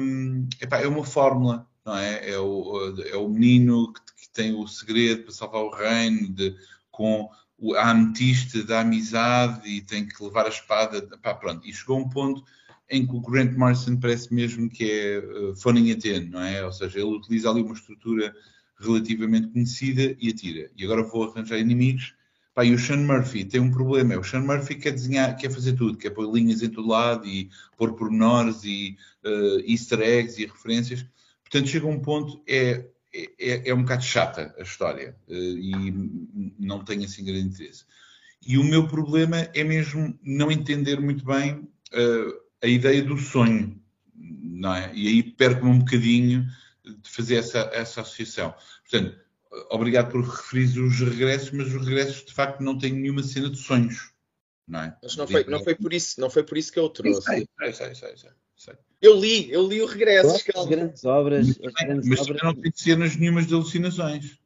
epá, 0.62 0.78
é 0.80 0.88
uma 0.88 1.04
fórmula, 1.04 1.68
não 1.86 1.98
é? 1.98 2.30
É 2.30 2.40
o, 2.40 2.96
é 3.06 3.18
o 3.18 3.28
menino 3.28 3.92
que, 3.92 4.02
que 4.02 4.30
tem 4.32 4.54
o 4.54 4.68
segredo 4.68 5.24
para 5.24 5.34
salvar 5.34 5.64
o 5.64 5.70
reino, 5.70 6.30
de, 6.30 6.56
com 7.00 7.30
a 7.78 7.92
ametista 7.92 8.62
da 8.62 8.82
amizade 8.82 9.70
e 9.70 9.80
tem 9.80 10.06
que 10.06 10.22
levar 10.22 10.46
a 10.46 10.50
espada, 10.50 11.02
pá, 11.24 11.34
pronto. 11.34 11.66
E 11.66 11.72
chegou 11.72 11.98
um 11.98 12.10
ponto 12.10 12.44
em 12.90 13.08
que 13.08 13.16
o 13.16 13.22
Grant 13.22 13.56
Morrison 13.56 13.96
parece 13.96 14.34
mesmo 14.34 14.70
que 14.70 14.84
é 14.84 15.20
uh, 15.20 15.56
phoning 15.56 15.92
it 15.92 16.10
in, 16.10 16.26
não 16.30 16.42
é? 16.42 16.66
Ou 16.66 16.74
seja, 16.74 17.00
ele 17.00 17.16
utiliza 17.16 17.50
ali 17.50 17.62
uma 17.62 17.74
estrutura 17.74 18.36
relativamente 18.78 19.48
conhecida 19.48 20.14
e 20.20 20.30
atira. 20.30 20.70
E 20.76 20.84
agora 20.84 21.04
vou 21.04 21.24
arranjar 21.24 21.58
inimigos. 21.58 22.14
Pá, 22.54 22.66
e 22.66 22.74
o 22.74 22.78
Sean 22.78 22.98
Murphy 22.98 23.46
tem 23.46 23.62
um 23.62 23.72
problema. 23.72 24.18
O 24.18 24.24
Sean 24.26 24.42
Murphy 24.42 24.76
quer 24.76 24.92
desenhar, 24.92 25.38
quer 25.38 25.50
fazer 25.50 25.74
tudo, 25.74 25.98
quer 25.98 26.10
pôr 26.10 26.30
linhas 26.30 26.62
em 26.62 26.70
todo 26.70 26.90
lado 26.90 27.26
e 27.26 27.50
pôr 27.78 27.94
pormenores 27.94 28.66
e 28.66 28.98
uh, 29.24 29.60
easter 29.66 30.02
eggs 30.02 30.42
e 30.42 30.46
referências. 30.46 31.06
Portanto, 31.44 31.70
chega 31.70 31.88
um 31.88 32.00
ponto, 32.00 32.42
é, 32.46 32.86
é, 33.14 33.70
é 33.70 33.74
um 33.74 33.82
bocado 33.82 34.04
chata 34.04 34.56
a 34.58 34.62
história 34.62 35.16
uh, 35.28 35.34
e 35.34 35.92
não 36.60 36.84
tem 36.84 37.04
assim 37.04 37.24
grande 37.24 37.48
interesse. 37.48 37.86
E 38.46 38.58
o 38.58 38.64
meu 38.64 38.88
problema 38.88 39.50
é 39.54 39.64
mesmo 39.64 40.18
não 40.24 40.52
entender 40.52 41.00
muito 41.00 41.26
bem 41.26 41.56
uh, 41.56 42.42
a 42.62 42.68
ideia 42.68 43.02
do 43.04 43.18
sonho, 43.18 43.82
não 44.16 44.74
é? 44.74 44.92
E 44.94 45.08
aí 45.08 45.24
perco-me 45.24 45.72
um 45.72 45.80
bocadinho 45.80 46.48
de 46.84 47.10
fazer 47.10 47.36
essa, 47.36 47.70
essa 47.74 48.02
associação. 48.02 48.54
Portanto, 48.90 49.18
obrigado 49.70 50.12
por 50.12 50.24
referir 50.24 50.80
os 50.80 51.00
regressos, 51.00 51.52
mas 51.52 51.74
os 51.74 51.86
regressos 51.86 52.26
de 52.26 52.34
facto 52.34 52.62
não 52.62 52.78
têm 52.78 52.94
nenhuma 52.94 53.24
cena 53.24 53.50
de 53.50 53.58
sonhos, 53.58 54.12
não 54.68 54.82
é? 54.82 54.98
Mas 55.02 55.16
não 55.16 55.28
foi, 55.28 55.44
não 55.46 55.64
foi, 55.64 55.76
por, 55.76 55.94
isso, 55.94 56.22
não 56.22 56.30
foi 56.30 56.44
por 56.44 56.58
isso 56.58 56.72
que 56.72 56.80
eu 56.80 56.90
trouxe. 56.90 57.22
Sei, 57.22 57.48
sei, 57.58 57.74
sei, 57.74 57.96
sei, 57.96 58.18
sei. 58.18 58.32
Eu 59.02 59.16
li, 59.18 59.52
eu 59.52 59.66
li 59.66 59.82
o 59.82 59.86
regresso. 59.86 60.36
As 60.56 60.66
grandes 60.66 61.06
obras. 61.06 61.48
Mas, 61.48 61.60
as 61.66 61.74
grandes 61.74 62.10
mas 62.10 62.22
obras... 62.22 62.44
não 62.44 62.54
tem 62.54 62.72
cenas 62.76 63.16
nenhumas 63.16 63.48
de 63.48 63.54
alucinações. 63.54 64.40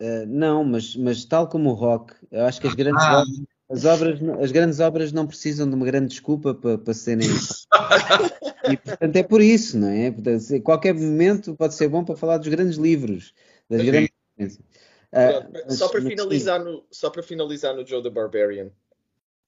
Uh, 0.00 0.26
não, 0.26 0.62
mas, 0.62 0.94
mas 0.96 1.24
tal 1.24 1.48
como 1.48 1.70
o 1.70 1.74
rock, 1.74 2.14
eu 2.30 2.44
acho 2.44 2.60
que 2.60 2.66
as 2.66 2.74
grandes 2.74 3.02
Ah. 3.02 3.22
obras, 3.22 3.40
as, 3.70 3.84
obras, 3.84 4.20
as 4.42 4.52
grandes 4.52 4.80
obras 4.80 5.12
não 5.12 5.26
precisam 5.26 5.68
de 5.68 5.74
uma 5.74 5.86
grande 5.86 6.08
desculpa 6.08 6.54
para, 6.54 6.76
para 6.76 6.92
serem. 6.92 7.26
e 8.70 8.76
portanto 8.76 9.16
é 9.16 9.22
por 9.22 9.40
isso, 9.40 9.78
não 9.78 9.88
é? 9.88 10.10
Portanto, 10.10 10.62
qualquer 10.62 10.94
momento 10.94 11.56
pode 11.56 11.74
ser 11.74 11.88
bom 11.88 12.04
para 12.04 12.16
falar 12.16 12.36
dos 12.38 12.48
grandes 12.48 12.76
livros, 12.76 13.32
das 13.70 13.80
Sim. 13.80 13.86
grandes. 13.86 14.10
mas- 14.36 15.78
só, 15.78 15.88
para 15.88 16.00
mas 16.00 16.10
sim. 16.10 16.16
finalizar 16.16 16.62
no, 16.62 16.84
só 16.90 17.08
para 17.08 17.22
finalizar 17.22 17.74
no 17.74 17.86
Joe 17.86 18.02
the 18.02 18.10
Barbarian, 18.10 18.70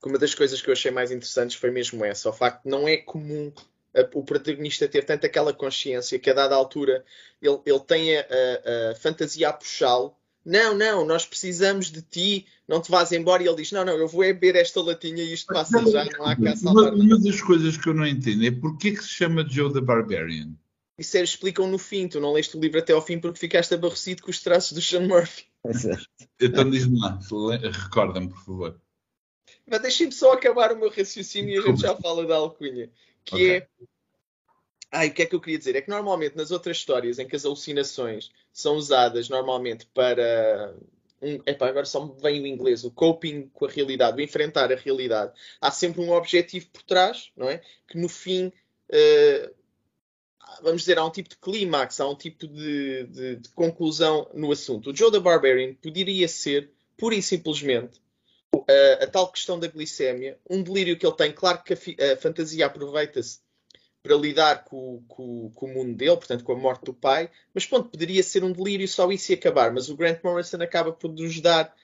que 0.01 0.09
uma 0.09 0.19
das 0.19 0.35
coisas 0.35 0.61
que 0.63 0.69
eu 0.69 0.73
achei 0.73 0.91
mais 0.91 1.11
interessantes 1.11 1.57
foi 1.57 1.71
mesmo 1.71 2.05
essa: 2.05 2.29
o 2.29 2.33
facto 2.33 2.65
de 2.65 2.71
não 2.71 2.87
é 2.87 2.97
comum 2.99 3.53
a- 3.95 4.09
o 4.15 4.23
protagonista 4.25 4.87
ter 4.89 5.05
tanto 5.05 5.27
aquela 5.27 5.53
consciência 5.53 6.19
que 6.19 6.31
a 6.31 6.35
dada 6.35 6.55
altura 6.55 7.05
ele, 7.43 7.59
ele 7.67 7.81
tem 7.81 8.17
a, 8.17 8.21
a- 8.21 8.91
a 8.93 8.95
fantasia 8.97 9.49
a 9.49 9.53
puxá-lo. 9.53 10.15
Não, 10.45 10.75
não, 10.75 11.05
nós 11.05 11.27
precisamos 11.27 11.91
de 11.91 12.01
ti, 12.01 12.47
não 12.67 12.81
te 12.81 12.91
vás 12.91 13.13
embora. 13.13 13.43
E 13.43 13.47
ele 13.47 13.57
diz: 13.57 13.73
Não, 13.73 13.85
não, 13.85 13.95
eu 13.99 14.09
vou 14.09 14.23
é 14.25 14.33
beber 14.33 14.57
esta 14.57 14.81
latinha 14.81 15.23
e 15.23 15.33
isto 15.35 15.53
passa 15.53 15.85
já, 15.91 16.05
não 16.05 16.25
há 16.25 16.35
cá 16.37 16.43
Uma, 16.43 16.57
salvar 16.57 16.95
uma 16.95 17.19
das 17.19 17.41
coisas 17.43 17.77
que 17.77 17.89
eu 17.89 17.95
não 17.95 18.07
entendo 18.07 18.45
é 18.47 18.51
porque 18.51 18.93
que 18.93 19.03
se 19.03 19.09
chama 19.11 19.47
Joe 19.49 19.73
the 19.73 19.81
Barbarian. 19.81 20.53
Isso 20.97 21.17
eles 21.17 21.31
explicam 21.31 21.67
no 21.69 21.79
fim, 21.79 22.09
tu 22.09 22.19
não 22.19 22.33
leste 22.33 22.57
o 22.57 22.61
livro 22.61 22.79
até 22.79 22.93
ao 22.93 23.01
fim 23.05 23.21
porque 23.21 23.39
ficaste 23.39 23.73
aborrecido 23.75 24.23
com 24.23 24.31
os 24.31 24.41
traços 24.41 24.73
do 24.73 24.81
Sean 24.81 25.07
Murphy. 25.07 25.45
Então 26.41 26.69
diz-me 26.71 26.99
lá, 26.99 27.19
recorda-me, 27.73 28.29
por 28.29 28.45
favor. 28.45 28.81
Mas 29.71 29.83
deixem-me 29.83 30.13
só 30.13 30.33
acabar 30.33 30.73
o 30.73 30.77
meu 30.79 30.91
raciocínio 30.91 31.55
e 31.55 31.59
a 31.59 31.63
gente 31.63 31.81
já 31.83 31.95
fala 31.97 32.27
da 32.27 32.37
alcunha. 32.37 32.91
Que 33.25 33.35
Ok. 33.35 33.51
é. 33.57 33.67
Ai, 34.91 35.09
o 35.09 35.13
que 35.13 35.23
é 35.23 35.27
que 35.27 35.35
eu 35.35 35.41
queria 35.41 35.59
dizer? 35.59 35.77
É 35.77 35.83
que 35.83 35.91
normalmente 35.91 36.35
nas 36.37 36.51
outras 36.51 36.79
histórias 36.79 37.19
em 37.19 37.29
que 37.29 37.37
as 37.37 37.45
alucinações 37.45 38.31
são 38.53 38.77
usadas 38.77 39.29
normalmente 39.29 39.87
para. 39.93 40.75
Um, 41.21 41.35
epá, 41.47 41.69
agora 41.69 41.85
só 41.85 42.07
me 42.07 42.15
vem 42.23 42.41
o 42.43 42.47
inglês, 42.47 42.85
o 42.85 42.91
coping 42.91 43.49
com 43.53 43.67
a 43.67 43.69
realidade, 43.69 44.17
o 44.17 44.21
enfrentar 44.25 44.73
a 44.73 44.77
realidade. 44.77 45.33
Há 45.61 45.71
sempre 45.71 46.01
um 46.01 46.11
objetivo 46.13 46.69
por 46.73 46.83
trás, 46.83 47.31
não 47.37 47.51
é? 47.51 47.61
Que 47.89 47.99
no 47.99 48.09
fim, 48.09 48.51
eh, 48.89 49.51
vamos 50.63 50.83
dizer, 50.83 50.97
há 50.97 51.05
um 51.05 51.11
tipo 51.11 51.29
de 51.29 51.37
clímax, 51.37 52.01
há 52.01 52.09
um 52.09 52.15
tipo 52.15 52.47
de, 52.47 53.05
de- 53.09 53.37
de 53.37 53.49
conclusão 53.51 54.31
no 54.33 54.51
assunto. 54.53 54.91
O 54.91 54.97
Joe 54.97 55.11
the 55.11 55.21
Barbarian 55.21 55.75
poderia 55.75 56.29
ser, 56.29 56.71
pura 56.97 57.15
e 57.17 57.23
simplesmente, 57.23 58.01
a, 58.69 59.05
a 59.05 59.07
tal 59.07 59.31
questão 59.33 59.59
da 59.59 59.69
glicémia, 59.69 60.39
um 60.49 60.63
delírio 60.63 60.99
que 60.99 61.07
ele 61.07 61.17
tem. 61.17 61.33
Claro 61.33 61.63
que 61.63 61.75
a, 61.75 62.13
a 62.15 62.17
fantasia 62.17 62.67
aproveita-se 62.67 63.41
para 64.03 64.15
lidar 64.17 64.65
com, 64.65 65.03
com- 65.09 65.51
com 65.55 65.67
o 65.67 65.75
mundo 65.75 65.97
dele, 65.97 66.17
portanto, 66.17 66.45
com 66.45 66.53
a 66.53 66.57
morte 66.57 66.85
do 66.85 66.95
pai, 66.95 67.31
mas 67.55 67.67
pronto, 67.67 67.91
poderia 67.91 68.23
ser 68.23 68.45
um 68.45 68.53
delírio 68.53 68.89
só 68.89 69.11
isso 69.13 69.33
e 69.33 69.35
acabar. 69.35 69.73
Mas 69.73 69.89
o 69.89 69.97
Grant 69.97 70.23
Morrison 70.23 70.63
acaba 70.63 70.93
por 70.93 71.13
nos 71.13 71.41
dar, 71.41 71.75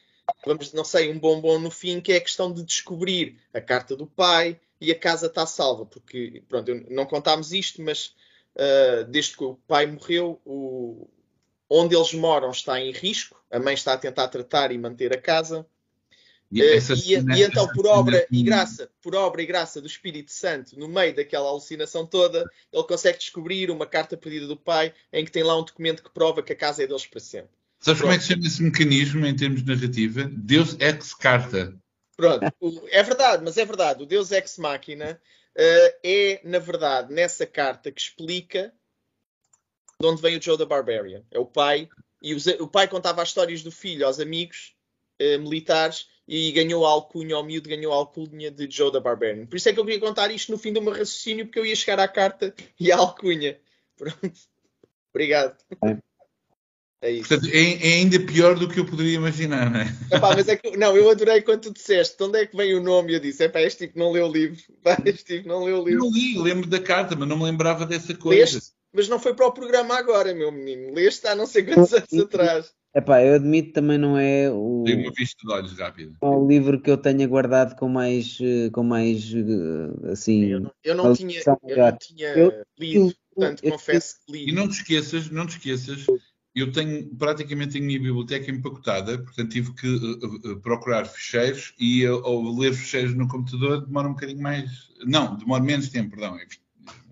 vamos, 0.47 0.73
não 0.73 0.85
sei, 0.85 1.11
um 1.11 1.19
bombom 1.19 1.59
no 1.59 1.71
fim, 1.71 2.01
que 2.01 2.13
é 2.13 2.17
a 2.17 2.21
questão 2.21 2.53
de 2.53 2.63
descobrir 2.65 3.39
a 3.53 3.61
carta 3.61 3.97
do 3.97 4.07
pai 4.07 4.59
e 4.81 4.91
a 4.93 4.99
casa 4.99 5.27
está 5.27 5.47
salva, 5.47 5.87
porque, 5.87 6.43
pronto, 6.49 6.73
não 6.91 7.07
contámos 7.07 7.53
isto, 7.53 7.83
mas 7.83 8.15
ah, 8.57 9.03
desde 9.09 9.37
que 9.37 9.45
o 9.45 9.57
pai 9.67 9.87
morreu, 9.87 10.41
o- 10.45 11.09
onde 11.69 11.95
eles 11.97 12.13
moram 12.15 12.51
está 12.51 12.81
em 12.81 12.93
risco, 12.93 13.43
a 13.51 13.59
mãe 13.59 13.75
está 13.75 13.93
a 13.95 13.99
tentar 13.99 14.29
tratar 14.29 14.73
e 14.73 14.79
manter 14.79 15.13
a 15.13 15.21
casa. 15.21 15.67
E, 16.55 16.63
Eh, 16.63 16.79
e, 17.05 17.15
e 17.41 17.43
então, 17.43 17.67
por 17.67 17.85
cena 17.85 17.95
obra 17.99 18.27
e 18.31 18.43
graça, 18.45 18.89
por 19.03 19.15
obra 19.17 19.43
e 19.43 19.47
graça 19.47 19.81
do 19.81 19.87
Espírito 19.89 20.31
Santo, 20.33 20.79
no 20.79 20.87
meio 20.89 21.15
daquela 21.15 21.49
alucinação 21.49 22.07
toda, 22.07 22.45
ele 22.73 22.85
consegue 22.85 23.19
descobrir 23.19 23.71
uma 23.71 23.87
carta 23.87 24.17
perdida 24.17 24.47
do 24.47 24.57
pai 24.57 24.95
em 25.13 25.25
que 25.25 25.33
tem 25.33 25.43
lá 25.43 25.59
um 25.59 25.65
documento 25.65 26.03
que 26.03 26.11
prova 26.11 26.43
que 26.43 26.53
a 26.53 26.57
casa 26.57 26.85
é 26.85 26.87
deles 26.87 27.07
para 27.07 27.19
sempre. 27.21 27.51
Sabes 27.81 28.01
como 28.01 28.13
é 28.13 28.19
que 28.19 28.25
chama 28.25 28.47
esse 28.47 28.63
mecanismo 28.63 29.27
em 29.27 29.35
termos 29.37 29.63
de 29.65 29.75
narrativa? 29.75 30.31
Deus 30.33 30.77
ex 30.79 31.13
carta. 31.13 31.75
Pronto, 32.17 32.45
é 32.91 33.03
verdade, 33.03 33.43
mas 33.45 33.59
é 33.59 33.65
verdade. 33.65 34.05
O 34.05 34.07
Deus 34.07 34.31
Ex 34.31 34.57
Machina 34.57 35.21
eh, 35.57 35.99
é, 36.05 36.41
na 36.45 36.61
verdade, 36.61 37.13
nessa 37.13 37.45
carta 37.45 37.91
que 37.91 38.01
explica 38.01 38.73
de 40.01 40.07
onde 40.07 40.23
vem 40.23 40.37
o 40.39 40.43
Joe 40.43 40.57
the 40.57 40.65
Barbarian. 40.65 41.23
É 41.31 41.39
o 41.39 41.45
pai, 41.47 41.89
e 42.23 42.35
os- 42.35 42.47
o 42.47 42.69
pai 42.69 42.87
contava 42.89 43.21
as 43.23 43.29
histórias 43.29 43.63
do 43.63 43.71
filho 43.73 44.07
aos 44.07 44.21
amigos 44.21 44.75
eh, 45.19 45.39
militares 45.39 46.09
e 46.27 46.53
ganhou 46.53 46.87
a 46.87 46.91
alcunha, 46.91 47.37
ao 47.37 47.45
miúdo 47.45 47.69
ganhou 47.69 47.93
a 47.93 47.97
alcunha 47.97 48.51
de 48.51 48.69
Joe 48.71 48.91
the 48.91 49.01
Barbarian. 49.01 49.47
Por 49.47 49.57
isso 49.57 49.69
é 49.69 49.73
que 49.73 49.81
eu 49.81 49.85
queria 49.85 50.01
contar 50.01 50.31
isto 50.31 50.51
no 50.51 50.59
fim 50.59 50.73
do 50.73 50.81
meu 50.81 50.93
raciocínio, 50.93 51.47
porque 51.47 51.59
eu 51.59 51.67
ia 51.67 51.77
chegar 51.77 52.01
à 52.01 52.09
carta 52.09 52.55
e 52.79 52.91
à 52.91 52.97
alcunha. 52.97 53.59
Pronto. 53.97 54.33
Obrigado. 55.13 55.57
É. 55.85 55.99
É 57.05 57.11
isso. 57.11 57.29
Portanto, 57.29 57.51
é, 57.53 57.59
é 57.59 57.95
ainda 57.97 58.19
pior 58.19 58.59
do 58.59 58.67
que 58.67 58.81
eu 58.81 58.87
poderia 58.87 59.17
imaginar, 59.17 59.71
não 59.71 59.81
é? 59.81 59.95
Epá, 60.11 60.35
mas 60.35 60.49
é 60.49 60.57
que, 60.57 60.75
não, 60.75 60.97
eu 60.97 61.11
adorei 61.11 61.43
quando 61.43 61.61
tu 61.61 61.73
disseste 61.75 62.17
de 62.17 62.25
onde 62.25 62.39
é 62.39 62.47
que 62.47 62.57
vem 62.57 62.75
o 62.75 62.83
nome. 62.83 63.13
Eu 63.13 63.21
disse: 63.21 63.45
epá, 63.45 63.61
este 63.61 63.87
tipo 63.87 63.99
não 63.99 64.11
leu 64.11 64.27
o 64.27 64.33
livro. 64.33 64.59
Pá, 64.83 64.97
este 65.05 65.37
tipo 65.37 65.47
não 65.47 65.65
leu 65.65 65.83
o 65.83 65.85
livro. 65.87 66.07
Eu 66.07 66.11
li, 66.11 66.39
lembro 66.39 66.67
da 66.67 66.81
carta, 66.81 67.15
mas 67.15 67.29
não 67.29 67.37
me 67.37 67.45
lembrava 67.45 67.85
dessa 67.85 68.15
coisa. 68.15 68.41
Leste, 68.41 68.73
mas 68.91 69.07
não 69.07 69.21
foi 69.21 69.35
para 69.35 69.47
o 69.47 69.53
programa 69.53 69.99
agora, 69.99 70.35
meu 70.35 70.51
menino. 70.51 70.95
Leste 70.95 71.27
há 71.27 71.35
não 71.35 71.47
sei 71.47 71.65
quantos 71.65 71.93
anos 71.93 72.13
atrás. 72.15 72.73
Epá, 72.95 73.23
eu 73.23 73.35
admito 73.35 73.73
também 73.73 73.99
não 73.99 74.17
é 74.17 74.49
o, 74.51 74.85
vista 75.17 75.45
de 75.45 75.53
olhos 75.53 75.79
é 75.81 75.89
o 76.23 76.47
livro 76.47 76.81
que 76.81 76.91
eu 76.91 76.97
tenha 76.97 77.27
guardado 77.27 77.77
com 77.77 77.89
mais, 77.89 78.39
eh, 78.41 78.71
com 78.71 78.85
mais 78.85 79.33
eh, 79.35 80.11
assim. 80.13 80.45
Eu 80.45 80.61
não, 80.61 80.73
eu 80.85 80.95
não 80.95 81.13
tinha, 81.13 81.41
eu 81.67 81.77
não 81.77 81.97
tinha 81.99 82.29
Eu- 82.29 82.65
lido, 82.79 83.15
portanto, 83.35 83.65
eu- 83.65 83.73
confesso 83.73 84.17
que 84.27 84.37
E 84.37 84.47
li. 84.47 84.53
não 84.53 84.69
te 84.69 84.75
esqueças, 84.75 85.29
não 85.29 85.45
te 85.47 85.57
esqueças, 85.57 86.07
eu 86.55 86.71
tenho 86.71 87.09
praticamente 87.17 87.77
a 87.77 87.81
minha 87.81 87.99
biblioteca 87.99 88.51
empacotada, 88.51 89.19
portanto 89.19 89.51
tive 89.51 89.75
que 89.75 89.89
uh, 89.89 90.53
uh, 90.53 90.61
procurar 90.61 91.05
ficheiros 91.05 91.75
e 91.81 92.07
uh, 92.07 92.25
ao 92.25 92.43
ler 92.57 92.73
ficheiros 92.75 93.13
no 93.15 93.27
computador 93.27 93.85
demora 93.85 94.09
um 94.09 94.13
bocadinho 94.13 94.41
mais. 94.41 94.71
Não, 95.05 95.37
demora 95.37 95.63
menos 95.65 95.89
tempo, 95.89 96.11
perdão. 96.11 96.37
Enfim. 96.37 96.59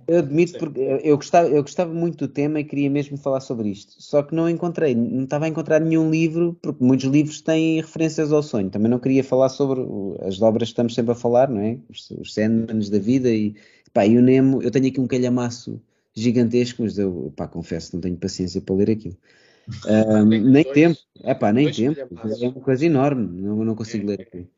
Eu 0.07 0.18
admito 0.18 0.53
Sim. 0.53 0.59
porque 0.59 0.80
eu 0.80 1.16
gostava, 1.16 1.48
eu 1.48 1.62
gostava 1.62 1.92
muito 1.92 2.16
do 2.18 2.28
tema 2.28 2.61
e 2.61 2.64
queria 2.64 2.90
mesmo 2.90 3.16
falar 3.16 3.40
sobre 3.40 3.68
isto. 3.68 3.94
Só 4.03 4.22
que 4.22 4.34
não 4.34 4.48
encontrei, 4.48 4.94
não 4.94 5.24
estava 5.24 5.44
a 5.44 5.48
encontrar 5.48 5.80
nenhum 5.80 6.11
livro, 6.11 6.57
porque 6.61 6.82
muitos 6.84 7.07
livros 7.07 7.40
têm 7.40 7.80
referências 7.80 8.32
ao 8.32 8.42
sonho. 8.42 8.70
Também 8.70 8.90
não 8.90 8.98
queria 8.98 9.22
falar 9.22 9.48
sobre 9.48 9.80
as 10.22 10.40
obras 10.42 10.68
que 10.68 10.72
estamos 10.72 10.94
sempre 10.94 11.12
a 11.12 11.14
falar, 11.14 11.48
não 11.48 11.61
é? 11.61 11.78
Os, 11.88 12.11
os 12.12 12.34
Sandmans 12.34 12.90
da 12.90 12.98
vida 12.98 13.30
e, 13.30 13.55
pá, 13.92 14.07
e 14.07 14.16
o 14.18 14.22
Nemo. 14.22 14.62
Eu 14.62 14.70
tenho 14.70 14.86
aqui 14.88 15.00
um 15.00 15.07
calhamaço 15.07 15.80
gigantesco, 16.14 16.82
mas 16.82 16.98
eu, 16.98 17.32
pá, 17.36 17.46
confesso, 17.48 17.94
não 17.94 18.00
tenho 18.00 18.16
paciência 18.16 18.61
para 18.61 18.74
ler 18.74 18.90
aquilo. 18.90 19.16
Tem 19.84 20.40
nem 20.40 20.64
dois- 20.64 20.74
tempo, 20.74 20.98
é 21.22 21.34
pá, 21.34 21.53
nem 21.53 21.70
tempo. 21.70 21.94
calhamaços. 21.94 22.42
É 22.42 22.48
uma 22.48 22.61
coisa 22.61 22.84
enorme, 22.84 23.40
não, 23.40 23.64
não 23.64 23.74
consigo 23.74 24.05
É. 24.05 24.16
ler 24.16 24.20
aquilo. 24.22 24.48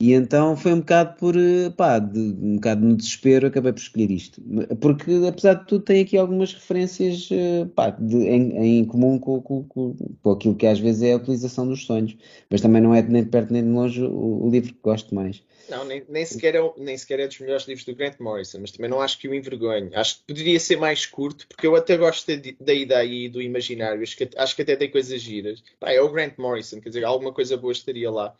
E 0.00 0.12
então 0.12 0.56
foi 0.56 0.72
um 0.72 0.80
bocado 0.80 1.16
por, 1.18 1.36
eh, 1.36 1.70
pá, 1.70 2.00
de, 2.00 2.18
um 2.18 2.56
bocado 2.56 2.84
no 2.84 2.96
desespero, 2.96 3.46
acabei 3.46 3.72
por 3.72 3.78
escolher 3.78 4.10
isto. 4.10 4.42
Porque, 4.80 5.10
apesar 5.26 5.54
de 5.54 5.66
tudo, 5.66 5.84
tem 5.84 6.02
aqui 6.02 6.16
algumas 6.16 6.52
referências 6.52 7.28
eh, 7.30 7.64
pá, 7.76 7.90
de, 7.90 8.16
em, 8.16 8.80
em, 8.80 8.84
comum 8.84 9.18
com, 9.18 9.40
com, 9.40 9.64
com, 9.64 10.30
aquilo 10.32 10.56
que 10.56 10.66
às 10.66 10.80
vezes 10.80 11.02
é 11.02 11.12
a 11.12 11.16
utilização 11.16 11.66
dos 11.68 11.86
sonhos. 11.86 12.16
Mas 12.50 12.60
também 12.60 12.82
não 12.82 12.92
é 12.94 13.02
nem 13.02 13.22
de 13.22 13.30
perto 13.30 13.52
nem 13.52 13.62
de 13.62 13.70
longe 13.70 14.02
o, 14.02 14.46
o 14.46 14.50
livro 14.50 14.74
que 14.74 14.80
gosto 14.82 15.14
mais. 15.14 15.42
Não, 15.68 15.84
nem, 15.84 16.04
nem, 16.08 16.26
sequer 16.26 16.56
é, 16.56 16.72
nem 16.76 16.98
sequer 16.98 17.20
é 17.20 17.26
dos 17.26 17.38
melhores 17.38 17.66
livros 17.66 17.86
do 17.86 17.94
Grant 17.94 18.18
Morrison, 18.18 18.58
mas 18.60 18.72
também 18.72 18.90
não 18.90 19.00
acho 19.00 19.18
que 19.18 19.28
o 19.28 19.34
envergonhe. 19.34 19.94
Acho 19.94 20.18
que 20.18 20.24
poderia 20.26 20.60
ser 20.60 20.76
mais 20.76 21.06
curto, 21.06 21.46
porque 21.48 21.66
eu 21.66 21.74
até 21.74 21.96
gosto 21.96 22.26
da, 22.26 22.52
da 22.60 22.74
ideia 22.74 23.26
e 23.26 23.28
do 23.28 23.40
imaginário. 23.40 24.02
Acho 24.02 24.16
que, 24.16 24.28
acho 24.36 24.56
que 24.56 24.62
até 24.62 24.76
tem 24.76 24.90
coisas 24.90 25.20
giras. 25.20 25.62
Pá, 25.80 25.92
é 25.92 26.00
o 26.00 26.10
Grant 26.10 26.36
Morrison, 26.36 26.80
quer 26.80 26.90
dizer, 26.90 27.04
alguma 27.04 27.32
coisa 27.32 27.56
boa 27.56 27.72
estaria 27.72 28.10
lá. 28.10 28.34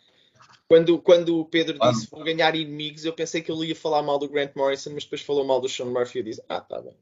Quando, 0.75 0.99
quando 0.99 1.39
o 1.39 1.45
Pedro 1.45 1.79
disse 1.79 2.11
vou 2.11 2.25
ganhar 2.25 2.57
inimigos, 2.57 3.05
eu 3.05 3.12
pensei 3.12 3.41
que 3.41 3.53
ele 3.53 3.68
ia 3.68 3.77
falar 3.77 4.03
mal 4.03 4.18
do 4.18 4.29
Grant 4.29 4.57
Morrison, 4.57 4.91
mas 4.93 5.05
depois 5.05 5.20
falou 5.20 5.47
mal 5.47 5.61
do 5.61 5.68
Sean 5.68 5.85
Murphy 5.85 6.18
e 6.18 6.20
eu 6.20 6.25
disse, 6.25 6.43
ah, 6.49 6.61
tá 6.61 6.83
bem. 6.83 6.97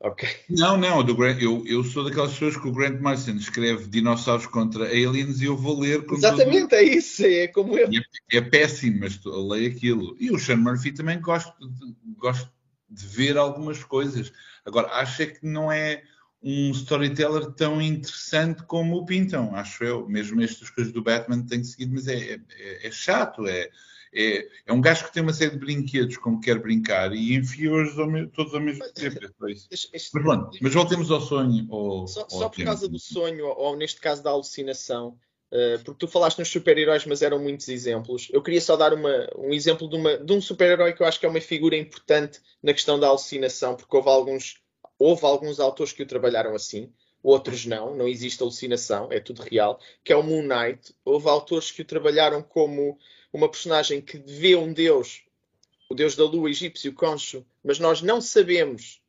Ok. 0.00 0.28
Não, 0.50 0.76
não, 0.76 1.04
do 1.04 1.14
Grant, 1.14 1.40
eu, 1.40 1.64
eu 1.68 1.84
sou 1.84 2.02
daquelas 2.02 2.32
pessoas 2.32 2.56
que 2.56 2.66
o 2.66 2.72
Grant 2.72 3.00
Morrison 3.00 3.36
escreve 3.36 3.86
dinossauros 3.86 4.48
contra 4.48 4.86
aliens 4.86 5.40
e 5.40 5.44
eu 5.44 5.56
vou 5.56 5.78
ler. 5.78 6.04
Exatamente, 6.10 6.74
é 6.74 6.82
isso, 6.82 7.24
é 7.24 7.46
como 7.46 7.78
eu. 7.78 7.88
É, 8.32 8.36
é, 8.38 8.40
péssimo, 8.40 8.98
mas 9.00 9.20
eu 9.24 9.46
leio 9.46 9.70
aquilo. 9.70 10.16
E 10.18 10.32
o 10.32 10.38
Sean 10.38 10.56
Murphy 10.56 10.90
também 10.90 11.20
gosto, 11.20 11.54
de, 11.60 11.94
gosto 12.16 12.50
de 12.90 13.06
ver 13.06 13.36
algumas 13.36 13.84
coisas. 13.84 14.32
Agora, 14.64 14.88
acho 14.94 15.22
é 15.22 15.26
que 15.26 15.46
não 15.46 15.70
é 15.70 16.02
um 16.42 16.70
storyteller 16.70 17.50
tão 17.52 17.82
interessante 17.82 18.62
como 18.62 18.96
o 18.96 19.04
pintam, 19.04 19.54
acho 19.54 19.82
eu. 19.82 20.08
Mesmo 20.08 20.40
estas 20.42 20.70
coisas 20.70 20.92
do 20.92 21.02
Batman 21.02 21.44
tem 21.44 21.62
seguido, 21.64 21.94
mas 21.94 22.06
é, 22.06 22.34
é, 22.34 22.86
é 22.86 22.90
chato, 22.90 23.46
é, 23.46 23.68
é, 24.12 24.48
é, 24.66 24.72
um 24.72 24.80
gajo 24.80 25.06
que 25.06 25.12
tem 25.12 25.22
uma 25.22 25.32
série 25.32 25.52
de 25.52 25.58
brinquedos 25.58 26.16
como 26.16 26.40
quer 26.40 26.58
brincar 26.58 27.12
e 27.12 27.34
enfia-os 27.34 27.94
todos 28.32 28.54
ao 28.54 28.60
mesmo 28.60 28.84
tempo. 28.92 29.18
É 29.46 29.52
este, 29.52 29.90
este, 29.92 30.10
mas 30.14 30.22
pronto, 30.22 30.58
mas 30.60 30.72
voltemos 30.74 31.10
ao 31.10 31.20
sonho. 31.20 31.66
Ao, 31.70 32.06
só, 32.06 32.22
ao 32.22 32.30
só 32.30 32.48
por 32.48 32.64
causa 32.64 32.88
do 32.88 32.98
sonho, 32.98 33.46
ou 33.46 33.76
neste 33.76 34.00
caso 34.00 34.22
da 34.22 34.30
alucinação, 34.30 35.18
uh, 35.52 35.82
porque 35.84 36.06
tu 36.06 36.08
falaste 36.08 36.38
nos 36.38 36.48
super-heróis, 36.48 37.04
mas 37.04 37.20
eram 37.20 37.38
muitos 37.38 37.68
exemplos. 37.68 38.28
Eu 38.32 38.42
queria 38.42 38.60
só 38.60 38.76
dar 38.76 38.94
uma, 38.94 39.28
um 39.36 39.52
exemplo 39.52 39.88
de, 39.88 39.96
uma, 39.96 40.16
de 40.16 40.32
um 40.32 40.40
super-herói 40.40 40.92
que 40.92 41.02
eu 41.02 41.06
acho 41.06 41.18
que 41.18 41.26
é 41.26 41.28
uma 41.28 41.40
figura 41.40 41.76
importante 41.76 42.40
na 42.62 42.72
questão 42.72 42.98
da 42.98 43.08
alucinação, 43.08 43.74
porque 43.74 43.94
houve 43.96 44.08
alguns 44.08 44.62
Houve 44.98 45.24
alguns 45.24 45.60
autores 45.60 45.92
que 45.92 46.02
o 46.02 46.06
trabalharam 46.06 46.54
assim, 46.54 46.92
outros 47.22 47.66
não, 47.66 47.94
não 47.94 48.08
existe 48.08 48.42
alucinação, 48.42 49.08
é 49.12 49.20
tudo 49.20 49.42
real, 49.42 49.80
que 50.02 50.12
é 50.12 50.16
o 50.16 50.22
Moon 50.22 50.42
Knight. 50.42 50.94
Houve 51.04 51.28
autores 51.28 51.70
que 51.70 51.82
o 51.82 51.84
trabalharam 51.84 52.42
como 52.42 52.98
uma 53.32 53.48
personagem 53.48 54.00
que 54.00 54.18
vê 54.18 54.56
um 54.56 54.72
deus, 54.72 55.24
o 55.88 55.94
deus 55.94 56.16
da 56.16 56.24
lua 56.24 56.50
egípcio, 56.50 56.94
Khonshu, 56.94 57.46
mas 57.62 57.78
nós 57.78 58.02
não 58.02 58.20
sabemos 58.20 59.00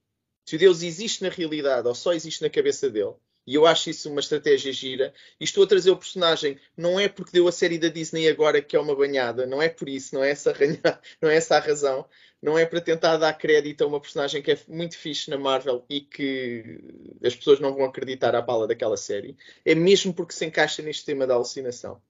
se 0.45 0.55
o 0.55 0.59
deus 0.59 0.81
existe 0.81 1.23
na 1.23 1.29
realidade 1.29 1.87
ou 1.87 1.95
só 1.95 2.13
existe 2.13 2.41
na 2.41 2.49
cabeça 2.49 2.89
dele. 2.89 3.13
E 3.49 3.55
eu 3.55 3.65
acho 3.65 3.89
isso 3.89 4.11
uma 4.11 4.19
estratégia 4.19 4.71
gira. 4.71 5.11
E 5.39 5.43
estou 5.43 5.63
a 5.63 5.67
trazer 5.67 5.89
o 5.89 5.97
personagem, 5.97 6.59
não 6.77 6.99
é 6.99 7.07
porque 7.09 7.31
deu 7.31 7.47
a 7.47 7.51
série 7.51 7.79
da 7.79 7.87
Disney 7.87 8.29
agora 8.29 8.61
que 8.61 8.75
é 8.75 8.79
uma 8.79 8.95
banhada, 8.95 9.47
não 9.47 9.59
é 9.59 9.67
por 9.67 9.89
isso, 9.89 10.13
não 10.13 10.23
é 10.23 10.29
essa, 10.29 10.53
não 11.19 11.29
é 11.29 11.35
essa 11.35 11.57
a 11.57 11.59
razão 11.59 12.05
não 12.41 12.57
é 12.57 12.65
para 12.65 12.79
tentar 12.79 13.17
dar 13.17 13.33
crédito 13.33 13.83
a 13.83 13.87
uma 13.87 13.99
personagem 13.99 14.41
que 14.41 14.51
é 14.51 14.59
muito 14.67 14.97
fixe 14.97 15.29
na 15.29 15.37
Marvel 15.37 15.83
e 15.89 15.99
que 15.99 16.79
as 17.21 17.35
pessoas 17.35 17.59
não 17.59 17.73
vão 17.73 17.85
acreditar 17.85 18.33
à 18.33 18.41
bala 18.41 18.65
daquela 18.65 18.95
série. 18.95 19.35
É 19.65 19.75
mesmo 19.75 20.13
porque 20.13 20.33
se 20.33 20.45
encaixa 20.45 20.81
neste 20.81 21.05
tema 21.05 21.27
da 21.27 21.33
alucinação. 21.33 22.01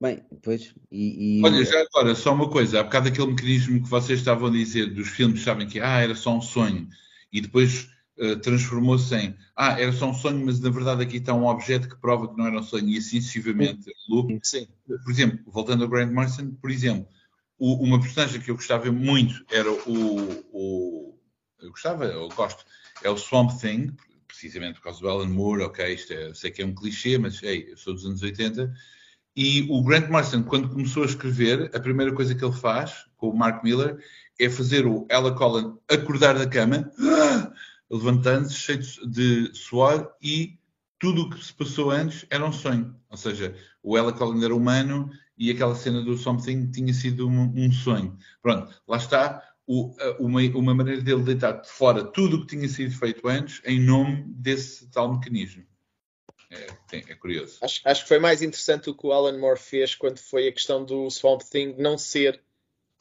Bem, 0.00 0.22
pois. 0.42 0.72
E, 0.92 1.40
e... 1.40 1.44
Olha, 1.44 1.64
já 1.64 1.80
agora, 1.80 2.14
só 2.14 2.32
uma 2.32 2.48
coisa. 2.48 2.78
Há 2.78 2.82
bocado 2.84 3.08
aquele 3.08 3.26
mecanismo 3.28 3.82
que 3.82 3.88
vocês 3.88 4.20
estavam 4.20 4.46
a 4.46 4.52
dizer 4.52 4.94
dos 4.94 5.08
filmes, 5.08 5.42
sabem 5.42 5.66
que 5.66 5.80
ah, 5.80 6.00
era 6.00 6.14
só 6.14 6.30
um 6.30 6.40
sonho 6.40 6.88
e 7.32 7.40
depois 7.40 7.88
uh, 8.18 8.36
transformou-se 8.40 9.14
em 9.14 9.36
ah, 9.56 9.80
era 9.80 9.92
só 9.92 10.10
um 10.10 10.14
sonho, 10.14 10.44
mas 10.44 10.60
na 10.60 10.70
verdade 10.70 11.02
aqui 11.02 11.16
está 11.16 11.32
um 11.32 11.46
objeto 11.46 11.88
que 11.88 11.96
prova 11.96 12.28
que 12.28 12.36
não 12.36 12.46
era 12.46 12.58
um 12.58 12.62
sonho 12.62 12.88
e 12.88 12.98
assim 12.98 13.20
sucessivamente. 13.20 13.84
Sim. 14.42 14.68
Por 14.86 15.10
exemplo, 15.10 15.38
voltando 15.46 15.84
ao 15.84 15.90
Grant 15.90 16.12
Morrison, 16.12 16.50
por 16.60 16.70
exemplo, 16.70 17.08
o, 17.58 17.74
uma 17.82 18.00
personagem 18.00 18.40
que 18.40 18.50
eu 18.50 18.56
gostava 18.56 18.90
muito 18.92 19.44
era 19.50 19.70
o, 19.70 20.44
o, 20.52 21.18
Eu 21.60 21.70
gostava, 21.70 22.04
eu 22.04 22.28
gosto. 22.28 22.64
É 23.02 23.10
o 23.10 23.16
Swamp 23.16 23.50
Thing, 23.58 23.94
precisamente 24.26 24.74
por 24.74 24.84
causa 24.84 25.00
do 25.00 25.08
Alan 25.08 25.28
Moore. 25.28 25.62
Ok, 25.62 25.94
isto 25.94 26.12
é, 26.12 26.34
sei 26.34 26.50
que 26.50 26.62
é 26.62 26.66
um 26.66 26.74
clichê, 26.74 27.16
mas 27.16 27.42
ei, 27.42 27.70
eu 27.70 27.76
sou 27.76 27.94
dos 27.94 28.04
anos 28.04 28.22
80. 28.22 28.72
E 29.34 29.66
o 29.70 29.82
Grant 29.82 30.08
Morrison, 30.08 30.42
quando 30.42 30.68
começou 30.68 31.02
a 31.02 31.06
escrever, 31.06 31.70
a 31.74 31.80
primeira 31.80 32.12
coisa 32.12 32.34
que 32.34 32.44
ele 32.44 32.56
faz 32.56 33.06
com 33.16 33.30
o 33.30 33.36
Mark 33.36 33.62
Miller 33.62 33.98
é 34.38 34.48
fazer 34.50 34.86
o 34.86 35.06
Ella 35.10 35.34
Collin 35.34 35.76
acordar 35.88 36.38
da 36.38 36.46
cama, 36.46 36.90
levantando-se, 37.90 38.54
cheio 38.54 38.80
de 39.08 39.54
suor, 39.54 40.14
e 40.20 40.58
tudo 40.98 41.22
o 41.22 41.30
que 41.30 41.44
se 41.44 41.52
passou 41.52 41.90
antes 41.90 42.26
era 42.30 42.44
um 42.44 42.52
sonho. 42.52 42.94
Ou 43.08 43.16
seja, 43.16 43.54
o 43.82 43.96
Ella 43.96 44.12
Collin 44.12 44.44
era 44.44 44.54
humano 44.54 45.10
e 45.36 45.50
aquela 45.50 45.74
cena 45.74 46.02
do 46.02 46.16
Something 46.16 46.70
tinha 46.70 46.92
sido 46.92 47.28
um, 47.28 47.52
um 47.54 47.70
sonho. 47.70 48.16
Pronto, 48.42 48.74
lá 48.88 48.96
está 48.96 49.42
o, 49.66 49.94
uma, 50.18 50.40
uma, 50.40 50.74
maneira 50.74 51.02
dele 51.02 51.22
deitar 51.22 51.60
de 51.60 51.68
fora 51.68 52.04
tudo 52.04 52.36
o 52.36 52.40
que 52.42 52.56
tinha 52.56 52.68
sido 52.68 52.94
feito 52.96 53.26
antes 53.28 53.60
em 53.64 53.80
nome 53.80 54.24
desse 54.28 54.88
tal 54.90 55.12
mecanismo. 55.12 55.64
É, 56.50 56.66
é 56.92 57.14
curioso. 57.16 57.58
Acho, 57.60 57.80
acho, 57.84 58.02
que 58.02 58.08
foi 58.08 58.20
mais 58.20 58.40
interessante 58.40 58.88
o 58.88 58.94
que 58.94 59.06
o 59.06 59.12
Alan 59.12 59.36
Moore 59.36 59.58
fez 59.58 59.94
quando 59.94 60.18
foi 60.18 60.46
a 60.46 60.52
questão 60.52 60.84
do 60.84 61.10
Swamp 61.10 61.42
Thing 61.42 61.74
não 61.76 61.98
ser 61.98 62.40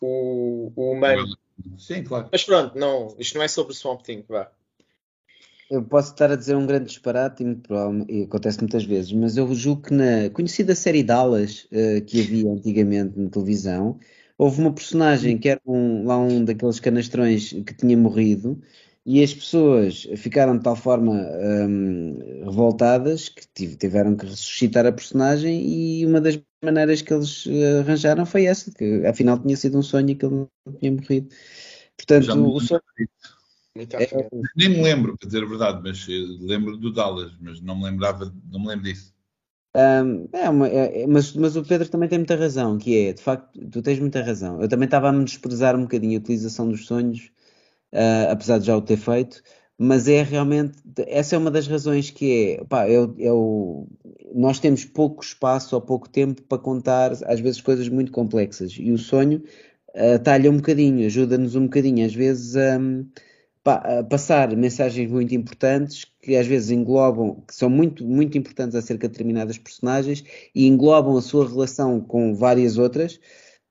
o, 0.01 0.71
o 0.75 0.91
humano. 0.91 1.37
Sim, 1.77 2.03
claro. 2.03 2.29
Mas 2.31 2.43
pronto, 2.43 2.77
não, 2.77 3.15
isto 3.19 3.37
não 3.37 3.43
é 3.43 3.47
sobre 3.47 3.71
o 3.71 3.75
Swamp 3.75 4.01
Thing, 4.01 4.25
vá. 4.27 4.51
Eu 5.69 5.83
posso 5.83 6.11
estar 6.11 6.31
a 6.31 6.35
dizer 6.35 6.55
um 6.55 6.65
grande 6.67 6.85
disparate 6.85 7.43
e, 8.07 8.23
acontece 8.23 8.59
muitas 8.59 8.83
vezes, 8.85 9.11
mas 9.11 9.35
eu 9.35 9.51
julgo 9.55 9.81
que 9.81 9.93
na 9.93 10.29
conhecida 10.31 10.75
série 10.75 11.01
Dallas 11.01 11.67
uh, 11.71 12.03
que 12.05 12.21
havia 12.21 12.51
antigamente 12.51 13.19
na 13.19 13.29
televisão, 13.29 13.99
houve 14.37 14.61
uma 14.61 14.71
personagem 14.71 15.37
que 15.39 15.49
era 15.49 15.61
um, 15.65 16.05
lá 16.05 16.17
um 16.19 16.45
daqueles 16.45 16.79
canastrões 16.79 17.51
que 17.51 17.73
tinha 17.73 17.97
morrido 17.97 18.61
e 19.05 19.23
as 19.23 19.33
pessoas 19.33 20.07
ficaram 20.17 20.57
de 20.57 20.63
tal 20.63 20.75
forma 20.75 21.13
um, 21.13 22.43
revoltadas 22.43 23.29
que 23.29 23.75
tiveram 23.75 24.15
que 24.15 24.25
ressuscitar 24.25 24.85
a 24.85 24.91
personagem 24.91 25.63
e 25.67 26.05
uma 26.05 26.21
das 26.21 26.39
maneiras 26.63 27.01
que 27.01 27.13
eles 27.13 27.45
eh, 27.47 27.79
arranjaram 27.79 28.25
foi 28.25 28.45
essa, 28.45 28.71
que 28.71 29.05
afinal 29.05 29.37
tinha 29.39 29.55
sido 29.55 29.77
um 29.77 29.83
sonho 29.83 30.09
e 30.09 30.15
que 30.15 30.25
ele 30.25 30.35
não 30.35 30.73
tinha 30.79 30.91
morrido. 30.91 31.29
Portanto, 31.95 32.31
o 32.33 32.59
sonho, 32.59 32.81
é, 33.75 34.29
nem 34.55 34.69
me 34.69 34.81
lembro, 34.81 35.17
para 35.17 35.27
dizer 35.27 35.43
a 35.43 35.47
verdade, 35.47 35.81
mas 35.83 36.07
eh, 36.09 36.37
lembro 36.39 36.77
do 36.77 36.93
Dallas, 36.93 37.33
mas 37.41 37.59
não 37.59 37.75
me 37.77 37.83
lembrava, 37.83 38.33
não 38.49 38.61
me 38.61 38.67
lembro 38.67 38.85
disso. 38.85 39.13
Um, 39.75 40.29
é 40.31 40.49
uma, 40.49 40.69
é, 40.69 41.01
é, 41.01 41.07
mas, 41.07 41.33
mas 41.33 41.57
o 41.57 41.63
Pedro 41.63 41.89
também 41.89 42.07
tem 42.07 42.17
muita 42.17 42.37
razão, 42.37 42.77
que 42.77 42.97
é, 42.97 43.13
de 43.13 43.21
facto, 43.21 43.59
tu 43.69 43.81
tens 43.81 43.99
muita 43.99 44.21
razão. 44.21 44.61
Eu 44.61 44.69
também 44.69 44.85
estava 44.85 45.09
a 45.09 45.11
me 45.11 45.25
desprezar 45.25 45.75
um 45.75 45.81
bocadinho 45.81 46.17
a 46.17 46.21
utilização 46.21 46.69
dos 46.69 46.85
sonhos, 46.85 47.29
uh, 47.93 48.31
apesar 48.31 48.59
de 48.59 48.67
já 48.67 48.77
o 48.77 48.81
ter 48.81 48.95
feito, 48.95 49.43
mas 49.77 50.07
é 50.07 50.23
realmente, 50.23 50.77
essa 51.07 51.35
é 51.35 51.37
uma 51.37 51.51
das 51.51 51.67
razões 51.67 52.09
que 52.09 52.57
é, 52.61 52.63
pá, 52.63 52.89
eu, 52.89 53.13
eu, 53.17 53.89
nós 54.33 54.57
temos 54.57 54.85
pouco 54.85 55.21
espaço 55.21 55.75
ou 55.75 55.81
pouco 55.81 56.07
tempo 56.07 56.41
para 56.43 56.57
contar, 56.57 57.11
às 57.25 57.41
vezes, 57.41 57.59
coisas 57.59 57.89
muito 57.89 58.13
complexas, 58.13 58.77
e 58.79 58.93
o 58.93 58.97
sonho 58.97 59.43
uh, 59.89 60.17
talha 60.23 60.49
um 60.49 60.55
bocadinho, 60.55 61.05
ajuda-nos 61.05 61.55
um 61.55 61.63
bocadinho, 61.63 62.05
às 62.05 62.15
vezes... 62.15 62.55
Um, 62.55 63.05
passar 64.09 64.55
mensagens 64.55 65.09
muito 65.09 65.33
importantes 65.33 66.05
que 66.21 66.35
às 66.35 66.45
vezes 66.45 66.69
englobam, 66.69 67.43
que 67.47 67.55
são 67.55 67.69
muito, 67.69 68.05
muito 68.05 68.37
importantes 68.37 68.75
acerca 68.75 69.07
de 69.07 69.13
determinadas 69.13 69.57
personagens 69.57 70.23
e 70.53 70.67
englobam 70.67 71.17
a 71.17 71.21
sua 71.21 71.47
relação 71.47 71.99
com 71.99 72.35
várias 72.35 72.77
outras 72.77 73.19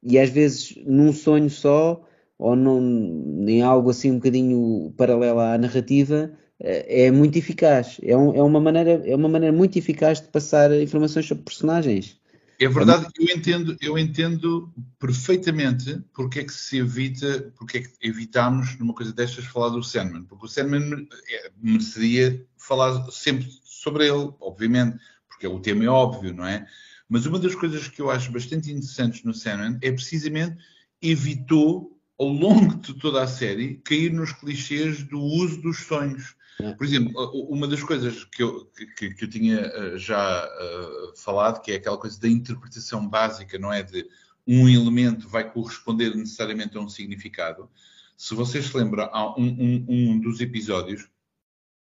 e 0.03 0.18
às 0.18 0.30
vezes 0.30 0.74
num 0.84 1.12
sonho 1.12 1.49
só 1.49 2.05
ou 2.38 2.57
num, 2.57 3.45
em 3.49 3.62
algo 3.62 3.90
assim 3.90 4.11
um 4.11 4.16
bocadinho 4.16 4.92
paralelo 4.97 5.38
à 5.40 5.57
narrativa 5.57 6.32
eh, 6.61 7.07
é 7.07 7.11
muito 7.11 7.38
eficaz. 7.38 8.01
É, 8.03 8.16
um, 8.16 8.34
é, 8.34 8.42
uma 8.42 8.61
maneira, 8.61 9.03
é 9.07 9.14
uma 9.14 9.28
maneira 9.28 9.57
muito 9.57 9.78
eficaz 9.78 10.20
de 10.20 10.28
passar 10.28 10.72
informações 10.80 11.26
sobre 11.26 11.45
personagens. 11.45 12.20
É 12.59 12.68
verdade, 12.68 13.07
eu 13.18 13.36
entendo, 13.36 13.76
eu 13.80 13.98
entendo 13.98 14.72
perfeitamente 14.98 16.00
porque 16.12 16.40
é 16.40 16.44
que 16.44 16.52
se 16.52 16.78
evita, 16.78 17.52
porque 17.57 17.78
é 17.78 17.82
que 17.82 17.90
evitamos 18.00 18.78
numa 18.78 18.94
coisa 18.94 19.12
destas 19.12 19.44
falar 19.44 19.70
do 19.70 19.82
Sandman, 19.82 20.24
porque 20.24 20.46
o 20.46 20.48
Sandman 20.48 21.07
é, 21.28 21.50
mereceria 21.61 22.46
falar 22.57 23.11
sempre 23.11 23.48
sobre 23.64 24.07
ele, 24.07 24.32
obviamente, 24.40 24.98
porque 25.28 25.46
o 25.46 25.59
tema 25.59 25.84
é 25.84 25.88
óbvio, 25.88 26.32
não 26.32 26.46
é? 26.46 26.66
Mas 27.09 27.26
uma 27.26 27.38
das 27.38 27.55
coisas 27.55 27.88
que 27.88 28.00
eu 28.00 28.11
acho 28.11 28.32
bastante 28.32 28.70
interessantes 28.70 29.24
no 29.24 29.34
Sandman 29.34 29.78
é 29.82 29.90
precisamente 29.90 30.57
evitou 31.02 32.00
ao 32.18 32.28
longo 32.28 32.76
de 32.76 32.94
toda 32.94 33.22
a 33.22 33.26
série 33.26 33.76
cair 33.84 34.12
nos 34.12 34.32
clichês 34.32 35.02
do 35.02 35.20
uso 35.20 35.61
dos 35.61 35.78
sonhos. 35.78 36.34
É. 36.61 36.72
Por 36.72 36.84
exemplo, 36.84 37.12
uma 37.50 37.66
das 37.66 37.82
coisas 37.82 38.24
que 38.24 38.42
eu, 38.42 38.66
que, 38.96 39.14
que 39.14 39.24
eu 39.24 39.30
tinha 39.30 39.59
eh, 39.59 39.98
já 39.98 40.46
uh, 40.46 41.16
falado, 41.16 41.61
que 41.61 41.72
é 41.72 41.76
aquela 41.76 41.98
coisa 41.98 42.20
da 42.20 42.28
interpretação 42.28 43.09
básica, 43.09 43.59
não 43.59 43.72
é? 43.72 43.82
De 43.82 44.09
um 44.46 44.68
elemento 44.68 45.28
vai 45.28 45.50
corresponder 45.50 46.14
necessariamente 46.14 46.76
a 46.76 46.80
um 46.80 46.88
significado. 46.88 47.68
Se 48.16 48.34
vocês 48.34 48.66
se 48.66 48.76
lembram, 48.76 49.09
há 49.12 49.38
um, 49.38 49.46
um, 49.46 49.86
um 49.88 50.20
dos 50.20 50.40
episódios 50.40 51.09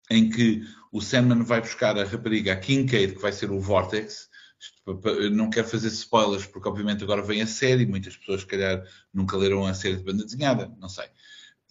em 0.09 0.29
que 0.29 0.63
o 0.91 1.01
Sandman 1.01 1.43
vai 1.43 1.61
buscar 1.61 1.97
a 1.97 2.03
rapariga, 2.03 2.53
a 2.53 2.57
Kincaid, 2.57 3.15
que 3.15 3.21
vai 3.21 3.31
ser 3.31 3.49
o 3.49 3.59
Vortex. 3.59 4.29
Não 5.31 5.49
quero 5.49 5.67
fazer 5.67 5.87
spoilers, 5.87 6.45
porque 6.45 6.67
obviamente 6.67 7.03
agora 7.03 7.23
vem 7.23 7.41
a 7.41 7.47
série, 7.47 7.85
muitas 7.85 8.17
pessoas, 8.17 8.41
se 8.41 8.47
calhar, 8.47 8.83
nunca 9.13 9.37
leram 9.37 9.65
a 9.65 9.73
série 9.73 9.95
de 9.95 10.03
banda 10.03 10.23
desenhada, 10.23 10.71
não 10.79 10.89
sei. 10.89 11.05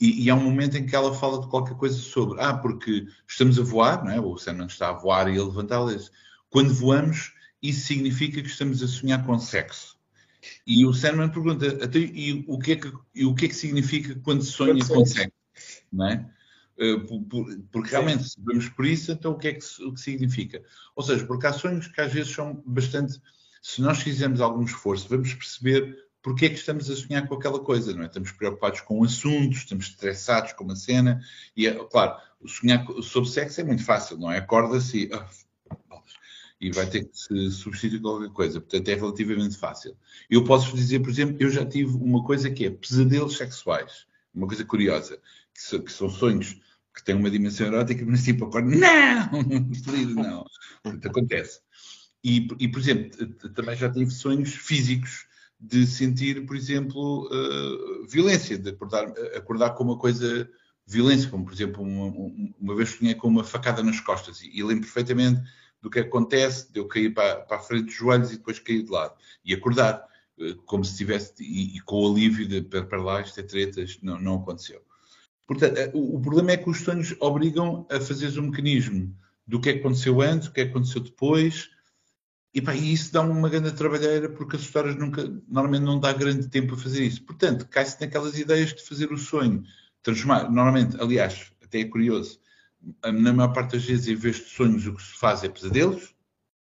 E, 0.01 0.25
e, 0.25 0.31
há 0.31 0.35
um 0.35 0.43
momento 0.43 0.77
em 0.77 0.87
que 0.87 0.97
ela 0.97 1.15
fala 1.15 1.41
de 1.41 1.49
qualquer 1.49 1.77
coisa 1.77 1.97
sobre, 1.97 2.41
ah, 2.41 2.55
porque 2.55 3.07
estamos 3.29 3.59
a 3.59 3.63
voar, 3.63 4.03
não 4.03 4.11
é? 4.11 4.21
o 4.21 4.39
Sandman 4.39 4.67
está 4.67 4.89
a 4.89 4.93
voar 4.93 5.29
e 5.29 5.39
a 5.39 5.45
levantá-las. 5.45 6.11
Quando 6.49 6.73
voamos, 6.73 7.35
isso 7.63 7.87
significa 7.87 8.41
que 8.41 8.49
estamos 8.49 8.83
a 8.83 8.89
sonhar 8.89 9.25
com 9.27 9.39
sexo. 9.39 9.99
E 10.67 10.87
o 10.87 10.95
Sandman 10.95 11.29
pergunta, 11.29 11.67
e 11.95 12.45
o 12.49 12.59
que 12.59 12.73
é 12.73 12.77
que, 12.77 12.93
e 13.15 13.27
o 13.27 13.35
que, 13.35 13.45
é 13.45 13.49
que 13.49 13.55
significa 13.55 14.19
quando 14.23 14.43
sonha 14.43 14.83
com 14.87 15.05
sexo? 15.05 15.33
Não 15.93 16.07
é? 16.07 16.31
Eh, 16.79 16.97
porque 17.71 17.91
realmente, 17.91 18.25
se 18.25 18.41
vamos 18.41 18.71
por 18.71 18.87
isso, 18.87 19.13
então 19.13 19.33
o 19.33 19.39
que 19.39 19.49
é 19.49 19.53
que, 19.53 19.85
o 19.85 19.93
que 19.93 20.01
significa? 20.01 20.63
Ou 20.97 21.03
seja, 21.03 21.27
porque 21.27 21.47
há 21.47 21.53
sonhos 21.53 21.89
que 21.89 22.01
às 22.01 22.11
vezes 22.11 22.33
são 22.33 22.63
bastante. 22.67 23.21
Se 23.61 23.83
nós 23.83 24.01
fizermos 24.01 24.41
algum 24.41 24.65
esforço, 24.65 25.07
vamos 25.07 25.35
perceber 25.35 25.95
porque 26.23 26.47
é 26.47 26.49
que 26.49 26.57
estamos 26.57 26.91
a 26.91 26.97
sonhar 26.97 27.27
com 27.27 27.35
aquela 27.35 27.61
coisa, 27.61 27.95
não 27.95 28.03
é? 28.03 28.07
Estamos 28.07 28.33
preocupados 28.33 28.81
com 28.83 29.03
assuntos, 29.03 29.59
estamos 29.59 29.87
estressados 29.87 30.53
com 30.53 30.65
uma 30.65 30.77
cena, 30.77 31.21
e, 31.57 31.67
é, 31.67 31.75
claro, 31.91 32.17
o 32.41 32.49
sonhar 32.49 32.85
sobre 33.03 33.31
sexo 33.31 33.61
é 33.61 33.65
muito 33.65 33.85
fácil, 33.85 34.19
não 34.19 34.31
é? 34.31 34.39
Acorda-se 34.39 35.05
e. 35.05 35.11
Oh, 35.13 35.51
e 36.61 36.71
vai 36.71 36.87
ter 36.87 37.05
que 37.05 37.17
se 37.17 37.51
substituir 37.53 38.01
qualquer 38.01 38.29
coisa. 38.31 38.61
Portanto, 38.61 38.89
é 38.89 38.95
relativamente 38.95 39.57
fácil. 39.57 39.97
Eu 40.29 40.45
posso 40.45 40.77
dizer, 40.77 41.01
por 41.01 41.09
exemplo, 41.09 41.37
eu 41.41 41.49
já 41.49 41.65
tive 41.65 41.97
uma 41.97 42.23
coisa 42.23 42.51
que 42.51 42.67
é 42.67 42.71
pesadelos 42.71 43.39
sexuais. 43.39 44.07
Uma 44.35 44.47
coisa 44.47 44.65
curiosa, 44.65 45.19
que, 45.55 45.91
são 45.91 46.11
sonhos 46.11 46.61
que 46.95 47.03
tem 47.03 47.15
uma 47.15 47.31
dimensão 47.31 47.67
erótica, 47.67 48.05
mas 48.07 48.25
tipo 48.25 48.45
acorda, 48.45 48.69
não, 48.77 49.43
não. 50.15 50.45
Portanto, 50.83 51.09
acontece. 51.09 51.61
E, 52.23 52.47
e, 52.59 52.69
por 52.69 52.79
exemplo, 52.79 53.11
também 53.55 53.75
já 53.75 53.91
tive 53.91 54.11
sonhos 54.11 54.55
físicos 54.55 55.27
de 55.61 55.87
sentir, 55.87 56.47
por 56.47 56.57
exemplo, 56.57 57.27
uh, 57.27 58.07
violência, 58.09 58.57
de 58.57 58.71
acordar, 58.71 59.13
acordar 59.37 59.71
com 59.71 59.85
uma 59.85 59.99
coisa 59.99 60.49
violência, 60.87 61.29
como 61.29 61.45
por 61.45 61.53
exemplo, 61.53 61.83
uma, 61.83 62.07
uma 62.59 62.75
vez 62.75 62.91
sonhei 62.91 63.15
com 63.15 63.29
uma 63.29 63.45
facada 63.45 63.83
nas 63.83 64.01
costas 64.01 64.41
e, 64.41 64.51
e 64.53 64.63
lembro 64.63 64.85
perfeitamente 64.85 65.43
do 65.83 65.91
que 65.91 66.01
acontece, 66.01 66.73
de 66.73 66.81
eu 66.81 66.89
cair 66.89 67.13
para, 67.13 67.41
para 67.43 67.59
a 67.59 67.61
frente 67.61 67.87
dos 67.87 67.95
joelhos 67.95 68.33
e 68.33 68.37
depois 68.39 68.59
cair 68.59 68.83
de 68.83 68.91
lado 68.91 69.15
e 69.45 69.53
acordar, 69.53 70.03
uh, 70.39 70.57
como 70.65 70.83
se 70.83 70.97
tivesse, 70.97 71.35
e, 71.41 71.77
e, 71.77 71.81
com 71.81 72.03
o 72.03 72.11
alívio 72.11 72.49
de 72.49 72.63
para, 72.63 72.85
para 72.85 73.03
lá, 73.03 73.21
isto 73.21 73.39
é 73.39 73.43
tretas, 73.43 73.99
não, 74.03 74.19
não 74.19 74.37
aconteceu. 74.37 74.81
Portanto, 75.47 75.77
eh, 75.77 75.91
o 75.93 76.21
problema 76.21 76.53
é 76.53 76.57
que 76.57 76.71
os 76.71 76.81
sonhos 76.81 77.15
obrigam 77.21 77.87
a 77.91 78.01
fazeres 78.01 78.37
um 78.37 78.43
mecanismo 78.43 79.15
do 79.47 79.61
que 79.61 79.69
é 79.69 79.73
que 79.73 79.81
aconteceu 79.81 80.21
antes, 80.23 80.49
o 80.49 80.53
que 80.53 80.61
é 80.61 80.65
que 80.65 80.71
aconteceu 80.71 81.01
depois, 81.03 81.71
e, 82.53 82.61
pá, 82.61 82.75
isso 82.75 83.13
dá 83.13 83.21
uma 83.21 83.49
grande 83.49 83.73
trabalheira, 83.73 84.29
porque 84.29 84.57
as 84.57 84.63
histórias 84.63 84.97
nunca, 84.97 85.23
normalmente 85.49 85.85
não 85.85 86.01
dá 86.01 86.13
grande 86.13 86.49
tempo 86.49 86.75
a 86.75 86.77
fazer 86.79 87.05
isso. 87.05 87.23
Portanto, 87.23 87.67
cai-se 87.69 88.01
naquelas 88.01 88.39
ideias 88.39 88.75
de 88.75 88.83
fazer 88.83 89.13
o 89.13 89.19
sonho, 89.19 89.63
transformar, 90.03 90.51
normalmente, 90.51 91.01
aliás, 91.01 91.53
até 91.63 91.81
é 91.81 91.85
curioso, 91.85 92.41
na 93.05 93.33
maior 93.33 93.53
parte 93.53 93.73
das 93.73 93.85
vezes, 93.85 94.09
em 94.09 94.17
vez 94.17 94.37
de 94.37 94.51
sonhos, 94.51 94.87
o 94.87 94.95
que 94.95 95.03
se 95.03 95.19
faz 95.19 95.45
é 95.45 95.49
pesadelos, 95.49 96.15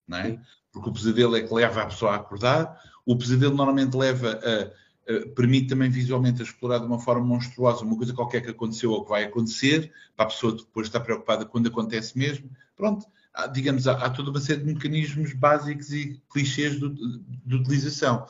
não 0.07 0.17
é? 0.17 0.39
Porque 0.71 0.89
o 0.89 0.93
pesadelo 0.93 1.35
é 1.35 1.41
que 1.41 1.53
leva 1.53 1.83
a 1.83 1.85
pessoa 1.85 2.13
a 2.13 2.15
acordar, 2.15 2.79
o 3.05 3.17
pesadelo 3.17 3.55
normalmente 3.55 3.95
leva 3.95 4.39
a 4.43 4.87
eh, 5.09 5.25
permite 5.29 5.67
também 5.67 5.89
visualmente 5.89 6.41
explorar 6.41 6.79
de 6.79 6.85
uma 6.85 6.99
forma 6.99 7.25
monstruosa 7.25 7.85
uma 7.85 7.95
coisa 7.95 8.13
qualquer 8.13 8.41
que 8.41 8.49
aconteceu 8.49 8.91
ou 8.91 9.05
que 9.05 9.09
vai 9.09 9.23
acontecer, 9.23 9.91
para 10.17 10.25
a 10.25 10.27
pessoa 10.27 10.53
depois 10.53 10.87
estar 10.87 10.99
preocupada 10.99 11.45
quando 11.45 11.67
acontece 11.67 12.17
mesmo. 12.17 12.49
Pronto, 12.75 13.05
há, 13.37 13.47
digamos, 13.47 13.87
há, 13.87 13.93
há, 13.93 14.09
toda 14.09 14.31
uma 14.31 14.41
série 14.41 14.61
de 14.61 14.73
mecanismos 14.73 15.33
básicos 15.33 15.93
e 15.93 16.19
clichês 16.29 16.79
de, 16.79 16.89
de, 16.89 17.55
utilização. 17.55 18.25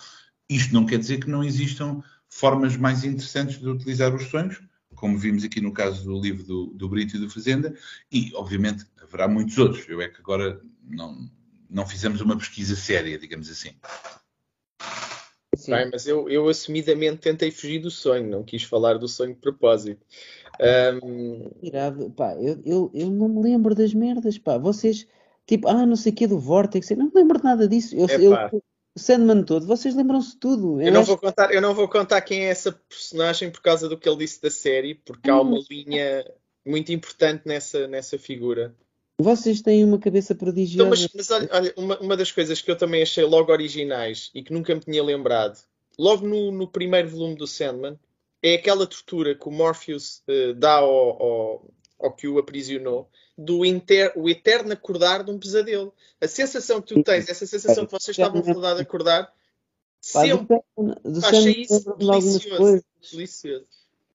Isto 0.50 0.74
não 0.74 0.86
quer 0.86 1.00
dizer 1.00 1.20
que 1.20 1.30
não 1.30 1.44
existam 1.44 2.04
formas 2.30 2.76
mais 2.76 3.06
interessantes 3.06 3.58
de 3.58 3.68
utilizar 3.68 4.14
os 4.14 4.24
sonhos, 4.26 4.62
como 4.96 5.18
vimos 5.18 5.44
aqui 5.44 5.62
no 5.62 5.72
caso 5.72 6.04
do 6.04 6.20
livro 6.20 6.44
do, 6.44 6.66
do 6.68 6.90
Brito 6.90 7.16
e 7.16 7.20
do 7.20 7.30
Fazenda, 7.30 7.74
e 8.12 8.32
obviamente 8.36 8.86
haverá 9.02 9.28
muitos 9.28 9.58
outros. 9.58 9.88
Eu 9.88 10.02
é 10.02 10.10
que 10.10 10.20
agora 10.20 10.60
não, 10.84 11.30
não 11.70 11.88
fizemos 11.88 12.20
uma 12.20 12.38
pesquisa 12.38 12.76
séria, 12.76 13.18
digamos 13.18 13.50
assim. 13.50 13.72
Bem, 15.68 15.90
mas 15.92 16.06
eu, 16.06 16.30
eu 16.30 16.48
assumidamente 16.48 17.18
tentei 17.18 17.50
fugir 17.50 17.80
do 17.80 17.90
sonho, 17.90 18.30
não 18.30 18.44
quis 18.44 18.64
falar 18.64 18.98
do 18.98 19.08
sonho 19.08 19.34
de 19.34 19.42
propósito. 19.42 20.06
Um... 20.62 21.52
Irado, 21.62 22.10
pá, 22.12 22.36
eu, 22.36 22.60
eu, 22.66 22.92
eu 22.94 23.10
não 23.10 23.30
me 23.30 23.42
lembro 23.42 23.76
das 23.76 23.94
merdas, 23.94 24.38
pá. 24.38 24.58
Vocês, 24.58 25.08
tipo, 25.46 25.68
ah, 25.68 25.86
não 25.86 25.96
sei 25.96 26.12
o 26.12 26.16
que 26.16 26.28
do 26.28 26.40
Vortex, 26.40 26.90
eu 26.90 26.98
não 26.98 27.06
me 27.06 27.12
lembro 27.14 27.38
de 27.38 27.44
nada 27.44 27.68
disso. 27.68 27.96
Eu, 27.96 28.08
eu, 28.08 28.34
o 28.96 29.00
Sandman 29.00 29.44
todo, 29.44 29.68
vocês 29.68 29.96
lembram-se 29.96 30.38
tudo. 30.38 30.82
Eu, 30.82 30.88
eu 30.88 30.94
não 30.94 31.02
acho... 31.02 31.10
vou 31.10 31.18
contar, 31.18 31.54
eu 31.54 31.62
não 31.62 31.76
vou 31.76 31.88
contar 31.88 32.22
quem 32.22 32.46
é 32.46 32.50
essa 32.50 32.72
personagem 32.72 33.52
por 33.52 33.62
causa 33.62 33.88
do 33.88 33.98
que 33.98 34.10
ele 34.10 34.18
disse 34.18 34.42
da 34.42 34.50
série, 34.50 34.96
porque 34.96 35.30
hum. 35.30 35.36
há 35.36 35.42
uma 35.42 35.60
linha 35.70 36.26
muito 36.66 36.92
importante 36.92 37.44
nessa, 37.46 37.88
nessa 37.88 38.18
figura. 38.18 38.76
Vocês 39.20 39.62
têm 39.62 39.84
uma 39.84 39.98
cabeça 39.98 40.36
prodigiosa. 40.36 40.84
Então, 40.84 40.90
mas, 40.90 41.10
mas 41.14 41.32
olha, 41.32 41.50
olha 41.52 41.74
uma, 41.76 42.00
uma, 42.00 42.18
das 42.18 42.32
coisas 42.32 42.62
que 42.62 42.70
eu 42.70 42.76
também 42.76 43.02
achei 43.02 43.24
logo 43.24 43.52
originais 43.52 44.30
e 44.34 44.44
que 44.44 44.54
nunca 44.54 44.76
me 44.76 44.82
tinha 44.82 45.04
lembrado, 45.04 45.60
logo 45.98 46.28
no, 46.28 46.52
no 46.52 46.68
primeiro 46.68 47.10
volume 47.10 47.36
do 47.36 47.48
Sandman, 47.48 47.98
é 48.42 48.56
aquela 48.56 48.86
tortura 48.86 49.36
que 49.36 49.48
o 49.48 49.52
Morpheus 49.52 50.24
uh, 50.28 50.54
dá 50.54 50.76
ao, 50.76 51.22
ao, 51.22 51.66
ao, 52.00 52.12
que 52.14 52.28
o 52.28 52.38
aprisionou, 52.38 53.10
do 53.38 53.66
inter, 53.66 54.12
o 54.16 54.30
eterno 54.30 54.74
acordar 54.74 55.24
de 55.24 55.32
um 55.32 55.40
pesadelo. 55.40 55.94
A 56.20 56.28
sensação 56.28 56.82
que 56.82 56.94
tu 56.94 57.04
tens, 57.04 57.30
essa 57.30 57.46
sensação 57.46 57.86
que 57.86 57.92
vocês 57.92 58.18
estavam 58.18 58.42
a 58.42 58.74
de 58.76 58.82
acordar, 58.82 59.32
sempre 60.02 60.64
achei 61.24 61.62
isso 61.62 61.96
delicioso, 61.98 62.84
delicioso. 63.12 63.66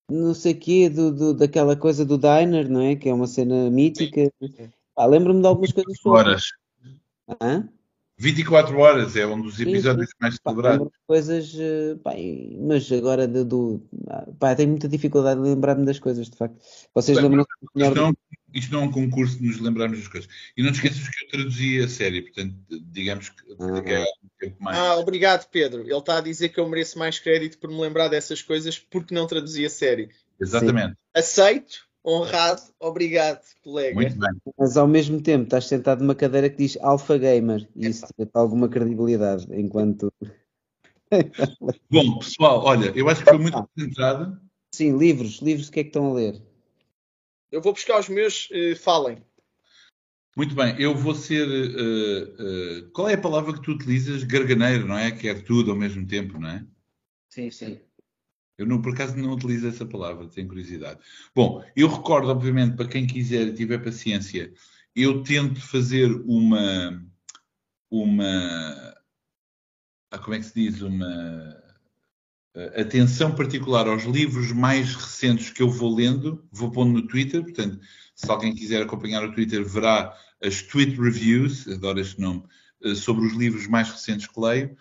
Não 0.08 0.34
sei 0.34 0.52
o 0.52 0.58
quê, 0.58 0.90
do, 0.90 1.12
do, 1.12 1.34
daquela 1.34 1.76
coisa 1.76 2.04
do 2.04 2.18
Diner, 2.18 2.68
não 2.68 2.80
é? 2.80 2.96
Que 2.96 3.08
é 3.08 3.14
uma 3.14 3.26
cena 3.26 3.70
mítica. 3.70 4.30
Ah, 4.94 5.06
Lembro-me 5.06 5.40
de 5.40 5.46
algumas 5.46 5.72
coisas. 5.72 5.98
Horas. 6.04 6.44
Hã? 7.40 7.68
24 8.22 8.78
horas 8.78 9.16
é 9.16 9.26
um 9.26 9.40
dos 9.42 9.58
episódios 9.58 10.06
sim, 10.06 10.12
sim. 10.12 10.18
mais 10.20 10.36
celebrados. 10.36 10.88
Coisas, 11.08 11.52
eh, 11.58 11.96
pá, 12.04 12.12
mas 12.60 12.90
agora 12.92 13.26
do, 13.26 13.44
do 13.44 13.82
pá, 14.38 14.54
tenho 14.54 14.68
muita 14.70 14.88
dificuldade 14.88 15.42
de 15.42 15.48
lembrar-me 15.48 15.84
das 15.84 15.98
coisas, 15.98 16.30
de 16.30 16.36
facto. 16.36 16.56
Vocês 16.94 17.18
lembram 17.18 17.42
isto, 17.42 17.94
não, 17.96 18.14
isto 18.54 18.72
não 18.72 18.82
é 18.82 18.84
um 18.84 18.92
concurso 18.92 19.38
de 19.40 19.48
nos 19.48 19.58
lembrarmos 19.58 19.98
das 19.98 20.06
coisas. 20.06 20.30
E 20.56 20.62
não 20.62 20.70
te 20.70 20.76
esqueças 20.76 21.08
que 21.08 21.24
eu 21.24 21.28
traduzi 21.30 21.80
a 21.80 21.88
série, 21.88 22.22
portanto, 22.22 22.54
digamos 22.92 23.28
que, 23.28 23.42
ah. 23.58 23.82
que 23.82 23.90
é 23.90 24.02
um 24.02 24.28
tempo 24.38 24.56
mais. 24.60 24.78
Ah, 24.78 24.96
obrigado, 24.98 25.48
Pedro. 25.50 25.80
Ele 25.80 25.92
está 25.92 26.18
a 26.18 26.22
dizer 26.22 26.50
que 26.50 26.60
eu 26.60 26.68
mereço 26.68 27.00
mais 27.00 27.18
crédito 27.18 27.58
por 27.58 27.70
me 27.70 27.80
lembrar 27.80 28.06
dessas 28.06 28.40
coisas 28.40 28.78
porque 28.78 29.12
não 29.12 29.26
traduzi 29.26 29.66
a 29.66 29.70
série. 29.70 30.10
Exatamente. 30.40 30.90
Sim. 30.90 30.96
Aceito, 31.12 31.88
honrado, 32.05 32.62
obrigado, 32.80 33.42
colega. 33.62 33.94
Muito 33.94 34.18
bem. 34.18 34.30
Mas 34.59 34.76
ao 34.76 34.86
mesmo 34.86 35.20
tempo 35.20 35.44
estás 35.44 35.66
sentado 35.66 36.00
numa 36.00 36.14
cadeira 36.14 36.50
que 36.50 36.57
diz 36.57 36.76
Alpha 36.80 37.16
Gamer 37.16 37.68
e 37.76 37.88
isso 37.88 38.07
tem 38.16 38.28
alguma 38.34 38.68
credibilidade 38.68 39.46
enquanto. 39.50 40.12
Bom, 41.90 42.18
pessoal, 42.18 42.64
olha, 42.64 42.92
eu 42.96 43.09
acho 43.09 43.22
que 43.22 43.30
foi 43.30 43.38
muito 43.38 43.68
concentrado. 43.74 44.40
Sim, 44.74 44.96
livros, 44.96 45.40
livros, 45.40 45.68
o 45.68 45.72
que 45.72 45.80
é 45.80 45.82
que 45.82 45.90
estão 45.90 46.11
a 46.11 46.14
ler? 46.14 46.42
Eu 47.50 47.61
vou 47.61 47.72
buscar 47.72 48.00
os 48.00 48.09
meus, 48.09 48.48
uh, 48.50 48.74
falem. 48.76 49.22
Muito 50.34 50.55
bem, 50.55 50.74
eu 50.80 50.94
vou 50.94 51.14
ser. 51.14 51.46
Uh, 51.46 52.86
uh, 52.86 52.90
qual 52.92 53.11
é 53.11 53.14
a 53.14 53.20
palavra 53.20 53.53
que 53.53 53.61
tu 53.61 53.72
utilizas? 53.72 54.24
Garganeiro, 54.24 54.86
não 54.86 54.96
é? 54.96 55.11
Que 55.11 55.28
é 55.28 55.34
tudo 55.34 55.70
ao 55.70 55.76
mesmo 55.76 56.07
tempo, 56.07 56.40
não 56.40 56.48
é? 56.48 56.66
Sim, 57.28 57.50
sim. 57.50 57.78
Eu, 58.59 58.66
não, 58.66 58.80
por 58.80 58.92
acaso, 58.92 59.16
não 59.16 59.32
utilizo 59.32 59.66
essa 59.66 59.86
palavra, 59.86 60.28
tenho 60.28 60.48
curiosidade. 60.48 61.00
Bom, 61.34 61.64
eu 61.74 61.88
recordo, 61.88 62.28
obviamente, 62.28 62.76
para 62.76 62.88
quem 62.88 63.07
quiser 63.07 63.48
e 63.48 63.55
tiver 63.55 63.78
paciência, 63.78 64.53
eu 64.94 65.22
tento 65.22 65.61
fazer 65.61 66.11
uma. 66.26 67.03
uma 67.90 68.94
ah, 70.11 70.18
como 70.18 70.34
é 70.34 70.38
que 70.38 70.44
se 70.46 70.55
diz? 70.55 70.82
Uma 70.82 71.62
atenção 72.76 73.34
particular 73.34 73.88
aos 73.88 74.05
livros 74.05 74.53
mais 74.53 74.94
recentes 74.94 75.50
que 75.50 75.62
eu 75.62 75.70
vou 75.70 75.94
lendo, 75.94 76.46
vou 76.50 76.70
pondo 76.70 76.92
no 76.92 77.07
Twitter, 77.07 77.42
portanto, 77.42 77.80
se 78.14 78.30
alguém 78.30 78.55
quiser 78.55 78.82
acompanhar 78.82 79.24
o 79.24 79.32
Twitter, 79.32 79.64
verá 79.64 80.14
as 80.42 80.61
Tweet 80.61 81.00
Reviews, 81.00 81.66
adoro 81.66 82.00
este 82.00 82.20
nome, 82.20 82.44
eh, 82.84 82.94
sobre 82.94 83.26
os 83.26 83.32
livros 83.32 83.66
mais 83.66 83.90
recentes 83.90 84.26
que 84.26 84.40
leio. 84.40 84.76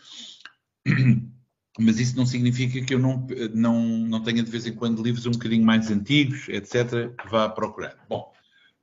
Mas 1.80 2.00
isso 2.00 2.18
não 2.18 2.26
significa 2.26 2.84
que 2.86 2.94
eu 2.94 3.00
não, 3.00 3.26
não, 3.54 3.82
não 3.82 4.24
tenha 4.24 4.44
de 4.44 4.52
vez 4.52 4.66
em 4.66 4.74
quando 4.74 5.02
livros 5.02 5.26
um 5.26 5.32
bocadinho 5.32 5.66
mais 5.66 5.90
antigos, 5.90 6.50
etc., 6.50 7.16
que 7.18 7.30
vá 7.30 7.48
procurar. 7.48 7.96
Bom, 8.10 8.32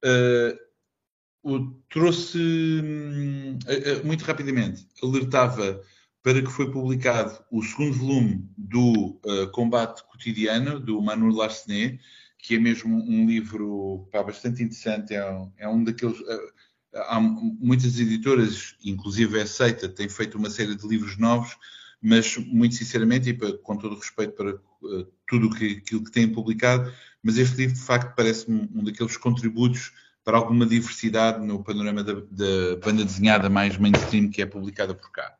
uh, 0.04 1.74
trouxe, 1.90 2.38
uh, 2.38 4.06
muito 4.06 4.24
rapidamente, 4.24 4.86
alertava 5.02 5.82
para 6.22 6.42
que 6.42 6.50
foi 6.50 6.70
publicado 6.70 7.42
o 7.50 7.62
segundo 7.62 7.94
volume 7.94 8.48
do 8.56 9.18
uh, 9.24 9.50
Combate 9.52 10.02
Cotidiano, 10.04 10.80
do 10.80 11.00
Manu 11.00 11.30
Larsenet, 11.30 12.00
que 12.38 12.56
é 12.56 12.58
mesmo 12.58 12.96
um 12.96 13.26
livro 13.26 14.08
pá, 14.12 14.22
bastante 14.22 14.62
interessante. 14.62 15.14
É 15.14 15.30
um, 15.30 15.52
é 15.56 15.68
um 15.68 15.84
daqueles. 15.84 16.18
Uh, 16.20 16.52
há 16.94 17.20
muitas 17.20 17.98
editoras, 17.98 18.74
inclusive 18.84 19.38
a 19.38 19.44
Aceita, 19.44 19.88
têm 19.88 20.08
feito 20.08 20.38
uma 20.38 20.50
série 20.50 20.74
de 20.74 20.86
livros 20.86 21.16
novos, 21.18 21.56
mas 22.00 22.36
muito 22.36 22.74
sinceramente, 22.74 23.30
e 23.30 23.58
com 23.58 23.76
todo 23.76 23.94
o 23.94 23.98
respeito 23.98 24.34
para 24.34 24.54
uh, 24.54 25.06
tudo 25.26 25.50
que, 25.50 25.78
aquilo 25.84 26.04
que 26.04 26.10
têm 26.10 26.28
publicado, 26.30 26.92
mas 27.22 27.36
este 27.36 27.56
livro 27.56 27.74
de 27.74 27.82
facto 27.82 28.14
parece-me 28.14 28.68
um 28.74 28.84
daqueles 28.84 29.16
contributos 29.16 29.92
para 30.24 30.36
alguma 30.36 30.66
diversidade 30.66 31.44
no 31.44 31.62
panorama 31.62 32.04
da, 32.04 32.14
da 32.14 32.76
banda 32.84 33.04
desenhada 33.04 33.48
mais 33.48 33.76
mainstream 33.76 34.30
que 34.30 34.42
é 34.42 34.46
publicada 34.46 34.94
por 34.94 35.10
cá. 35.10 35.34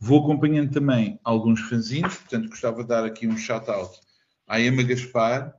Vou 0.00 0.22
acompanhando 0.22 0.70
também 0.70 1.18
alguns 1.24 1.60
fanzines, 1.62 2.16
portanto 2.16 2.48
gostava 2.48 2.82
de 2.82 2.88
dar 2.88 3.04
aqui 3.04 3.26
um 3.26 3.36
shout-out 3.36 3.98
à 4.46 4.60
Emma 4.60 4.82
Gaspar, 4.82 5.54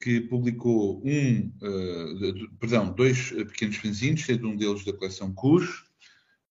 que 0.00 0.20
publicou 0.20 1.02
um, 1.04 1.52
uh, 1.62 2.56
perdão, 2.58 2.90
dois 2.92 3.30
pequenos 3.30 3.76
fanzines, 3.76 4.24
sendo 4.24 4.48
um 4.48 4.56
deles 4.56 4.84
da 4.84 4.92
coleção 4.94 5.32
Cus, 5.32 5.84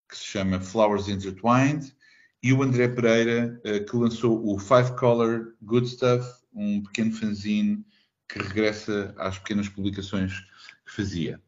que 0.07 0.15
se 0.15 0.25
chama 0.25 0.59
Flowers 0.59 1.07
Intertwined, 1.07 1.95
e 2.41 2.53
o 2.53 2.63
André 2.63 2.87
Pereira, 2.87 3.59
uh, 3.65 3.85
que 3.85 3.95
lançou 3.95 4.45
o 4.47 4.59
Five 4.59 4.95
Color 4.97 5.53
Good 5.61 5.89
Stuff, 5.89 6.27
um 6.53 6.81
pequeno 6.83 7.11
fanzine 7.11 7.85
que 8.27 8.39
regressa 8.39 9.13
às 9.17 9.37
pequenas 9.37 9.67
publicações 9.67 10.39
que 10.85 10.91
fazia. 10.91 11.41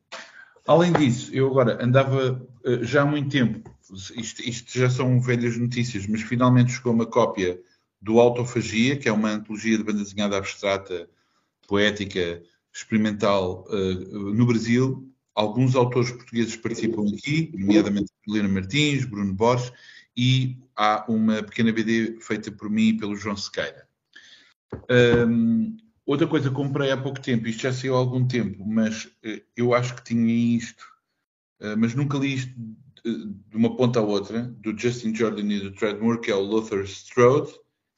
Além 0.68 0.94
disso, 0.94 1.34
eu 1.34 1.48
agora 1.48 1.84
andava 1.84 2.42
uh, 2.66 2.84
já 2.84 3.04
há 3.04 3.06
muito 3.06 3.30
tempo 3.30 3.72
isto, 4.16 4.42
isto, 4.42 4.78
já 4.78 4.90
são 4.90 5.20
velhas 5.20 5.58
notícias, 5.58 6.08
mas 6.08 6.22
finalmente 6.22 6.72
chegou 6.72 6.94
uma 6.94 7.06
cópia 7.06 7.60
do 8.02 8.20
Autofagia, 8.20 8.98
que 8.98 9.10
é 9.10 9.12
uma 9.12 9.32
antologia 9.32 9.78
de 9.78 9.84
banda 9.84 10.04
desenhada 10.04 10.38
abstrata, 10.38 11.10
poética, 11.68 12.42
experimental 12.74 13.66
uh, 13.70 14.34
no 14.34 14.46
Brasil. 14.46 15.08
Alguns 15.36 15.76
autores 15.76 16.12
portugueses 16.12 16.56
participam 16.56 17.06
aqui, 17.14 17.52
nomeadamente 17.54 18.12
Helena 18.28 18.50
Martins, 18.50 19.06
Bruno 19.06 19.34
Borges, 19.34 19.72
e 20.16 20.58
há 20.82 21.06
uma 21.08 21.44
pequena 21.44 21.72
BD 21.72 22.18
feita 22.20 22.52
por 22.52 22.68
mim 22.68 22.88
e 22.88 22.98
pelo 22.98 23.16
João 23.16 23.38
Sequeira. 23.38 23.88
Um, 25.28 25.78
outra 26.04 26.26
coisa 26.26 26.50
que 26.50 26.56
comprei 26.56 26.90
há 26.90 26.98
pouco 26.98 27.22
tempo, 27.22 27.48
isto 27.48 27.62
já 27.62 27.72
saiu 27.72 27.96
há 27.96 28.00
algum 28.00 28.28
tempo, 28.28 28.66
mas 28.66 29.06
uh, 29.06 29.42
eu 29.56 29.76
acho 29.76 29.96
que 29.96 30.04
tinha 30.04 30.58
isto, 30.58 30.84
uh, 31.62 31.78
mas 31.78 31.94
nunca 31.94 32.18
li 32.18 32.34
isto 32.34 32.52
de 33.04 33.58
uma 33.58 33.76
ponta 33.76 34.00
à 34.00 34.02
outra, 34.02 34.42
do 34.42 34.78
Justin 34.78 35.14
Jordan 35.14 35.52
e 35.52 35.60
do 35.60 35.72
Treadmore, 35.72 36.20
que 36.20 36.32
é 36.32 36.36
o 36.36 36.42
Lothar 36.42 36.82
Strode, 36.82 37.52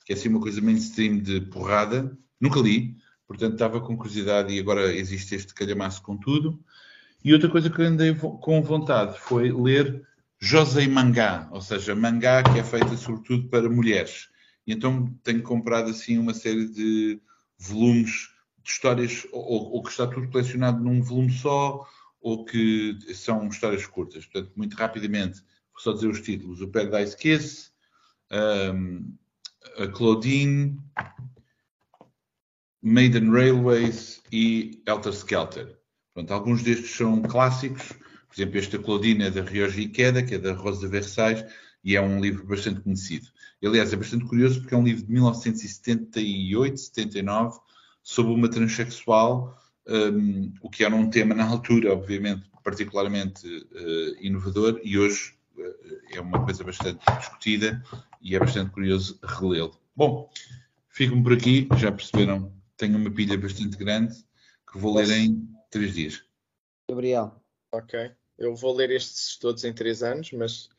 que 0.05 0.11
é 0.11 0.15
assim 0.15 0.27
uma 0.27 0.39
coisa 0.41 0.61
mainstream 0.61 1.19
de 1.19 1.41
porrada. 1.41 2.17
Nunca 2.39 2.59
li, 2.59 2.95
portanto 3.27 3.53
estava 3.53 3.79
com 3.81 3.97
curiosidade 3.97 4.53
e 4.53 4.59
agora 4.59 4.93
existe 4.93 5.35
este 5.35 5.53
calhamaço 5.53 6.01
com 6.01 6.17
tudo. 6.17 6.61
E 7.23 7.33
outra 7.33 7.49
coisa 7.49 7.69
que 7.69 7.81
andei 7.81 8.13
com 8.15 8.61
vontade 8.61 9.19
foi 9.19 9.51
ler 9.51 10.05
Josei 10.45 10.89
Mangá, 10.89 11.47
ou 11.53 11.61
seja, 11.61 11.95
mangá 11.95 12.43
que 12.43 12.59
é 12.59 12.63
feita 12.65 12.97
sobretudo 12.97 13.47
para 13.47 13.69
mulheres. 13.69 14.27
E 14.67 14.73
então 14.73 15.07
tenho 15.23 15.41
comprado 15.41 15.89
assim 15.89 16.17
uma 16.17 16.33
série 16.33 16.67
de 16.67 17.21
volumes 17.57 18.29
de 18.61 18.69
histórias, 18.69 19.25
ou, 19.31 19.71
ou 19.71 19.81
que 19.81 19.89
está 19.89 20.05
tudo 20.05 20.29
colecionado 20.29 20.83
num 20.83 21.01
volume 21.01 21.31
só, 21.31 21.87
ou 22.19 22.43
que 22.43 22.97
são 23.13 23.47
histórias 23.47 23.87
curtas. 23.87 24.25
Portanto, 24.25 24.51
muito 24.57 24.75
rapidamente, 24.75 25.39
vou 25.71 25.79
só 25.79 25.93
dizer 25.93 26.09
os 26.09 26.19
títulos: 26.19 26.59
O 26.59 26.67
Paradise 26.67 27.15
Kiss, 27.15 27.71
um, 28.29 29.15
a 29.77 29.87
Claudine, 29.87 30.77
Maiden 32.81 33.31
Railways 33.31 34.21
e 34.29 34.83
Elter 34.85 35.13
Skelter. 35.13 35.79
Pronto, 36.13 36.33
alguns 36.33 36.61
destes 36.63 36.91
são 36.91 37.21
clássicos. 37.21 37.93
Por 38.33 38.41
exemplo, 38.41 38.57
este 38.57 38.75
a 38.77 38.79
Claudine 38.79 39.25
é 39.25 39.31
da 39.31 39.43
Rioja 39.43 39.79
Ikeda, 39.79 40.23
que 40.23 40.33
é 40.33 40.39
da 40.39 40.53
Rosa 40.53 40.81
de 40.81 40.87
Versailles, 40.87 41.45
e 41.83 41.95
é 41.95 42.01
um 42.01 42.19
livro 42.19 42.47
bastante 42.47 42.81
conhecido. 42.81 43.27
Aliás, 43.63 43.93
é 43.93 43.95
bastante 43.95 44.25
curioso 44.25 44.59
porque 44.59 44.73
é 44.73 44.77
um 44.77 44.83
livro 44.83 45.03
de 45.03 45.11
1978, 45.11 46.79
79, 46.79 47.59
sobre 48.01 48.33
uma 48.33 48.49
transexual 48.49 49.55
um, 49.87 50.53
o 50.61 50.69
que 50.69 50.83
era 50.83 50.95
um 50.95 51.09
tema 51.09 51.35
na 51.35 51.45
altura, 51.45 51.93
obviamente, 51.93 52.49
particularmente 52.63 53.45
uh, 53.47 54.15
inovador, 54.19 54.79
e 54.83 54.97
hoje 54.97 55.35
uh, 55.57 56.15
é 56.15 56.21
uma 56.21 56.43
coisa 56.43 56.63
bastante 56.63 57.03
discutida 57.19 57.83
e 58.21 58.35
é 58.35 58.39
bastante 58.39 58.71
curioso 58.71 59.19
relê-lo. 59.23 59.77
Bom, 59.95 60.29
fico-me 60.89 61.21
por 61.21 61.33
aqui, 61.33 61.67
já 61.77 61.91
perceberam, 61.91 62.51
tenho 62.77 62.97
uma 62.97 63.11
pilha 63.11 63.37
bastante 63.37 63.77
grande 63.77 64.15
que 64.71 64.77
vou 64.77 64.95
ler 64.95 65.11
em 65.11 65.47
três 65.69 65.93
dias. 65.93 66.23
Gabriel. 66.89 67.39
Ok, 67.71 68.11
eu 68.37 68.55
vou 68.55 68.73
ler 68.75 68.91
estes 68.91 69.37
todos 69.37 69.63
em 69.63 69.73
três 69.73 70.03
anos, 70.03 70.31
mas 70.31 70.69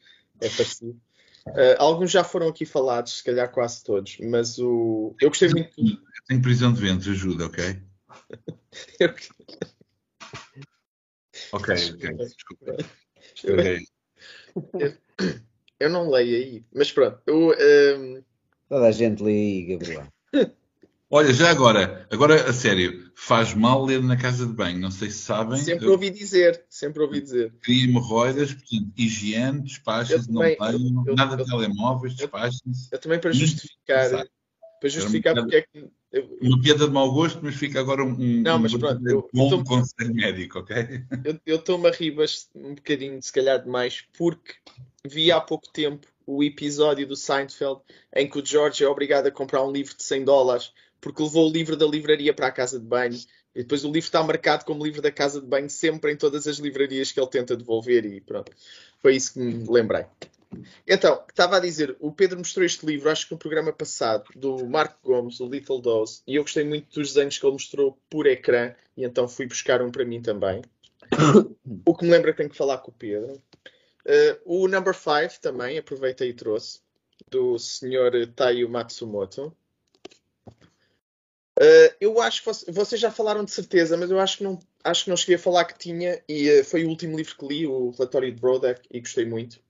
é 0.40 0.48
parecido. 0.48 1.00
Uh, 1.48 1.76
alguns 1.78 2.10
já 2.10 2.24
foram 2.24 2.48
aqui 2.48 2.64
falados, 2.64 3.18
se 3.18 3.24
calhar 3.24 3.50
quase 3.52 3.84
todos, 3.84 4.16
mas 4.18 4.58
o... 4.58 5.14
eu 5.20 5.28
gostei 5.28 5.48
muito. 5.50 5.78
Eu 5.78 5.98
tenho 6.26 6.42
prisão 6.42 6.72
de 6.72 6.80
ventos, 6.80 7.06
ajuda, 7.06 7.46
ok? 7.46 7.82
ok, 11.52 11.74
ok, 11.92 12.16
desculpa. 12.16 12.76
Eu, 13.42 14.94
eu, 15.80 15.90
não 15.90 16.08
leio 16.08 16.36
aí, 16.36 16.64
mas 16.72 16.90
pronto. 16.90 17.20
Eu, 17.26 17.48
um... 17.48 17.52
Ehm, 17.52 18.24
Toda 18.68 18.86
a 18.86 18.92
gente 18.92 19.22
lê 19.22 19.32
aí, 19.32 19.66
Gabriel. 19.66 20.08
Olha, 21.14 21.32
já 21.32 21.48
agora, 21.48 22.08
agora 22.10 22.50
a 22.50 22.52
sério, 22.52 23.08
faz 23.14 23.54
mal 23.54 23.84
ler 23.84 24.02
na 24.02 24.16
casa 24.16 24.44
de 24.44 24.52
banho, 24.52 24.80
não 24.80 24.90
sei 24.90 25.10
se 25.10 25.18
sabem. 25.18 25.60
Sempre 25.60 25.86
eu... 25.86 25.92
ouvi 25.92 26.10
dizer, 26.10 26.64
sempre 26.68 27.04
ouvi 27.04 27.20
dizer. 27.20 27.54
Cria 27.60 27.84
hemorroidas, 27.84 28.52
portanto, 28.52 28.92
higiene, 28.96 29.62
despachem-se, 29.62 30.28
não 30.28 30.40
tenho, 30.40 31.04
nada 31.14 31.36
de 31.36 31.44
telemóveis, 31.44 32.16
despachem-se. 32.16 32.88
Eu 32.90 32.98
também 32.98 33.20
para 33.20 33.30
justificar, 33.30 34.26
para 34.80 34.88
justificar 34.88 35.36
porque 35.36 35.54
é 35.54 35.62
que 35.62 35.88
uma 36.42 36.60
piada 36.60 36.84
de 36.84 36.92
mau 36.92 37.12
gosto, 37.12 37.38
mas 37.40 37.54
fica 37.54 37.78
agora 37.78 38.02
um, 38.02 38.16
não, 38.42 38.58
mas 38.58 38.74
pronto, 38.76 39.08
eu, 39.08 39.30
bom 39.32 39.52
eu 39.52 39.62
conselho 39.62 40.12
médico, 40.12 40.58
ok? 40.58 41.04
Eu 41.46 41.56
estou-me 41.58 41.86
a 41.86 41.92
rir 41.92 42.16
um 42.56 42.74
bocadinho, 42.74 43.22
se 43.22 43.32
calhar 43.32 43.62
demais, 43.62 44.04
porque 44.18 44.54
vi 45.06 45.30
há 45.30 45.40
pouco 45.40 45.72
tempo 45.72 46.08
o 46.26 46.42
episódio 46.42 47.06
do 47.06 47.14
Seinfeld 47.14 47.82
em 48.16 48.28
que 48.28 48.36
o 48.36 48.44
George 48.44 48.82
é 48.82 48.88
obrigado 48.88 49.28
a 49.28 49.30
comprar 49.30 49.62
um 49.64 49.70
livro 49.70 49.96
de 49.96 50.02
100 50.02 50.24
dólares 50.24 50.72
porque 51.04 51.22
levou 51.22 51.50
o 51.50 51.52
livro 51.52 51.76
da 51.76 51.84
livraria 51.84 52.32
para 52.32 52.46
a 52.46 52.50
casa 52.50 52.80
de 52.80 52.86
banho 52.86 53.20
e 53.54 53.62
depois 53.62 53.84
o 53.84 53.88
livro 53.88 54.06
está 54.06 54.22
marcado 54.22 54.64
como 54.64 54.82
livro 54.82 55.02
da 55.02 55.12
casa 55.12 55.38
de 55.38 55.46
banho 55.46 55.68
sempre 55.68 56.10
em 56.10 56.16
todas 56.16 56.48
as 56.48 56.56
livrarias 56.56 57.12
que 57.12 57.20
ele 57.20 57.28
tenta 57.28 57.54
devolver 57.54 58.06
e 58.06 58.22
pronto. 58.22 58.50
Foi 59.02 59.14
isso 59.14 59.34
que 59.34 59.38
me 59.38 59.68
lembrei. 59.68 60.06
Então, 60.88 61.22
estava 61.28 61.58
a 61.58 61.60
dizer, 61.60 61.94
o 62.00 62.10
Pedro 62.10 62.38
mostrou 62.38 62.64
este 62.64 62.86
livro, 62.86 63.10
acho 63.10 63.26
que 63.26 63.32
no 63.34 63.38
programa 63.38 63.70
passado, 63.70 64.24
do 64.34 64.66
Marco 64.66 64.96
Gomes, 65.02 65.40
o 65.40 65.46
Little 65.46 65.82
Dose, 65.82 66.22
e 66.26 66.36
eu 66.36 66.42
gostei 66.42 66.64
muito 66.64 66.86
dos 66.94 67.12
desenhos 67.12 67.36
que 67.36 67.44
ele 67.44 67.52
mostrou 67.52 67.98
por 68.08 68.26
ecrã, 68.26 68.72
e 68.96 69.04
então 69.04 69.28
fui 69.28 69.46
buscar 69.46 69.82
um 69.82 69.90
para 69.90 70.06
mim 70.06 70.22
também. 70.22 70.62
o 71.84 71.94
que 71.94 72.04
me 72.04 72.12
lembra 72.12 72.30
que 72.30 72.38
tenho 72.38 72.48
que 72.48 72.56
falar 72.56 72.78
com 72.78 72.90
o 72.90 72.94
Pedro. 72.94 73.42
Uh, 74.06 74.62
o 74.62 74.68
Number 74.68 74.94
5 74.94 75.40
também, 75.42 75.76
aproveitei 75.76 76.30
e 76.30 76.34
trouxe, 76.34 76.80
do 77.28 77.58
Sr. 77.58 78.32
Taiyo 78.34 78.70
Matsumoto. 78.70 79.54
Uh, 81.58 81.94
eu 82.00 82.20
acho 82.20 82.42
que 82.42 82.72
vocês 82.72 83.00
já 83.00 83.10
falaram 83.10 83.44
de 83.44 83.52
certeza, 83.52 83.96
mas 83.96 84.10
eu 84.10 84.18
acho 84.18 84.38
que 84.38 84.44
não, 84.44 84.58
acho 84.82 85.04
que 85.04 85.10
não 85.10 85.16
cheguei 85.16 85.36
a 85.36 85.38
falar 85.38 85.64
que 85.64 85.78
tinha, 85.78 86.20
e 86.28 86.50
uh, 86.50 86.64
foi 86.64 86.84
o 86.84 86.88
último 86.88 87.16
livro 87.16 87.36
que 87.36 87.46
li, 87.46 87.66
o 87.66 87.90
relatório 87.90 88.32
de 88.32 88.40
Brodeck, 88.40 88.80
e 88.90 89.00
gostei 89.00 89.24
muito. 89.24 89.60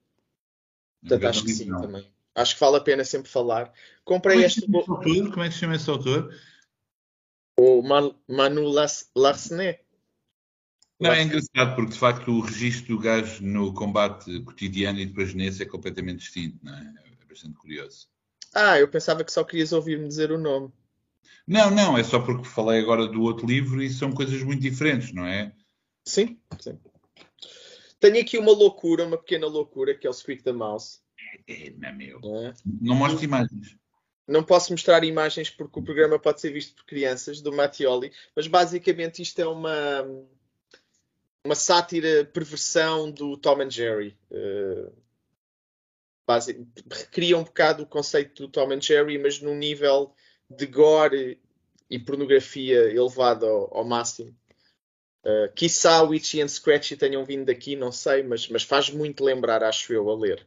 Portanto, 1.01 1.27
acho 1.27 1.45
que 1.45 1.53
sim 1.53 1.67
não. 1.67 1.83
também. 1.83 2.11
Acho 2.35 2.55
que 2.55 2.61
vale 2.61 2.77
a 2.79 2.81
pena 2.81 3.05
sempre 3.05 3.31
falar. 3.31 3.73
Comprei 4.05 4.37
Como 4.37 4.45
é 4.45 4.47
este. 4.47 4.77
Autor? 4.77 5.31
Como 5.31 5.43
é 5.43 5.49
que 5.49 5.55
se 5.55 5.61
chama 5.61 5.77
esse 5.77 5.89
autor? 5.89 6.35
O 7.59 7.83
Manu 7.83 8.69
Larsenet. 9.15 9.81
Não, 10.99 11.13
é 11.13 11.23
engraçado 11.23 11.75
porque 11.75 11.93
de 11.93 11.99
facto 11.99 12.31
o 12.31 12.41
registro 12.41 12.97
do 12.97 13.03
gajo 13.03 13.45
no 13.45 13.75
combate 13.75 14.41
cotidiano 14.41 14.99
e 14.99 15.07
depois 15.07 15.35
nesse 15.35 15.63
é 15.63 15.67
completamente 15.67 16.21
distinto, 16.21 16.59
não 16.63 16.75
é? 16.75 16.95
É 17.21 17.25
bastante 17.27 17.57
curioso. 17.57 18.09
Ah, 18.55 18.79
eu 18.79 18.89
pensava 18.89 19.23
que 19.23 19.33
só 19.33 19.45
querias 19.45 19.73
ouvir-me 19.73 20.09
dizer 20.09 20.33
o 20.33 20.39
nome. 20.39 20.73
Não, 21.47 21.71
não, 21.71 21.97
é 21.99 22.05
só 22.05 22.19
porque 22.21 22.45
falei 22.45 22.81
agora 22.81 23.07
do 23.07 23.23
outro 23.23 23.47
livro 23.47 23.83
e 23.83 23.91
são 23.91 24.13
coisas 24.13 24.43
muito 24.43 24.61
diferentes, 24.61 25.13
não 25.13 25.27
é? 25.27 25.53
Sim, 26.05 26.39
sim. 26.61 26.79
Tenho 28.01 28.21
aqui 28.21 28.39
uma 28.39 28.53
loucura, 28.53 29.07
uma 29.07 29.17
pequena 29.17 29.47
loucura, 29.47 29.95
que 29.95 30.07
é 30.07 30.11
o 30.11 30.13
Squeak 30.13 30.43
the 30.43 30.53
Mouse. 30.53 30.99
É, 31.49 31.71
não, 31.71 31.89
é 31.89 31.93
meu. 31.93 32.21
É? 32.47 32.53
Não 32.81 32.95
mostro 32.95 33.25
imagens. 33.25 33.77
Não 34.27 34.43
posso 34.43 34.73
mostrar 34.73 35.05
imagens 35.05 35.51
porque 35.51 35.79
o 35.79 35.83
programa 35.83 36.19
pode 36.19 36.41
ser 36.41 36.51
visto 36.51 36.75
por 36.75 36.85
crianças, 36.87 37.41
do 37.41 37.53
Mattioli, 37.53 38.13
mas 38.35 38.47
basicamente 38.47 39.21
isto 39.21 39.39
é 39.41 39.47
uma, 39.47 40.03
uma 41.45 41.55
sátira, 41.55 42.25
perversão 42.25 43.11
do 43.11 43.37
Tom 43.37 43.61
and 43.61 43.71
Jerry. 43.71 44.17
Uh, 44.31 44.93
base, 46.27 46.67
recria 46.91 47.37
um 47.37 47.45
bocado 47.45 47.83
o 47.83 47.87
conceito 47.87 48.43
do 48.43 48.49
Tom 48.49 48.73
and 48.73 48.81
Jerry, 48.81 49.19
mas 49.19 49.41
num 49.41 49.55
nível 49.55 50.15
de 50.57 50.67
gore 50.67 51.41
e 51.91 51.99
pornografia 51.99 52.81
elevado 52.91 53.47
ao, 53.47 53.79
ao 53.79 53.85
máximo. 53.85 54.35
Uh, 55.25 55.51
quiçá 55.55 56.03
o 56.03 56.15
Itchy 56.15 56.43
and 56.43 56.49
Scratchy 56.49 56.97
tenham 56.97 57.25
vindo 57.25 57.47
daqui, 57.47 57.77
não 57.77 57.91
sei, 57.91 58.23
mas, 58.23 58.47
mas 58.49 58.63
faz 58.63 58.91
muito 58.91 59.25
lembrar, 59.25 59.63
acho 59.63 59.93
eu, 59.93 60.11
a 60.11 60.17
ler. 60.17 60.47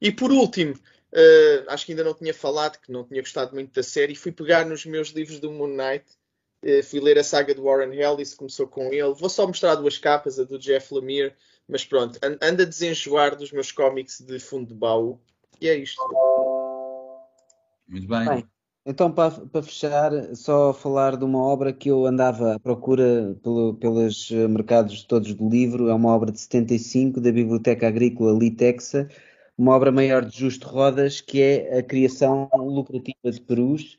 E 0.00 0.10
por 0.10 0.30
último, 0.30 0.72
uh, 0.74 1.64
acho 1.68 1.84
que 1.84 1.92
ainda 1.92 2.04
não 2.04 2.14
tinha 2.14 2.32
falado, 2.32 2.78
que 2.78 2.90
não 2.90 3.04
tinha 3.04 3.20
gostado 3.20 3.54
muito 3.54 3.74
da 3.74 3.82
série, 3.82 4.14
fui 4.14 4.32
pegar 4.32 4.64
nos 4.64 4.86
meus 4.86 5.08
livros 5.08 5.38
do 5.40 5.52
Moon 5.52 5.76
Knight, 5.76 6.06
uh, 6.64 6.82
fui 6.84 7.00
ler 7.00 7.18
a 7.18 7.24
saga 7.24 7.54
de 7.54 7.60
Warren 7.60 7.92
Ellis, 7.92 8.32
começou 8.32 8.66
com 8.66 8.92
ele. 8.92 9.12
Vou 9.12 9.28
só 9.28 9.46
mostrar 9.46 9.74
duas 9.74 9.98
capas, 9.98 10.38
a 10.38 10.44
do 10.44 10.58
Jeff 10.58 10.94
Lemire, 10.94 11.34
mas 11.68 11.84
pronto, 11.84 12.18
anda 12.22 12.62
a 12.62 12.66
desenjoar 12.66 13.36
dos 13.36 13.52
meus 13.52 13.70
cómics 13.70 14.20
de 14.20 14.38
fundo 14.38 14.68
de 14.68 14.74
baú. 14.74 15.20
E 15.60 15.68
é 15.68 15.76
isto. 15.76 16.02
Muito 17.86 18.08
bem. 18.08 18.26
Bem, 18.26 18.48
então, 18.88 19.12
para, 19.12 19.30
para 19.30 19.62
fechar, 19.62 20.34
só 20.34 20.72
falar 20.72 21.14
de 21.14 21.22
uma 21.22 21.38
obra 21.38 21.74
que 21.74 21.90
eu 21.90 22.06
andava 22.06 22.54
à 22.54 22.58
procura 22.58 23.36
pelo, 23.42 23.74
pelos 23.74 24.30
eh, 24.32 24.48
mercados 24.48 25.04
todos 25.04 25.34
do 25.34 25.46
livro. 25.46 25.90
É 25.90 25.94
uma 25.94 26.08
obra 26.08 26.32
de 26.32 26.40
75 26.40 27.20
da 27.20 27.30
Biblioteca 27.30 27.86
Agrícola 27.86 28.32
Litexa, 28.32 29.06
uma 29.58 29.74
obra 29.74 29.92
maior 29.92 30.24
de 30.24 30.38
Justo 30.38 30.66
Rodas, 30.66 31.20
que 31.20 31.42
é 31.42 31.78
a 31.80 31.82
criação 31.82 32.48
lucrativa 32.54 33.30
de 33.30 33.40
perus. 33.42 33.98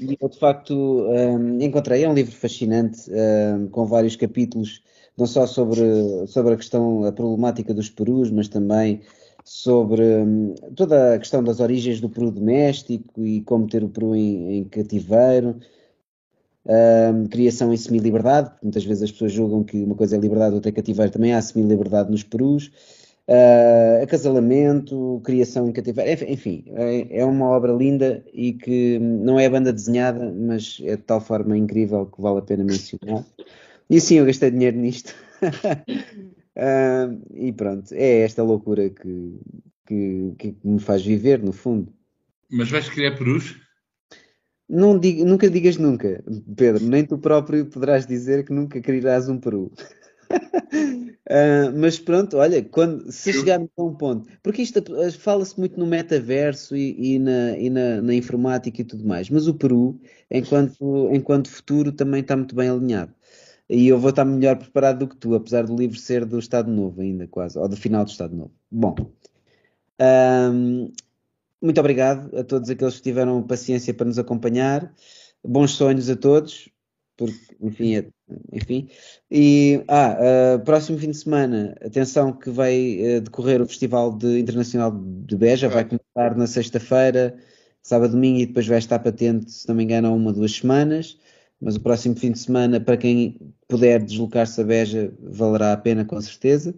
E 0.00 0.16
eu, 0.18 0.28
de 0.30 0.38
facto, 0.38 0.74
um, 0.74 1.60
encontrei. 1.60 2.04
É 2.04 2.08
um 2.08 2.14
livro 2.14 2.34
fascinante, 2.34 3.10
um, 3.10 3.68
com 3.68 3.84
vários 3.84 4.16
capítulos, 4.16 4.82
não 5.18 5.26
só 5.26 5.46
sobre, 5.46 5.82
sobre 6.26 6.54
a 6.54 6.56
questão, 6.56 7.04
a 7.04 7.12
problemática 7.12 7.74
dos 7.74 7.90
perus, 7.90 8.30
mas 8.30 8.48
também 8.48 9.02
sobre 9.44 10.02
hum, 10.02 10.54
toda 10.74 11.14
a 11.14 11.18
questão 11.18 11.42
das 11.42 11.60
origens 11.60 12.00
do 12.00 12.08
peru 12.08 12.30
doméstico 12.30 13.24
e 13.24 13.40
como 13.42 13.66
ter 13.66 13.82
o 13.82 13.88
peru 13.88 14.14
em, 14.14 14.58
em 14.58 14.64
cativeiro, 14.64 15.56
hum, 16.66 17.26
criação 17.28 17.72
em 17.72 17.76
semi-liberdade, 17.76 18.52
muitas 18.62 18.84
vezes 18.84 19.04
as 19.04 19.12
pessoas 19.12 19.32
julgam 19.32 19.64
que 19.64 19.82
uma 19.82 19.94
coisa 19.94 20.16
é 20.16 20.18
liberdade, 20.18 20.54
outra 20.54 20.70
é 20.70 20.72
cativeiro, 20.72 21.12
também 21.12 21.34
há 21.34 21.40
semi-liberdade 21.40 22.10
nos 22.10 22.22
perus, 22.22 22.70
uh, 23.28 24.02
acasalamento, 24.02 25.20
criação 25.24 25.68
em 25.68 25.72
cativeiro, 25.72 26.24
enfim, 26.30 26.64
é, 26.74 27.20
é 27.20 27.24
uma 27.24 27.48
obra 27.48 27.72
linda 27.72 28.24
e 28.32 28.52
que 28.52 28.98
não 28.98 29.38
é 29.38 29.48
banda 29.48 29.72
desenhada, 29.72 30.32
mas 30.32 30.80
é 30.82 30.96
de 30.96 31.02
tal 31.02 31.20
forma 31.20 31.56
incrível 31.56 32.06
que 32.06 32.20
vale 32.20 32.38
a 32.38 32.42
pena 32.42 32.64
mencionar. 32.64 33.24
E 33.88 34.00
sim, 34.00 34.16
eu 34.16 34.26
gastei 34.26 34.50
dinheiro 34.50 34.76
nisto. 34.76 35.14
Uh, 36.56 37.22
e 37.34 37.52
pronto, 37.52 37.92
é 37.94 38.20
esta 38.20 38.42
loucura 38.42 38.90
que, 38.90 39.40
que, 39.86 40.34
que, 40.38 40.56
me 40.64 40.80
faz 40.80 41.04
viver, 41.04 41.42
no 41.42 41.52
fundo. 41.52 41.92
Mas 42.50 42.70
vais 42.70 42.88
criar 42.88 43.16
perus? 43.16 43.56
Não 44.68 44.98
diga, 44.98 45.24
nunca 45.24 45.48
digas 45.48 45.76
nunca, 45.76 46.22
Pedro. 46.56 46.84
Nem 46.84 47.04
tu 47.04 47.18
próprio 47.18 47.66
poderás 47.66 48.06
dizer 48.06 48.44
que 48.44 48.52
nunca 48.52 48.80
criarás 48.80 49.28
um 49.28 49.38
peru. 49.38 49.72
uh, 50.30 51.76
mas 51.76 51.98
pronto, 51.98 52.36
olha, 52.36 52.62
quando, 52.62 53.10
se 53.10 53.32
chegarmos 53.32 53.70
a 53.76 53.82
um 53.82 53.94
ponto, 53.94 54.28
porque 54.42 54.62
isto 54.62 54.80
fala-se 55.18 55.58
muito 55.58 55.78
no 55.78 55.86
metaverso 55.86 56.76
e, 56.76 57.14
e, 57.14 57.18
na, 57.18 57.58
e 57.58 57.68
na, 57.68 58.00
na, 58.00 58.14
informática 58.14 58.80
e 58.80 58.84
tudo 58.84 59.04
mais, 59.04 59.28
mas 59.28 59.48
o 59.48 59.54
Peru, 59.54 60.00
enquanto, 60.30 61.10
enquanto 61.12 61.50
futuro, 61.50 61.90
também 61.90 62.20
está 62.20 62.36
muito 62.36 62.54
bem 62.54 62.68
alinhado 62.68 63.12
e 63.70 63.86
eu 63.86 64.00
vou 64.00 64.10
estar 64.10 64.24
melhor 64.24 64.56
preparado 64.56 64.98
do 64.98 65.08
que 65.08 65.16
tu, 65.16 65.32
apesar 65.32 65.64
do 65.64 65.76
livro 65.76 65.96
ser 65.96 66.24
do 66.24 66.40
Estado 66.40 66.68
Novo 66.68 67.00
ainda 67.00 67.28
quase, 67.28 67.56
ou 67.56 67.68
do 67.68 67.76
final 67.76 68.04
do 68.04 68.10
Estado 68.10 68.34
Novo. 68.34 68.50
Bom, 68.68 68.96
muito 71.62 71.78
obrigado 71.78 72.36
a 72.36 72.42
todos 72.42 72.68
aqueles 72.68 72.96
que 72.96 73.02
tiveram 73.02 73.40
paciência 73.44 73.94
para 73.94 74.06
nos 74.06 74.18
acompanhar. 74.18 74.92
Bons 75.44 75.70
sonhos 75.70 76.10
a 76.10 76.16
todos, 76.16 76.68
porque, 77.16 77.56
enfim, 77.60 77.94
é, 77.94 78.06
enfim. 78.52 78.88
E, 79.30 79.84
ah, 79.86 80.18
uh, 80.56 80.64
próximo 80.64 80.98
fim 80.98 81.12
de 81.12 81.18
semana, 81.18 81.76
atenção 81.80 82.32
que 82.32 82.50
vai 82.50 82.98
uh, 82.98 83.20
decorrer 83.20 83.62
o 83.62 83.66
Festival 83.66 84.12
de, 84.18 84.40
Internacional 84.40 84.90
de 84.92 85.36
Beja, 85.36 85.68
vai 85.68 85.84
começar 85.84 86.36
na 86.36 86.46
sexta-feira, 86.48 87.36
sábado, 87.82 88.12
domingo 88.12 88.40
e 88.40 88.46
depois 88.46 88.66
vai 88.66 88.78
estar 88.78 88.98
patente, 88.98 89.50
se 89.50 89.68
não 89.68 89.76
me 89.76 89.84
engano, 89.84 90.08
há 90.08 90.10
uma, 90.10 90.32
duas 90.32 90.56
semanas 90.56 91.16
mas 91.60 91.76
o 91.76 91.80
próximo 91.80 92.16
fim 92.16 92.32
de 92.32 92.38
semana, 92.38 92.80
para 92.80 92.96
quem 92.96 93.38
puder 93.68 94.02
deslocar-se 94.02 94.60
a 94.60 94.64
Beja, 94.64 95.12
valerá 95.20 95.72
a 95.72 95.76
pena 95.76 96.04
com 96.04 96.20
certeza. 96.20 96.74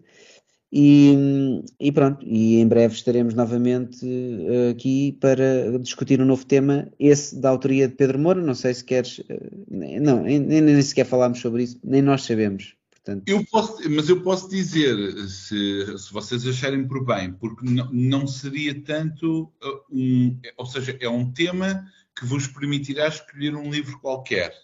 E, 0.75 1.63
e, 1.79 1.93
pronto, 1.93 2.25
e 2.27 2.57
em 2.57 2.67
breve 2.67 2.95
estaremos 2.95 3.35
novamente 3.35 4.07
uh, 4.07 4.71
aqui 4.71 5.13
para 5.21 5.79
discutir 5.79 6.19
um 6.19 6.25
novo 6.25 6.47
tema, 6.47 6.91
esse 6.99 7.39
da 7.39 7.51
autoria 7.51 7.87
de 7.87 7.95
Pedro 7.95 8.19
Moura. 8.19 8.41
Não 8.41 8.55
sei 8.55 8.73
se 8.73 8.83
queres, 8.83 9.19
uh, 9.19 9.25
não, 9.71 10.23
nem, 10.23 10.41
nem, 10.41 10.81
sequer 10.81 11.05
falámos 11.05 11.41
sobre 11.41 11.65
isso, 11.65 11.79
nem 11.85 12.01
nós 12.01 12.23
sabemos. 12.23 12.75
Portanto... 12.91 13.25
Eu 13.27 13.45
posso, 13.51 13.91
mas 13.91 14.09
eu 14.09 14.23
posso 14.23 14.49
dizer, 14.49 14.97
se, 15.29 15.99
se 15.99 16.11
vocês 16.11 16.47
acharem 16.47 16.89
por 16.89 17.05
bem, 17.05 17.33
porque 17.35 17.69
não, 17.69 17.93
não 17.93 18.27
seria 18.27 18.75
tanto 18.83 19.53
uh, 19.63 19.83
um, 19.91 20.39
ou 20.57 20.65
seja, 20.65 20.97
é 21.01 21.09
um 21.09 21.31
tema 21.31 21.85
que 22.19 22.25
vos 22.25 22.47
permitirá 22.47 23.09
escolher 23.09 23.55
um 23.55 23.71
livro 23.71 23.99
qualquer. 24.01 24.55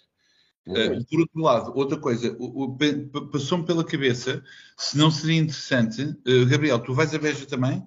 Uh, 0.68 1.04
por 1.06 1.20
outro 1.20 1.40
lado, 1.40 1.72
outra 1.74 1.98
coisa, 1.98 2.36
passou-me 3.32 3.64
pela 3.64 3.84
cabeça 3.84 4.44
se 4.76 4.98
não 4.98 5.10
seria 5.10 5.40
interessante. 5.40 6.02
Uh, 6.02 6.46
Gabriel, 6.46 6.78
tu 6.78 6.92
vais 6.92 7.14
a 7.14 7.18
Beja 7.18 7.46
também? 7.46 7.86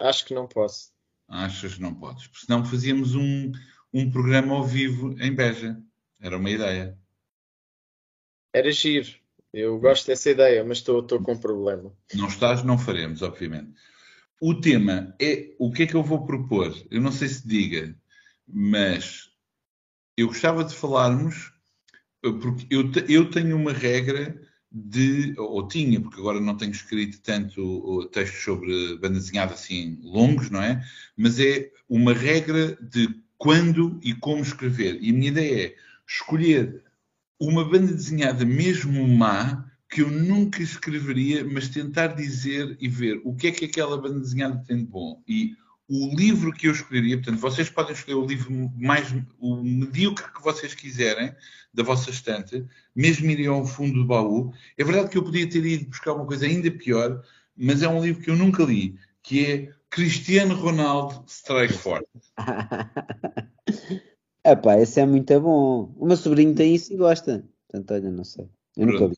Acho 0.00 0.24
que 0.24 0.34
não 0.34 0.46
posso. 0.46 0.90
Achas 1.28 1.74
que 1.74 1.82
não 1.82 1.94
podes? 1.94 2.26
Porque 2.26 2.46
senão 2.46 2.64
fazíamos 2.64 3.14
um, 3.14 3.52
um 3.92 4.10
programa 4.10 4.54
ao 4.54 4.64
vivo 4.64 5.14
em 5.20 5.34
Beja. 5.34 5.80
Era 6.20 6.36
uma 6.36 6.50
ideia. 6.50 6.98
Era 8.54 8.70
giro. 8.70 9.08
Eu 9.52 9.78
gosto 9.78 10.06
dessa 10.06 10.30
ideia, 10.30 10.64
mas 10.64 10.78
estou 10.78 11.02
com 11.06 11.32
um 11.32 11.38
problema. 11.38 11.92
Não 12.14 12.28
estás, 12.28 12.62
não 12.62 12.78
faremos, 12.78 13.22
obviamente. 13.22 13.72
O 14.40 14.54
tema 14.54 15.14
é 15.20 15.54
o 15.58 15.72
que 15.72 15.84
é 15.84 15.86
que 15.86 15.94
eu 15.94 16.02
vou 16.02 16.26
propor? 16.26 16.74
Eu 16.90 17.00
não 17.00 17.10
sei 17.10 17.28
se 17.28 17.46
diga, 17.46 17.96
mas 18.46 19.30
eu 20.16 20.26
gostava 20.26 20.62
de 20.62 20.74
falarmos 20.74 21.52
porque 22.34 22.66
eu, 22.70 22.90
eu 23.08 23.30
tenho 23.30 23.56
uma 23.56 23.72
regra 23.72 24.40
de, 24.70 25.34
ou 25.38 25.66
tinha, 25.66 26.00
porque 26.00 26.20
agora 26.20 26.40
não 26.40 26.56
tenho 26.56 26.72
escrito 26.72 27.20
tanto 27.22 28.08
textos 28.12 28.42
sobre 28.42 28.96
banda 28.96 29.18
desenhada 29.18 29.54
assim 29.54 29.98
longos, 30.02 30.50
não 30.50 30.62
é? 30.62 30.82
Mas 31.16 31.38
é 31.38 31.70
uma 31.88 32.12
regra 32.12 32.76
de 32.80 33.08
quando 33.38 33.98
e 34.02 34.14
como 34.14 34.42
escrever. 34.42 34.98
E 35.00 35.10
a 35.10 35.12
minha 35.12 35.28
ideia 35.28 35.66
é 35.68 35.76
escolher 36.06 36.82
uma 37.40 37.64
banda 37.64 37.92
desenhada 37.92 38.44
mesmo 38.44 39.06
má 39.06 39.64
que 39.88 40.02
eu 40.02 40.10
nunca 40.10 40.62
escreveria, 40.62 41.44
mas 41.44 41.68
tentar 41.68 42.08
dizer 42.08 42.76
e 42.80 42.88
ver 42.88 43.20
o 43.24 43.34
que 43.34 43.46
é 43.46 43.52
que 43.52 43.66
aquela 43.66 44.00
banda 44.00 44.20
desenhada 44.20 44.62
tem 44.66 44.78
de 44.78 44.84
bom. 44.84 45.22
E 45.28 45.54
o 45.88 46.14
livro 46.14 46.52
que 46.52 46.66
eu 46.66 46.72
escolheria, 46.72 47.16
portanto, 47.16 47.38
vocês 47.38 47.70
podem 47.70 47.92
escolher 47.92 48.16
o 48.16 48.26
livro 48.26 48.52
mais 48.76 49.14
o 49.38 49.62
medíocre 49.62 50.32
que 50.32 50.42
vocês 50.42 50.74
quiserem 50.74 51.32
da 51.72 51.82
vossa 51.82 52.10
estante, 52.10 52.66
mesmo 52.94 53.30
irem 53.30 53.46
ao 53.46 53.64
fundo 53.64 54.00
do 54.00 54.06
baú. 54.06 54.52
É 54.76 54.82
verdade 54.82 55.10
que 55.10 55.18
eu 55.18 55.22
podia 55.22 55.48
ter 55.48 55.64
ido 55.64 55.88
buscar 55.88 56.14
uma 56.14 56.26
coisa 56.26 56.46
ainda 56.46 56.70
pior, 56.70 57.22
mas 57.56 57.82
é 57.82 57.88
um 57.88 58.02
livro 58.02 58.22
que 58.22 58.30
eu 58.30 58.36
nunca 58.36 58.64
li, 58.64 58.98
que 59.22 59.46
é 59.46 59.72
Cristiano 59.88 60.54
Ronaldo 60.54 61.24
Strike 61.26 61.74
Force. 61.74 62.06
Epá, 64.44 64.78
esse 64.78 65.00
é 65.00 65.06
muito 65.06 65.40
bom. 65.40 65.94
O 65.96 66.06
meu 66.06 66.16
sobrinho 66.16 66.54
tem 66.54 66.74
isso 66.74 66.92
e 66.92 66.96
gosta. 66.96 67.44
Portanto, 67.68 67.94
olha, 67.94 68.10
não 68.10 68.24
sei. 68.24 68.48
Eu 68.76 68.86
nunca 68.86 69.06
li. 69.06 69.16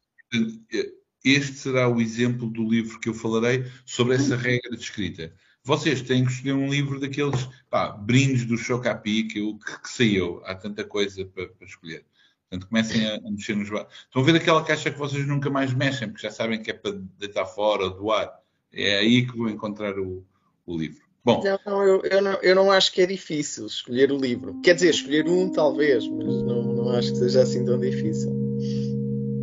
Este 1.25 1.55
será 1.55 1.89
o 1.89 2.01
exemplo 2.01 2.49
do 2.49 2.69
livro 2.69 3.01
que 3.01 3.09
eu 3.09 3.15
falarei 3.15 3.65
sobre 3.85 4.15
essa 4.15 4.37
regra 4.37 4.77
de 4.77 4.83
escrita 4.83 5.33
vocês 5.69 6.01
têm 6.01 6.25
que 6.25 6.33
escolher 6.33 6.55
um 6.55 6.71
livro 6.71 6.99
daqueles 6.99 7.47
pá, 7.69 7.91
brindes 7.91 8.47
do 8.47 8.57
Chocapi 8.57 9.25
que, 9.25 9.41
que, 9.53 9.81
que 9.83 9.89
saiu. 9.91 10.41
Há 10.45 10.55
tanta 10.55 10.83
coisa 10.83 11.27
para, 11.27 11.47
para 11.49 11.67
escolher. 11.67 12.05
Portanto, 12.49 12.69
comecem 12.69 13.07
a, 13.07 13.17
a 13.17 13.31
mexer 13.31 13.55
nos 13.55 13.69
Estão 13.69 14.23
a 14.23 14.25
ver 14.25 14.37
aquela 14.37 14.65
caixa 14.65 14.91
que 14.91 14.99
vocês 14.99 15.27
nunca 15.27 15.51
mais 15.51 15.75
mexem, 15.75 16.09
porque 16.09 16.27
já 16.27 16.33
sabem 16.33 16.63
que 16.63 16.71
é 16.71 16.75
para 16.75 16.99
deitar 17.19 17.45
fora 17.45 17.91
doar. 17.91 18.33
É 18.73 18.99
aí 18.99 19.27
que 19.27 19.37
vão 19.37 19.51
encontrar 19.51 19.99
o, 19.99 20.25
o 20.67 20.77
livro. 20.77 21.03
Bom. 21.23 21.43
Não, 21.67 21.83
eu, 21.83 22.01
eu, 22.05 22.23
não, 22.23 22.33
eu 22.43 22.55
não 22.55 22.73
acho 22.73 22.91
que 22.91 23.03
é 23.03 23.07
difícil 23.07 23.67
escolher 23.67 24.11
o 24.11 24.17
livro. 24.17 24.59
Quer 24.63 24.75
dizer, 24.75 24.91
escolher 24.91 25.29
um 25.29 25.53
talvez, 25.53 26.09
mas 26.09 26.43
não, 26.43 26.63
não 26.63 26.91
acho 26.91 27.13
que 27.13 27.19
seja 27.19 27.43
assim 27.43 27.67
tão 27.67 27.79
difícil. 27.79 28.33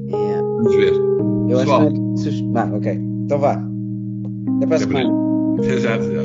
Yeah. 0.07 0.41
Vamos 0.41 0.76
ver. 0.76 0.93
Eu 0.93 1.59
Pessoal. 1.59 1.82
acho 1.82 2.30
que. 2.30 2.51
Ah, 2.55 2.71
ok. 2.73 2.91
Então 2.93 3.38
vá. 3.38 3.61
Até 4.57 4.67
para 4.67 4.76
a 4.76 4.80
semana. 4.80 5.35
Exato, 5.64 6.03
exato. 6.06 6.24